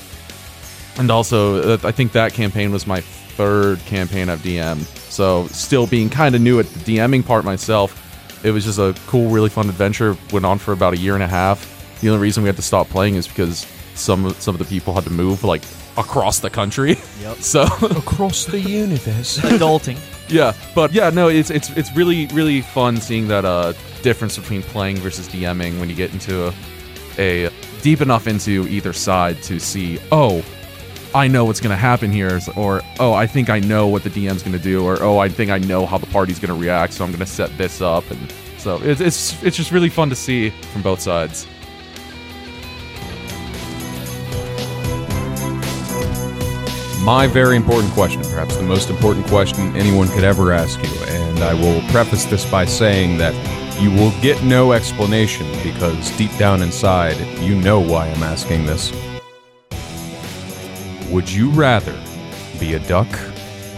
and 0.98 1.12
also 1.12 1.74
uh, 1.74 1.78
I 1.84 1.92
think 1.92 2.14
that 2.14 2.34
campaign 2.34 2.72
was 2.72 2.88
my 2.88 3.02
third 3.02 3.80
campaign 3.86 4.30
I've 4.30 4.40
DM'd. 4.40 4.86
So 5.12 5.48
still 5.48 5.88
being 5.88 6.10
kind 6.10 6.36
of 6.36 6.42
new 6.42 6.60
at 6.60 6.68
the 6.68 6.98
DMing 6.98 7.26
part 7.26 7.46
myself, 7.46 8.02
it 8.46 8.52
was 8.52 8.64
just 8.64 8.80
a 8.80 8.96
cool, 9.08 9.30
really 9.30 9.50
fun 9.50 9.70
adventure. 9.70 10.18
Went 10.32 10.46
on 10.46 10.58
for 10.58 10.72
about 10.72 10.94
a 10.94 10.98
year 10.98 11.14
and 11.16 11.24
a 11.24 11.28
half. 11.28 12.00
The 12.02 12.10
only 12.10 12.22
reason 12.22 12.44
we 12.44 12.48
had 12.48 12.56
to 12.56 12.62
stop 12.62 12.88
playing 12.90 13.16
is 13.16 13.28
because 13.28 13.68
some 13.94 14.26
of, 14.26 14.42
some 14.42 14.56
of 14.56 14.60
the 14.60 14.66
people 14.66 14.94
had 14.94 15.04
to 15.06 15.10
move 15.10 15.44
like 15.44 15.64
across 15.98 16.40
the 16.40 16.50
country. 16.50 16.98
Yep. 17.22 17.38
So 17.42 17.64
Across 17.82 18.46
the 18.46 18.60
universe. 18.60 19.38
Adulting. 19.40 19.98
yeah, 20.30 20.54
but 20.74 20.94
yeah, 20.94 21.10
no, 21.10 21.28
it's 21.28 21.50
it's 21.50 21.70
it's 21.72 21.96
really 21.96 22.28
really 22.28 22.62
fun 22.62 22.98
seeing 22.98 23.28
that 23.28 23.46
uh 23.46 23.74
difference 24.02 24.38
between 24.38 24.62
playing 24.64 24.98
versus 24.98 25.28
DMing 25.28 25.80
when 25.80 25.90
you 25.90 25.96
get 25.96 26.14
into 26.14 26.48
a, 26.48 26.54
a 27.20 27.50
deep 27.82 28.02
enough 28.02 28.28
into 28.28 28.68
either 28.68 28.94
side 28.94 29.42
to 29.44 29.60
see 29.60 30.00
oh 30.12 30.44
I 31.16 31.30
know 31.30 31.46
what's 31.46 31.62
gonna 31.62 31.78
happen 31.78 32.12
here, 32.12 32.42
or 32.58 32.82
oh, 33.00 33.14
I 33.14 33.26
think 33.26 33.50
I 33.50 33.60
know 33.60 33.88
what 33.88 34.04
the 34.04 34.10
DM's 34.10 34.44
gonna 34.44 34.60
do, 34.60 34.84
or 34.84 35.02
oh, 35.02 35.18
I 35.18 35.30
think 35.30 35.50
I 35.50 35.60
know 35.60 35.86
how 35.86 35.98
the 35.98 36.08
party's 36.08 36.40
gonna 36.40 36.60
react, 36.60 36.92
so 36.92 37.06
I'm 37.06 37.12
gonna 37.14 37.26
set 37.26 37.58
this 37.58 37.80
up, 37.80 38.04
and 38.12 38.34
so 38.58 38.82
it's 38.84 39.00
it's 39.00 39.42
it's 39.42 39.56
just 39.56 39.72
really 39.72 39.88
fun 39.88 40.10
to 40.10 40.16
see 40.16 40.50
from 40.50 40.82
both 40.82 41.00
sides. 41.00 41.48
My 47.02 47.28
very 47.28 47.56
important 47.56 47.94
question, 47.94 48.22
perhaps 48.24 48.58
the 48.58 48.64
most 48.64 48.90
important 48.90 49.26
question 49.28 49.74
anyone 49.78 50.10
could 50.10 50.26
ever 50.26 50.52
ask 50.52 50.84
you, 50.84 51.00
and 51.06 51.40
I 51.40 51.54
will 51.54 51.80
preface 51.92 52.26
this 52.26 52.44
by 52.52 52.66
saying 52.66 53.20
that 53.20 53.34
you 53.80 53.92
will 53.92 54.12
get 54.22 54.42
no 54.44 54.72
explanation 54.72 55.46
because 55.62 56.16
deep 56.18 56.36
down 56.38 56.62
inside, 56.62 57.18
you 57.42 57.56
know 57.56 57.80
why 57.80 58.08
I'm 58.08 58.24
asking 58.24 58.66
this. 58.66 58.94
Would 61.12 61.30
you 61.30 61.50
rather 61.52 61.98
be 62.60 62.74
a 62.74 62.80
duck 62.88 63.08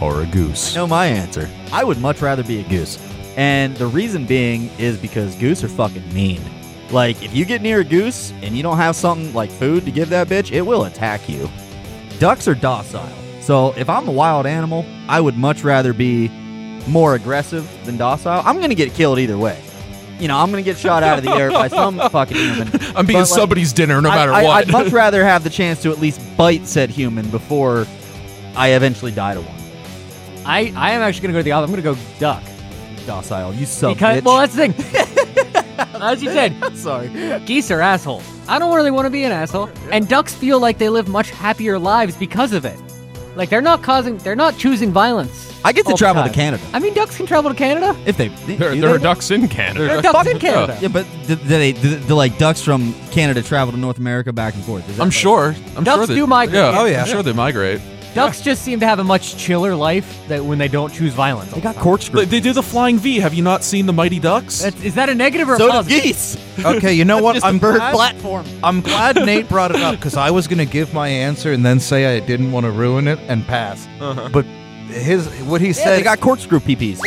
or 0.02 0.22
a 0.22 0.26
goose? 0.28 0.76
know 0.76 0.88
my 0.88 1.08
answer. 1.08 1.50
I 1.72 1.84
would 1.84 2.00
much 2.00 2.22
rather 2.22 2.43
be 2.43 2.60
a 2.60 2.64
goose. 2.70 2.98
And 3.36 3.76
the 3.78 3.88
reason 3.88 4.26
being 4.26 4.70
is 4.78 4.98
because 4.98 5.36
goose 5.36 5.64
are 5.64 5.68
fucking 5.68 6.14
mean. 6.14 6.41
Like, 6.91 7.22
if 7.22 7.36
you 7.36 7.43
get 7.45 7.62
near 7.62 7.82
a 7.82 7.84
goose 7.84 8.32
and 8.41 8.56
you 8.56 8.64
don't 8.64 8.78
have 8.78 8.95
something 8.95 9.34
like 9.34 9.50
food 9.50 9.86
to 9.86 9.91
give 9.91 10.10
that 10.10 10.28
bitch, 10.28 10.52
it 10.52 10.62
will 10.62 10.86
attack 10.86 11.28
you. 11.28 11.50
Ducks 12.20 12.48
are 12.48 12.56
docile. 12.56 13.08
So 13.41 13.74
if 13.78 13.89
I'm 13.89 14.08
a 14.08 14.12
wild 14.12 14.45
animal, 14.45 14.86
I 15.08 15.22
would 15.22 15.38
much 15.38 15.64
rather 15.64 15.93
be 15.93 16.30
more 16.88 17.16
aggressive 17.16 17.70
than 17.86 17.98
docile. 17.98 18.41
I'm 18.45 18.58
going 18.58 18.70
to 18.70 18.76
get 18.76 18.93
killed 18.93 19.20
either 19.20 19.38
way. 19.38 19.62
You 20.20 20.28
know, 20.28 20.38
I'm 20.38 20.51
going 20.51 20.63
to 20.63 20.70
get 20.70 20.78
shot 20.80 21.03
out 21.03 21.20
of 21.20 21.24
the 21.24 21.32
air 21.32 21.51
by 21.51 21.68
some 21.68 21.97
fucking 22.11 22.38
human. 22.38 22.68
I'm 22.95 23.05
being 23.05 23.20
But, 23.20 23.30
like, 23.30 23.39
somebody's 23.39 23.72
dinner 23.72 24.01
no 24.01 24.09
matter 24.09 24.34
I, 24.34 24.43
what. 24.43 24.68
I'd 24.68 24.72
much 24.72 24.91
rather 24.91 25.24
have 25.24 25.43
the 25.43 25.49
chance 25.49 25.82
to 25.84 25.91
at 25.91 25.99
least 25.99 26.20
bite 26.36 26.65
said 26.65 26.89
human 26.89 27.30
before 27.30 27.86
I 28.55 28.70
eventually 28.70 29.11
die 29.11 29.36
to 29.36 29.41
one. 29.41 29.53
I, 30.45 30.74
I 30.76 30.91
am 30.91 31.01
actually 31.01 31.22
gonna 31.24 31.34
go 31.34 31.39
to 31.39 31.43
the 31.43 31.51
other. 31.51 31.65
I'm 31.65 31.72
gonna 31.72 31.82
go 31.82 31.97
duck 32.20 32.41
Docile, 33.05 33.53
you 33.53 33.65
sub 33.65 33.93
because 33.95 34.22
bitch. 34.22 34.26
well 34.26 34.38
that's 34.38 34.55
the 34.55 34.68
thing. 34.68 35.76
As 36.01 36.24
you 36.24 36.30
said, 36.32 36.53
Sorry. 36.76 37.09
geese 37.45 37.70
are 37.70 37.82
assholes. 37.82 38.24
I 38.47 38.57
don't 38.59 38.74
really 38.76 38.91
want 38.91 39.05
to 39.05 39.09
be 39.09 39.24
an 39.24 39.32
asshole. 39.32 39.70
And 39.91 40.07
ducks 40.07 40.34
feel 40.34 40.59
like 40.59 40.78
they 40.78 40.89
live 40.89 41.07
much 41.07 41.30
happier 41.30 41.78
lives 41.78 42.15
because 42.15 42.53
of 42.53 42.65
it. 42.65 42.80
Like 43.36 43.49
they're 43.49 43.61
not 43.61 43.84
causing, 43.84 44.18
they're 44.20 44.36
not 44.36 44.57
choosing 44.57 44.91
violence. 44.91 45.47
I 45.66 45.72
get 45.74 45.84
to 45.84 45.89
all 45.89 45.93
the 45.93 45.97
travel 45.97 46.24
to 46.24 46.30
time. 46.30 46.34
Canada. 46.36 46.64
I 46.74 46.80
mean, 46.80 46.93
ducks 46.93 47.18
can 47.18 47.26
travel 47.26 47.51
to 47.51 47.58
Canada. 47.58 47.95
If 48.05 48.18
they, 48.18 48.28
There, 48.30 48.74
do 48.74 48.82
there 48.82 48.89
are 48.95 48.97
they? 48.97 49.03
ducks 49.03 49.32
in 49.32 49.47
Canada. 49.47 49.86
There 49.88 49.97
are 49.97 50.01
ducks 50.01 50.28
in 50.30 50.36
yeah. 50.38 50.41
Canada. 50.41 50.78
Yeah, 50.82 50.88
but 50.89 51.05
do, 51.28 51.36
do 51.36 51.43
they 51.43 51.72
do, 51.74 51.99
do 51.99 52.14
like 52.16 52.38
ducks 52.38 52.62
from 52.62 52.93
Canada 53.12 53.41
travel 53.41 53.72
to 53.74 53.78
North 53.80 53.97
America 53.97 54.32
back 54.32 54.53
and 54.55 54.64
forth? 54.64 54.88
Is 54.89 54.97
that 54.97 55.01
I'm 55.03 55.08
like- 55.10 55.14
sure. 55.14 55.55
I'm 55.76 55.84
Ducks 55.84 55.97
sure 55.99 56.08
they, 56.08 56.16
do 56.16 56.28
migrate. 56.28 56.55
Yeah, 56.55 56.80
Oh, 56.80 56.86
yeah. 56.86 57.01
I'm 57.01 57.08
sure 57.08 57.24
they 57.24 57.34
migrate. 57.34 57.82
Ducks 58.16 58.41
just 58.41 58.64
seem 58.64 58.80
to 58.80 58.88
have 58.88 58.97
a 58.97 59.03
much 59.03 59.38
chiller 59.38 59.76
life 59.76 60.28
that 60.28 60.43
when 60.43 60.58
they 60.58 60.68
don't 60.68 60.91
choose 60.91 61.14
violence. 61.14 61.51
They 61.51 61.62
got 61.62 61.76
corkscrew. 61.76 62.22
They, 62.22 62.26
they 62.26 62.39
do 62.39 62.51
the 62.51 62.64
flying 62.64 62.97
V. 62.97 63.20
Have 63.20 63.36
you 63.36 63.43
not 63.43 63.64
seen 63.64 63.86
the 63.86 63.93
Mighty 63.93 64.20
Ducks? 64.20 64.62
That's, 64.64 64.84
is 64.84 64.95
that 64.95 65.08
a 65.10 65.14
negative 65.14 65.47
or 65.49 65.53
a 65.53 65.58
So 65.58 65.66
do 65.68 65.72
positive? 65.72 66.03
geese. 66.03 66.38
Okay, 66.66 66.93
you 66.93 67.05
know 67.05 67.22
what? 67.22 67.34
Just 67.34 67.45
a 67.45 67.49
I'm 67.49 67.60
bird 67.60 67.76
glad, 67.78 67.93
platform. 67.93 68.43
I'm 68.64 68.82
glad 68.82 69.16
Nate 69.18 69.47
brought 69.47 69.70
it 69.70 69.78
up 69.84 69.97
because 69.97 70.18
I 70.18 70.32
was 70.32 70.47
gonna 70.47 70.66
give 70.66 70.91
my 70.95 71.08
answer 71.08 71.51
and 71.51 71.64
then 71.64 71.80
say 71.80 72.18
I 72.18 72.20
didn't 72.20 72.51
want 72.51 72.64
to 72.66 72.72
ruin 72.72 73.08
it 73.08 73.20
and 73.28 73.45
pass. 73.45 73.88
Uh-huh. 73.99 74.28
But 74.34 74.47
his 74.98 75.28
what 75.43 75.62
he 75.62 75.74
said, 75.74 75.98
they 75.98 76.04
got 76.04 76.20
corkscrew 76.20 76.60
peepees. 76.60 77.00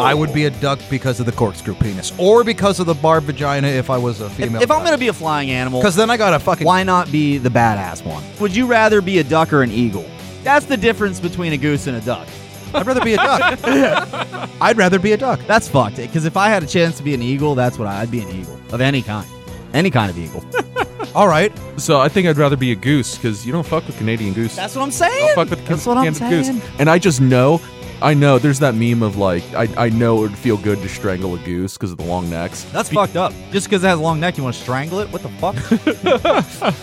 I 0.00 0.14
would 0.14 0.32
be 0.32 0.44
a 0.46 0.50
duck 0.50 0.78
because 0.90 1.20
of 1.20 1.26
the 1.26 1.32
corkscrew 1.32 1.74
penis, 1.74 2.12
or 2.18 2.44
because 2.44 2.80
of 2.80 2.86
the 2.86 2.94
barbed 2.94 3.26
vagina 3.26 3.68
if 3.68 3.90
I 3.90 3.98
was 3.98 4.20
a 4.20 4.26
If, 4.26 4.32
female. 4.32 4.62
if 4.62 4.70
I'm 4.70 4.84
gonna 4.84 4.98
be 4.98 5.08
a 5.08 5.12
flying 5.12 5.50
animal, 5.50 5.80
because 5.80 5.96
then 5.96 6.10
I 6.10 6.16
got 6.16 6.34
a 6.34 6.38
fucking. 6.38 6.66
why 6.66 6.82
not 6.82 7.10
be 7.12 7.38
the 7.38 7.48
badass 7.50 8.04
one? 8.04 8.22
Would 8.40 8.54
you 8.54 8.66
rather 8.66 9.00
be 9.00 9.18
a 9.18 9.24
duck 9.24 9.52
or 9.52 9.62
an 9.62 9.70
eagle? 9.70 10.04
That's 10.44 10.66
the 10.66 10.76
difference 10.76 11.20
between 11.20 11.52
a 11.52 11.56
goose 11.56 11.86
and 11.86 11.96
a 11.96 12.00
duck. 12.00 12.26
I'd 12.74 12.86
rather 12.86 13.02
be 13.02 13.14
a 13.14 13.16
duck. 13.16 13.58
I'd 14.60 14.76
rather 14.76 14.98
be 14.98 15.12
a 15.12 15.16
duck. 15.16 15.40
That's 15.46 15.66
fucked. 15.68 15.96
Because 15.96 16.24
if 16.26 16.36
I 16.36 16.48
had 16.48 16.62
a 16.62 16.66
chance 16.66 16.96
to 16.98 17.02
be 17.02 17.14
an 17.14 17.22
eagle, 17.22 17.54
that's 17.54 17.78
what 17.78 17.88
I, 17.88 18.02
I'd 18.02 18.10
be 18.10 18.20
an 18.20 18.28
eagle 18.28 18.58
of 18.72 18.80
any 18.82 19.00
kind, 19.02 19.26
any 19.72 19.90
kind 19.90 20.10
of 20.10 20.18
eagle. 20.18 20.44
All 21.14 21.28
right. 21.28 21.52
So 21.76 22.00
I 22.00 22.08
think 22.08 22.26
I'd 22.28 22.36
rather 22.36 22.56
be 22.56 22.72
a 22.72 22.74
goose 22.74 23.16
because 23.16 23.46
you 23.46 23.52
don't 23.52 23.66
fuck 23.66 23.86
with 23.86 23.96
Canadian 23.98 24.34
goose. 24.34 24.56
That's 24.56 24.74
what 24.74 24.82
I'm 24.82 24.90
saying. 24.90 25.34
Don't 25.34 25.48
fuck 25.48 25.50
with 25.50 25.66
That's 25.66 25.86
what 25.86 25.96
I'm 25.96 26.12
Canadian 26.14 26.44
saying. 26.44 26.58
goose. 26.58 26.70
And 26.78 26.90
I 26.90 26.98
just 26.98 27.20
know, 27.20 27.60
I 28.00 28.14
know. 28.14 28.38
There's 28.38 28.60
that 28.60 28.74
meme 28.74 29.02
of 29.02 29.16
like, 29.16 29.42
I, 29.54 29.86
I 29.86 29.88
know 29.88 30.18
it 30.18 30.30
would 30.30 30.38
feel 30.38 30.56
good 30.56 30.78
to 30.82 30.88
strangle 30.88 31.34
a 31.34 31.38
goose 31.38 31.74
because 31.74 31.90
of 31.90 31.98
the 31.98 32.04
long 32.04 32.30
necks. 32.30 32.62
That's 32.64 32.88
fucked 32.90 33.16
up. 33.16 33.32
Just 33.50 33.66
because 33.68 33.82
it 33.82 33.88
has 33.88 33.98
a 33.98 34.02
long 34.02 34.20
neck, 34.20 34.36
you 34.36 34.44
want 34.44 34.54
to 34.54 34.62
strangle 34.62 35.00
it? 35.00 35.08
What 35.12 35.22
the 35.22 35.28
fuck? 35.30 35.56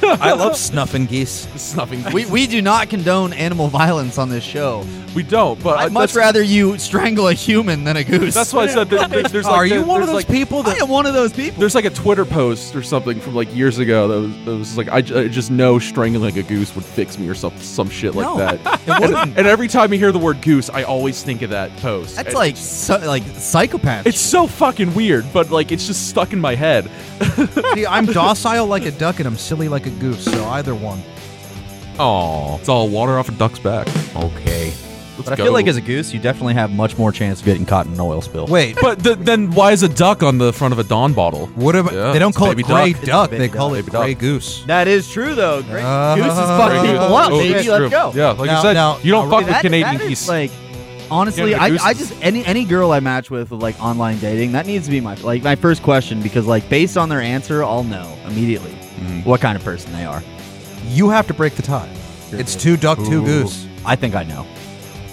I 0.22 0.34
love 0.34 0.56
snuffing 0.58 1.06
geese. 1.06 1.48
Snuffing. 1.56 2.02
geese. 2.04 2.14
we, 2.14 2.26
we 2.26 2.48
do 2.48 2.62
not 2.62 2.90
condone 2.90 3.34
animal 3.34 3.68
violence 3.68 4.18
on 4.18 4.30
this 4.30 4.44
show. 4.44 4.86
we 5.16 5.24
don't. 5.24 5.62
But 5.64 5.78
I'd 5.80 5.86
I- 5.86 5.90
much 5.90 6.16
rather 6.16 6.42
you 6.42 6.78
strangle 6.78 7.28
a 7.30 7.34
human 7.34 7.84
than 7.84 7.96
a 7.98 8.04
goose. 8.04 8.34
That's 8.34 8.54
why 8.54 8.64
I 8.64 8.68
said 8.68 8.90
that 8.90 9.10
there- 9.10 9.24
there's 9.24 9.46
like 9.46 9.54
Are 9.54 9.66
you 9.66 9.80
the- 9.82 9.86
one 9.88 10.02
of 10.02 10.08
those 10.08 10.16
like, 10.16 10.28
people 10.28 10.60
I 10.60 10.74
that? 10.74 10.82
am 10.82 10.90
one 10.90 11.06
of 11.06 11.14
those 11.14 11.32
people. 11.32 11.60
There's 11.60 11.76
like 11.76 11.86
a 11.86 11.90
Twitter 11.90 12.26
post 12.26 12.76
or 12.76 12.84
something 12.84 13.20
from 13.20 13.36
like 13.36 13.54
years 13.56 13.78
ago 13.80 14.08
that 14.08 14.20
was, 14.28 14.46
that 14.46 14.56
was 14.58 14.78
like 14.78 14.90
I 14.90 15.02
just 15.02 15.52
know 15.52 15.80
strangling 15.80 16.38
a 16.38 16.44
goose 16.44 16.76
would 16.76 16.84
fix 16.86 17.18
me 17.18 17.30
or 17.30 17.36
some 17.36 17.56
some 17.60 17.90
shit 17.90 18.16
like 18.16 18.26
No, 18.26 18.38
that. 18.38 18.82
it 18.88 19.16
and, 19.16 19.38
and 19.38 19.48
every 19.48 19.68
time 19.68 19.94
you 19.94 20.00
hear 20.00 20.12
the 20.12 20.20
word 20.20 20.42
goose, 20.42 20.70
I 20.70 20.84
always 20.84 21.05
think 21.12 21.42
of 21.42 21.50
that 21.52 21.76
post. 21.78 22.16
That's 22.16 22.28
And 22.30 22.36
like 22.36 22.58
so, 22.58 22.98
like 23.00 23.24
psychopath. 23.24 24.06
it's 24.08 24.20
so 24.20 24.48
fucking 24.48 24.94
weird, 24.96 25.26
but 25.34 25.52
like 25.52 25.72
it's 25.72 25.86
just 25.88 26.10
stuck 26.10 26.34
in 26.34 26.40
my 26.40 26.56
head. 26.56 26.90
See, 27.74 27.86
I'm 27.86 28.06
docile 28.06 28.66
like 28.68 28.86
a 28.86 28.92
duck 28.92 29.20
and 29.20 29.28
I'm 29.28 29.38
silly 29.38 29.68
like 29.70 29.86
a 29.86 29.92
goose. 29.92 30.24
So 30.26 30.46
either 30.50 30.74
one. 30.76 31.02
Aw, 32.00 32.58
It's 32.58 32.68
all 32.70 32.90
water 32.90 33.18
off 33.18 33.30
a 33.30 33.32
duck's 33.34 33.60
back. 33.60 33.88
okay. 34.16 34.74
Let's 35.18 35.30
but 35.30 35.34
I 35.34 35.36
go. 35.38 35.44
feel 35.46 35.54
like 35.54 35.68
as 35.68 35.78
a 35.78 35.82
goose, 35.82 36.14
you 36.14 36.20
definitely 36.20 36.56
have 36.56 36.72
much 36.74 36.98
more 36.98 37.10
chance 37.14 37.40
of 37.40 37.46
getting 37.46 37.66
caught 37.66 37.86
in 37.86 37.94
an 37.94 38.00
oil 38.02 38.20
spill. 38.22 38.48
Wait. 38.48 38.76
But 38.82 39.02
th- 39.02 39.20
then 39.20 39.50
why 39.52 39.72
is 39.72 39.82
a 39.82 39.88
duck 39.88 40.22
on 40.24 40.38
the 40.40 40.52
front 40.52 40.74
of 40.74 40.80
a 40.80 40.84
Dawn 40.84 41.14
bottle? 41.14 41.48
What 41.56 41.74
about? 41.74 41.94
Yeah, 41.94 42.12
they 42.12 42.20
don't 42.20 42.32
it's 42.32 42.38
call 42.38 42.48
it 42.52 42.56
baby 42.58 42.64
gray 42.64 42.92
duck. 42.92 43.02
duck. 43.06 43.32
It's 43.32 43.40
They 43.40 43.48
baby 43.48 43.58
call 43.58 43.70
duck. 43.70 43.80
it 43.80 43.86
Baby 43.86 43.98
gray 43.98 44.14
duck. 44.16 44.20
goose. 44.20 44.64
That 44.66 44.90
is 44.90 45.10
true, 45.10 45.34
though. 45.34 45.62
Great. 45.64 45.84
Uh, 45.86 46.16
goose 46.18 46.26
is 46.26 46.34
fucking 46.34 46.80
Great 46.82 46.92
people 47.00 47.16
up, 47.16 47.32
Oh, 47.32 47.38
baby. 47.40 47.54
that's 47.54 47.68
Let's 47.70 47.80
true. 47.80 47.90
go. 47.90 48.12
Yeah, 48.14 48.32
like 48.32 48.48
Now- 48.48 48.60
I 48.60 48.62
said, 48.62 48.74
now- 48.74 48.98
you 49.04 49.12
don't 49.14 49.30
now, 49.30 49.32
fuck 49.38 49.46
with 49.46 49.54
That- 49.54 49.62
Canadian 49.62 49.94
that 50.00 50.02
is, 50.04 50.10
geese. 50.10 50.28
Like, 50.28 50.52
honestly, 51.12 51.56
I, 51.56 51.68
I 51.84 51.94
just 51.94 52.14
any 52.22 52.46
any 52.46 52.66
girl 52.66 52.92
I 52.92 53.00
match 53.00 53.30
with 53.30 53.52
like 53.52 53.82
online 53.82 54.20
dating, 54.20 54.52
that 54.54 54.66
needs 54.66 54.86
to 54.86 54.92
be 54.92 55.02
my 55.02 55.16
like 55.16 55.44
my 55.44 55.56
first 55.56 55.84
question 55.84 56.22
because 56.22 56.46
like 56.46 56.68
based 56.70 56.98
on 56.98 57.10
their 57.10 57.22
answer, 57.22 57.64
I'll 57.64 57.84
know 57.84 58.18
immediately 58.26 58.72
mm-hmm. 58.72 59.22
what 59.22 59.42
kind 59.42 59.58
of 59.58 59.64
person 59.64 59.92
they 59.94 60.06
are. 60.06 60.24
You 60.88 61.10
have 61.10 61.28
to 61.28 61.34
break 61.34 61.56
the 61.56 61.62
tie. 61.62 61.94
It's 62.32 62.56
two 62.56 62.78
duck, 62.78 62.98
two 62.98 63.22
Ooh. 63.22 63.26
goose. 63.26 63.68
I 63.86 63.96
think 63.96 64.16
I 64.16 64.24
know. 64.24 64.44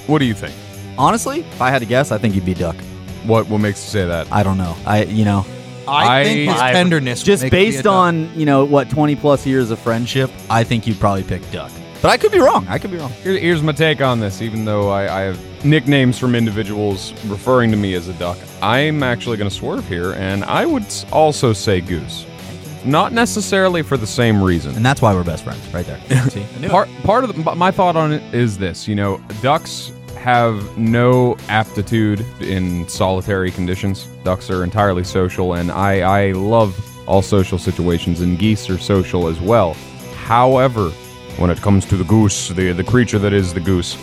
What 0.07 0.18
do 0.18 0.24
you 0.24 0.34
think? 0.34 0.55
Honestly, 0.99 1.40
if 1.40 1.62
I 1.62 1.70
had 1.70 1.78
to 1.80 1.86
guess, 1.86 2.12
I 2.12 2.18
think 2.18 2.34
you'd 2.34 2.45
be 2.45 2.55
duck. 2.55 2.76
What 3.24 3.49
what 3.49 3.59
makes 3.59 3.84
you 3.84 3.90
say 3.90 4.07
that? 4.07 4.30
I 4.32 4.43
don't 4.43 4.59
know. 4.59 4.76
I 4.86 5.05
you 5.05 5.24
know 5.24 5.47
I, 5.86 6.20
I- 6.20 6.24
think 6.24 6.51
his 6.51 6.61
I- 6.61 6.72
tenderness. 6.72 7.20
would 7.20 7.26
just 7.26 7.43
make 7.43 7.53
it 7.53 7.57
be 7.57 7.62
a 7.62 7.70
based 7.70 7.84
duck. 7.84 7.93
on 7.93 8.38
you 8.38 8.47
know 8.47 8.64
what 8.64 8.90
twenty 8.90 9.16
plus 9.16 9.47
years 9.47 9.70
of 9.70 9.78
friendship, 9.78 10.30
I 10.51 10.64
think 10.64 10.86
you'd 10.86 11.01
probably 11.01 11.24
pick 11.24 11.49
duck. 11.51 11.70
But 12.01 12.11
I 12.11 12.16
could 12.16 12.32
be 12.32 12.40
wrong. 12.40 12.66
I 12.68 12.78
could 12.78 12.90
be 12.90 12.97
wrong. 12.97 13.12
Here, 13.22 13.38
here's 13.38 13.62
my 13.62 13.70
take 13.70 14.01
on 14.01 14.18
this. 14.18 14.43
Even 14.43 14.64
though 14.64 14.88
I, 14.88 15.03
I 15.03 15.20
have 15.22 15.51
nicknames 15.64 16.18
from 16.18 16.34
individuals 16.34 17.12
referring 17.26 17.70
to 17.70 17.76
me 17.76 17.94
as 17.94 18.08
a 18.08 18.12
duck, 18.14 18.38
I'm 18.60 19.02
actually 19.02 19.36
going 19.36 19.48
to 19.48 19.54
swerve 19.54 19.86
here, 19.88 20.12
and 20.12 20.44
I 20.44 20.66
would 20.66 20.86
also 21.12 21.52
say 21.52 21.80
goose. 21.80 22.26
Not 22.84 23.12
necessarily 23.12 23.82
for 23.82 23.96
the 23.96 24.06
same 24.06 24.42
reason. 24.42 24.74
And 24.74 24.84
that's 24.84 25.00
why 25.00 25.14
we're 25.14 25.22
best 25.22 25.44
friends, 25.44 25.66
right 25.72 25.86
there. 25.86 26.00
See, 26.30 26.42
I 26.42 26.58
knew 26.58 26.66
it. 26.66 26.70
Part 26.70 26.88
part 27.04 27.24
of 27.24 27.34
the, 27.34 27.54
my 27.54 27.70
thought 27.70 27.96
on 27.96 28.12
it 28.12 28.34
is 28.34 28.58
this: 28.58 28.88
you 28.88 28.96
know, 28.96 29.20
ducks 29.40 29.92
have 30.16 30.76
no 30.78 31.36
aptitude 31.48 32.24
in 32.40 32.88
solitary 32.88 33.50
conditions. 33.50 34.06
Ducks 34.24 34.50
are 34.50 34.64
entirely 34.64 35.04
social, 35.04 35.54
and 35.54 35.70
I 35.70 36.00
I 36.00 36.32
love 36.32 36.76
all 37.08 37.22
social 37.22 37.58
situations, 37.58 38.20
and 38.20 38.38
geese 38.38 38.68
are 38.68 38.78
social 38.78 39.28
as 39.28 39.40
well. 39.40 39.74
However, 40.24 40.90
when 41.38 41.50
it 41.50 41.58
comes 41.58 41.84
to 41.86 41.96
the 41.96 42.04
goose, 42.04 42.48
the 42.48 42.72
the 42.72 42.84
creature 42.84 43.20
that 43.20 43.32
is 43.32 43.54
the 43.54 43.60
goose, 43.60 43.96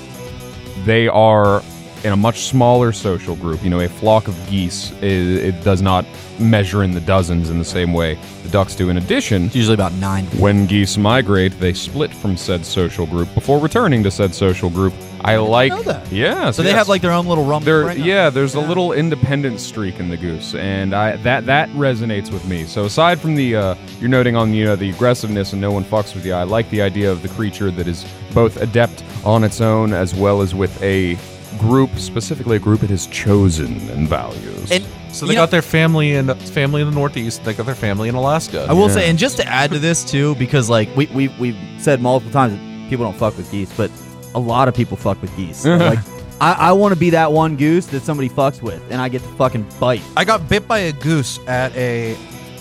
they 0.85 1.07
are 1.07 1.61
in 2.03 2.13
a 2.13 2.17
much 2.17 2.41
smaller 2.41 2.91
social 2.91 3.35
group. 3.35 3.63
You 3.63 3.69
know, 3.69 3.81
a 3.81 3.89
flock 3.89 4.27
of 4.27 4.49
geese 4.49 4.91
is, 5.01 5.43
it 5.43 5.63
does 5.63 5.81
not 5.81 6.05
measure 6.39 6.83
in 6.83 6.91
the 6.93 7.01
dozens 7.01 7.49
in 7.49 7.59
the 7.59 7.65
same 7.65 7.91
way 7.93 8.17
the 8.43 8.49
ducks 8.49 8.75
do. 8.75 8.89
In 8.89 8.97
addition, 8.97 9.45
It's 9.45 9.55
usually 9.55 9.73
about 9.73 9.93
nine. 9.93 10.25
when 10.39 10.65
geese 10.65 10.97
migrate, 10.97 11.59
they 11.59 11.73
split 11.73 12.13
from 12.13 12.37
said 12.37 12.65
social 12.65 13.05
group 13.05 13.33
before 13.33 13.59
returning 13.59 14.03
to 14.03 14.11
said 14.11 14.33
social 14.33 14.69
group. 14.69 14.93
I 15.21 15.35
like, 15.37 15.71
know 15.71 15.81
that. 15.83 16.11
yeah. 16.11 16.51
So 16.51 16.61
they 16.63 16.71
have 16.73 16.87
like 16.87 17.01
their 17.01 17.11
own 17.11 17.27
little 17.27 17.45
rumble. 17.45 17.65
there, 17.65 17.85
right 17.85 17.97
yeah. 17.97 18.29
There's 18.29 18.55
a 18.55 18.59
little 18.59 18.93
independent 18.93 19.59
streak 19.59 19.99
in 19.99 20.09
the 20.09 20.17
goose, 20.17 20.55
and 20.55 20.93
I 20.93 21.15
that 21.17 21.45
that 21.47 21.69
resonates 21.69 22.31
with 22.31 22.45
me. 22.45 22.65
So 22.65 22.85
aside 22.85 23.19
from 23.19 23.35
the 23.35 23.55
uh, 23.55 23.75
you're 23.99 24.09
noting 24.09 24.35
on 24.35 24.53
you 24.53 24.65
know 24.65 24.75
the 24.75 24.89
aggressiveness 24.89 25.51
and 25.53 25.61
no 25.61 25.71
one 25.71 25.83
fucks 25.83 26.13
with 26.15 26.25
you, 26.25 26.33
I 26.33 26.43
like 26.43 26.69
the 26.69 26.81
idea 26.81 27.11
of 27.11 27.21
the 27.21 27.29
creature 27.29 27.71
that 27.71 27.87
is 27.87 28.05
both 28.33 28.57
adept 28.57 29.03
on 29.25 29.43
its 29.43 29.59
own 29.61 29.93
as 29.93 30.13
well 30.15 30.41
as 30.41 30.55
with 30.55 30.81
a 30.81 31.17
group, 31.57 31.89
specifically 31.97 32.55
a 32.55 32.59
group 32.59 32.83
it 32.83 32.89
has 32.89 33.07
chosen 33.07 33.73
and 33.89 34.07
values. 34.07 34.71
And 34.71 34.85
So 35.11 35.25
you 35.25 35.29
they 35.31 35.35
know- 35.35 35.41
got 35.41 35.51
their 35.51 35.61
family 35.61 36.13
in 36.13 36.33
family 36.35 36.81
in 36.81 36.87
the 36.89 36.93
Northeast. 36.95 37.43
They 37.43 37.53
got 37.53 37.65
their 37.65 37.75
family 37.75 38.07
in 38.07 38.15
Alaska. 38.15 38.65
I 38.69 38.73
will 38.73 38.87
Yeah. 38.87 38.93
say, 38.93 39.09
and 39.09 39.19
just 39.19 39.35
to 39.37 39.47
add 39.47 39.71
to 39.71 39.79
this 39.79 40.05
too, 40.05 40.35
because 40.35 40.69
like 40.69 40.87
we 40.95 41.07
we 41.07 41.27
we've 41.39 41.57
said 41.79 42.01
multiple 42.01 42.31
times, 42.31 42.57
people 42.89 43.03
don't 43.05 43.17
fuck 43.17 43.35
with 43.35 43.51
geese, 43.51 43.71
but 43.75 43.91
a 44.35 44.39
lot 44.39 44.67
of 44.67 44.73
people 44.75 44.97
fuck 44.97 45.21
with 45.21 45.35
geese. 45.35 45.57
So, 45.57 45.75
like, 45.77 45.99
I, 46.41 46.53
I 46.53 46.71
want 46.73 46.93
to 46.93 46.99
be 46.99 47.09
that 47.11 47.31
one 47.31 47.55
goose 47.57 47.85
that 47.87 48.01
somebody 48.03 48.29
fucks 48.29 48.61
with, 48.61 48.81
and 48.91 49.01
I 49.01 49.09
get 49.09 49.21
to 49.23 49.27
fucking 49.29 49.67
bite. 49.79 50.01
I 50.15 50.23
got 50.25 50.47
bit 50.47 50.67
by 50.67 50.79
a 50.79 50.91
goose 50.93 51.39
at 51.47 51.75
a 51.75 52.15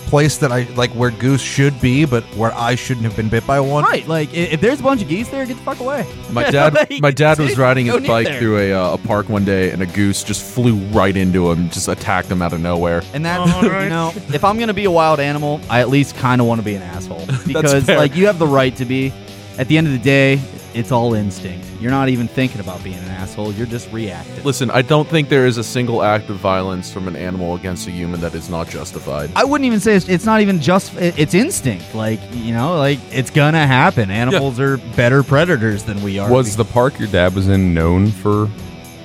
place 0.07 0.37
that 0.39 0.51
I 0.51 0.63
like 0.73 0.89
where 0.91 1.11
goose 1.11 1.39
should 1.39 1.79
be, 1.79 2.03
but 2.03 2.23
where 2.35 2.51
I 2.53 2.73
shouldn't 2.73 3.05
have 3.05 3.15
been 3.15 3.29
bit 3.29 3.45
by 3.45 3.59
one. 3.59 3.83
Right, 3.83 4.07
like 4.07 4.29
i- 4.29 4.37
if 4.37 4.59
there's 4.59 4.79
a 4.79 4.83
bunch 4.83 5.03
of 5.03 5.07
geese 5.07 5.29
there, 5.29 5.45
get 5.45 5.55
the 5.55 5.61
fuck 5.63 5.79
away. 5.79 6.03
My 6.31 6.43
dad, 6.51 6.73
Like, 6.73 6.99
my 6.99 7.11
dad 7.11 7.37
was 7.39 7.59
riding 7.59 7.85
no 7.85 7.93
his 7.93 8.01
need 8.01 8.07
bike 8.07 8.25
there. 8.25 8.39
through 8.39 8.57
a, 8.57 8.73
uh, 8.73 8.93
a 8.95 8.97
park 8.97 9.29
one 9.29 9.45
day, 9.45 9.69
and 9.69 9.83
a 9.83 9.85
goose 9.85 10.23
just 10.23 10.41
flew 10.43 10.75
right 10.87 11.15
into 11.15 11.51
him, 11.51 11.69
just 11.69 11.87
attacked 11.87 12.27
him 12.27 12.41
out 12.41 12.53
of 12.53 12.59
nowhere. 12.59 13.03
And 13.13 13.23
that's 13.23 13.61
you 13.61 13.69
know, 13.89 14.11
if 14.33 14.43
I'm 14.43 14.57
gonna 14.57 14.73
be 14.73 14.85
a 14.85 14.91
wild 14.91 15.19
animal, 15.19 15.61
I 15.69 15.79
at 15.79 15.89
least 15.89 16.15
kind 16.17 16.41
of 16.41 16.47
want 16.47 16.59
to 16.59 16.65
be 16.65 16.73
an 16.73 16.81
asshole 16.81 17.27
because 17.45 17.83
fair. 17.85 17.97
like 17.99 18.15
you 18.15 18.25
have 18.25 18.39
the 18.39 18.47
right 18.47 18.75
to 18.77 18.85
be. 18.85 19.13
At 19.59 19.67
the 19.67 19.77
end 19.77 19.87
of 19.87 19.93
the 19.93 19.99
day, 19.99 20.41
it's 20.73 20.91
all 20.91 21.13
instinct. 21.13 21.65
You're 21.79 21.91
not 21.91 22.09
even 22.09 22.27
thinking 22.27 22.59
about 22.61 22.83
being 22.83 22.97
an 22.97 23.09
asshole. 23.09 23.53
You're 23.53 23.67
just 23.67 23.91
reacting. 23.91 24.43
Listen, 24.43 24.69
I 24.71 24.81
don't 24.81 25.07
think 25.07 25.29
there 25.29 25.45
is 25.45 25.57
a 25.57 25.63
single 25.63 26.03
act 26.03 26.29
of 26.29 26.37
violence 26.37 26.91
from 26.91 27.07
an 27.07 27.15
animal 27.15 27.55
against 27.55 27.87
a 27.87 27.91
human 27.91 28.19
that 28.21 28.35
is 28.35 28.49
not 28.49 28.69
justified. 28.69 29.31
I 29.35 29.43
wouldn't 29.43 29.65
even 29.65 29.79
say 29.79 29.95
it's, 29.95 30.07
it's 30.09 30.25
not 30.25 30.41
even 30.41 30.59
just. 30.61 30.93
It's 30.95 31.33
instinct. 31.33 31.95
Like 31.95 32.19
you 32.33 32.53
know, 32.53 32.77
like 32.77 32.99
it's 33.11 33.31
gonna 33.31 33.65
happen. 33.65 34.11
Animals 34.11 34.59
are 34.59 34.77
better 34.95 35.23
predators 35.23 35.83
than 35.83 36.01
we 36.03 36.19
are. 36.19 36.31
Was 36.31 36.55
the 36.55 36.65
park 36.65 36.99
your 36.99 37.07
dad 37.09 37.35
was 37.35 37.47
in 37.47 37.73
known 37.73 38.07
for, 38.07 38.49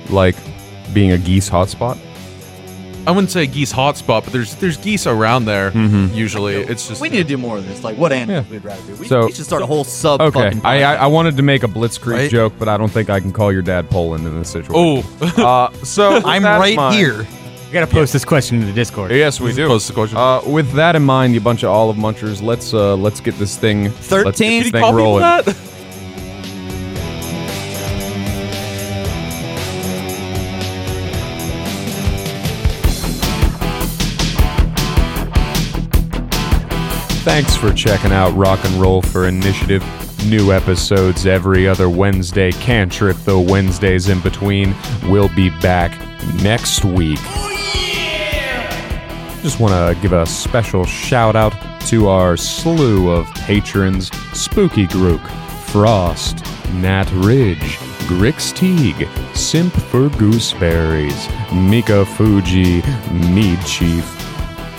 like, 0.09 0.35
being 0.93 1.11
a 1.11 1.17
geese 1.17 1.49
hotspot? 1.49 1.97
I 3.07 3.11
wouldn't 3.11 3.31
say 3.31 3.45
geese 3.47 3.71
hotspot, 3.71 4.23
but 4.23 4.33
there's 4.33 4.55
there's 4.55 4.77
geese 4.77 5.05
around 5.05 5.45
there. 5.45 5.71
Mhm. 5.71 6.13
Usually, 6.15 6.55
it's 6.55 6.87
just 6.87 7.01
we 7.01 7.09
need 7.09 7.17
to 7.17 7.23
do 7.23 7.37
more 7.37 7.57
of 7.57 7.67
this. 7.67 7.83
Like 7.83 7.97
what 7.97 8.11
animals 8.11 8.45
Yeah. 8.47 8.51
we'd 8.51 8.65
rather 8.65 8.81
do. 8.83 8.95
We, 8.95 9.07
So- 9.07 9.25
we 9.25 9.31
should 9.31 9.45
start 9.45 9.61
a 9.61 9.65
whole 9.65 9.83
sub. 9.83 10.21
Okay, 10.21 10.43
fucking 10.45 10.61
I, 10.63 10.81
I. 10.83 10.95
I 10.95 11.05
wanted 11.07 11.37
to 11.37 11.43
make 11.43 11.63
a 11.63 11.67
blitzkrieg 11.67 12.13
Right. 12.13 12.31
joke, 12.31 12.53
but 12.57 12.67
I 12.67 12.77
don't 12.77 12.91
think 12.91 13.09
I 13.09 13.19
can 13.19 13.31
call 13.31 13.51
your 13.51 13.61
dad 13.61 13.89
Poland 13.89 14.25
in 14.25 14.37
this 14.39 14.49
situation. 14.49 14.73
oh, 14.75 15.03
uh, 15.37 15.69
so 15.83 16.15
with 16.15 16.25
I'm 16.25 16.43
that 16.43 16.55
in 16.55 16.61
right 16.61 16.75
mind- 16.75 16.95
here. 16.95 17.27
We 17.67 17.71
gotta 17.81 17.87
post 17.91 18.13
this 18.13 18.23
question 18.23 18.61
in 18.61 18.67
the 18.67 18.73
Discord. 18.73 19.11
Yes, 19.11 19.41
we 19.41 19.51
do. 19.51 19.67
Post 19.67 19.87
the 19.87 19.93
question. 19.93 20.17
Uh, 20.17 20.39
with 20.45 20.71
that 20.73 20.95
in 20.95 21.03
mind, 21.03 21.33
you 21.33 21.41
bunch 21.41 21.63
of 21.63 21.69
olive 21.71 21.97
munchers, 21.97 22.41
let's 22.41 22.73
uh, 22.73 22.95
let's 22.95 23.19
get 23.19 23.37
this 23.37 23.57
thing. 23.57 23.85
Let's 23.85 24.07
get 24.09 24.23
13? 24.23 24.23
this 24.23 24.37
Did 24.37 24.63
he 24.65 24.71
thing 24.71 24.81
call 24.81 24.91
people 24.91 24.97
rolling. 24.97 25.21
that? 25.21 25.57
Thanks 37.25 37.55
for 37.55 37.73
checking 37.73 38.11
out 38.11 38.35
Rock 38.35 38.63
and 38.65 38.75
Roll 38.75 39.01
for 39.01 39.27
Initiative. 39.27 39.83
New 40.27 40.51
episodes 40.51 41.25
every 41.25 41.67
other 41.67 41.89
Wednesday. 41.89 42.51
Cantrip 42.51 43.17
though 43.25 43.41
Wednesdays 43.41 44.09
in 44.09 44.21
between. 44.21 44.75
We'll 45.05 45.33
be 45.35 45.49
back 45.59 45.99
next 46.43 46.85
week. 46.85 47.17
Just 49.41 49.59
want 49.59 49.73
to 49.73 49.97
give 50.03 50.13
a 50.13 50.27
special 50.27 50.85
shout 50.85 51.35
out 51.35 51.55
to 51.87 52.09
our 52.09 52.37
slew 52.37 53.09
of 53.09 53.25
patrons 53.33 54.11
Spooky 54.37 54.85
Grook, 54.85 55.27
Frost, 55.65 56.45
Nat 56.75 57.11
Ridge, 57.11 57.79
Grix 58.07 58.55
Teague, 58.55 59.07
Simp 59.35 59.73
for 59.73 60.09
Gooseberries, 60.09 61.27
Mika 61.51 62.05
Fuji, 62.05 62.83
Mead 63.33 63.59
Chief, 63.65 64.05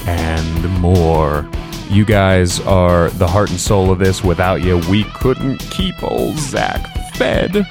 and 0.06 0.80
more. 0.80 1.44
You 1.88 2.04
guys 2.04 2.60
are 2.60 3.10
the 3.10 3.26
heart 3.26 3.50
and 3.50 3.60
soul 3.60 3.92
of 3.92 3.98
this. 3.98 4.24
Without 4.24 4.62
you, 4.62 4.78
we 4.90 5.04
couldn't 5.04 5.58
keep 5.58 6.02
old 6.02 6.36
Zack 6.36 7.14
fed. 7.14 7.66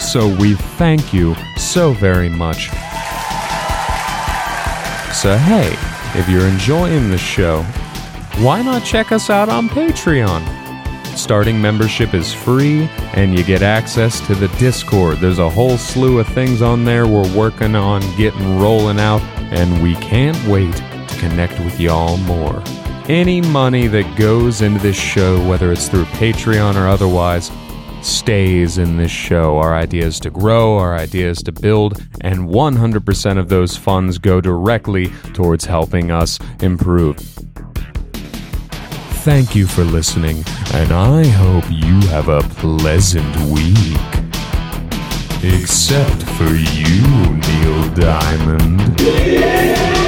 So 0.00 0.28
we 0.36 0.54
thank 0.54 1.12
you 1.12 1.34
so 1.56 1.92
very 1.92 2.28
much. 2.28 2.68
So, 5.14 5.36
hey, 5.36 5.74
if 6.18 6.28
you're 6.28 6.46
enjoying 6.46 7.10
the 7.10 7.18
show, 7.18 7.62
why 8.38 8.62
not 8.62 8.84
check 8.84 9.10
us 9.10 9.30
out 9.30 9.48
on 9.48 9.68
Patreon? 9.68 10.46
Starting 11.16 11.60
membership 11.60 12.14
is 12.14 12.32
free, 12.32 12.88
and 13.14 13.36
you 13.36 13.42
get 13.44 13.62
access 13.62 14.24
to 14.26 14.34
the 14.34 14.48
Discord. 14.58 15.18
There's 15.18 15.38
a 15.38 15.50
whole 15.50 15.76
slew 15.76 16.20
of 16.20 16.28
things 16.28 16.62
on 16.62 16.84
there 16.84 17.06
we're 17.06 17.36
working 17.36 17.74
on 17.74 18.00
getting 18.16 18.58
rolling 18.58 19.00
out, 19.00 19.20
and 19.50 19.82
we 19.82 19.94
can't 19.96 20.42
wait 20.46 20.80
connect 21.20 21.60
with 21.60 21.78
y'all 21.78 22.16
more. 22.16 22.62
Any 23.06 23.42
money 23.42 23.86
that 23.88 24.18
goes 24.18 24.62
into 24.62 24.80
this 24.80 24.96
show, 24.96 25.46
whether 25.46 25.70
it's 25.70 25.88
through 25.88 26.04
Patreon 26.04 26.76
or 26.76 26.88
otherwise, 26.88 27.50
stays 28.02 28.78
in 28.78 28.96
this 28.96 29.10
show. 29.10 29.58
Our 29.58 29.74
idea 29.74 30.06
is 30.06 30.18
to 30.20 30.30
grow, 30.30 30.78
our 30.78 30.96
idea 30.96 31.28
is 31.28 31.42
to 31.42 31.52
build, 31.52 32.02
and 32.22 32.48
100% 32.48 33.38
of 33.38 33.50
those 33.50 33.76
funds 33.76 34.16
go 34.16 34.40
directly 34.40 35.08
towards 35.34 35.66
helping 35.66 36.10
us 36.10 36.38
improve. 36.62 37.18
Thank 39.22 39.54
you 39.54 39.66
for 39.66 39.84
listening, 39.84 40.42
and 40.72 40.92
I 40.92 41.26
hope 41.26 41.64
you 41.68 42.00
have 42.08 42.28
a 42.28 42.40
pleasant 42.40 43.36
week. 43.50 43.98
Except 45.42 46.22
for 46.22 46.54
you, 46.54 47.36
Neil 47.36 47.94
Diamond. 47.94 49.99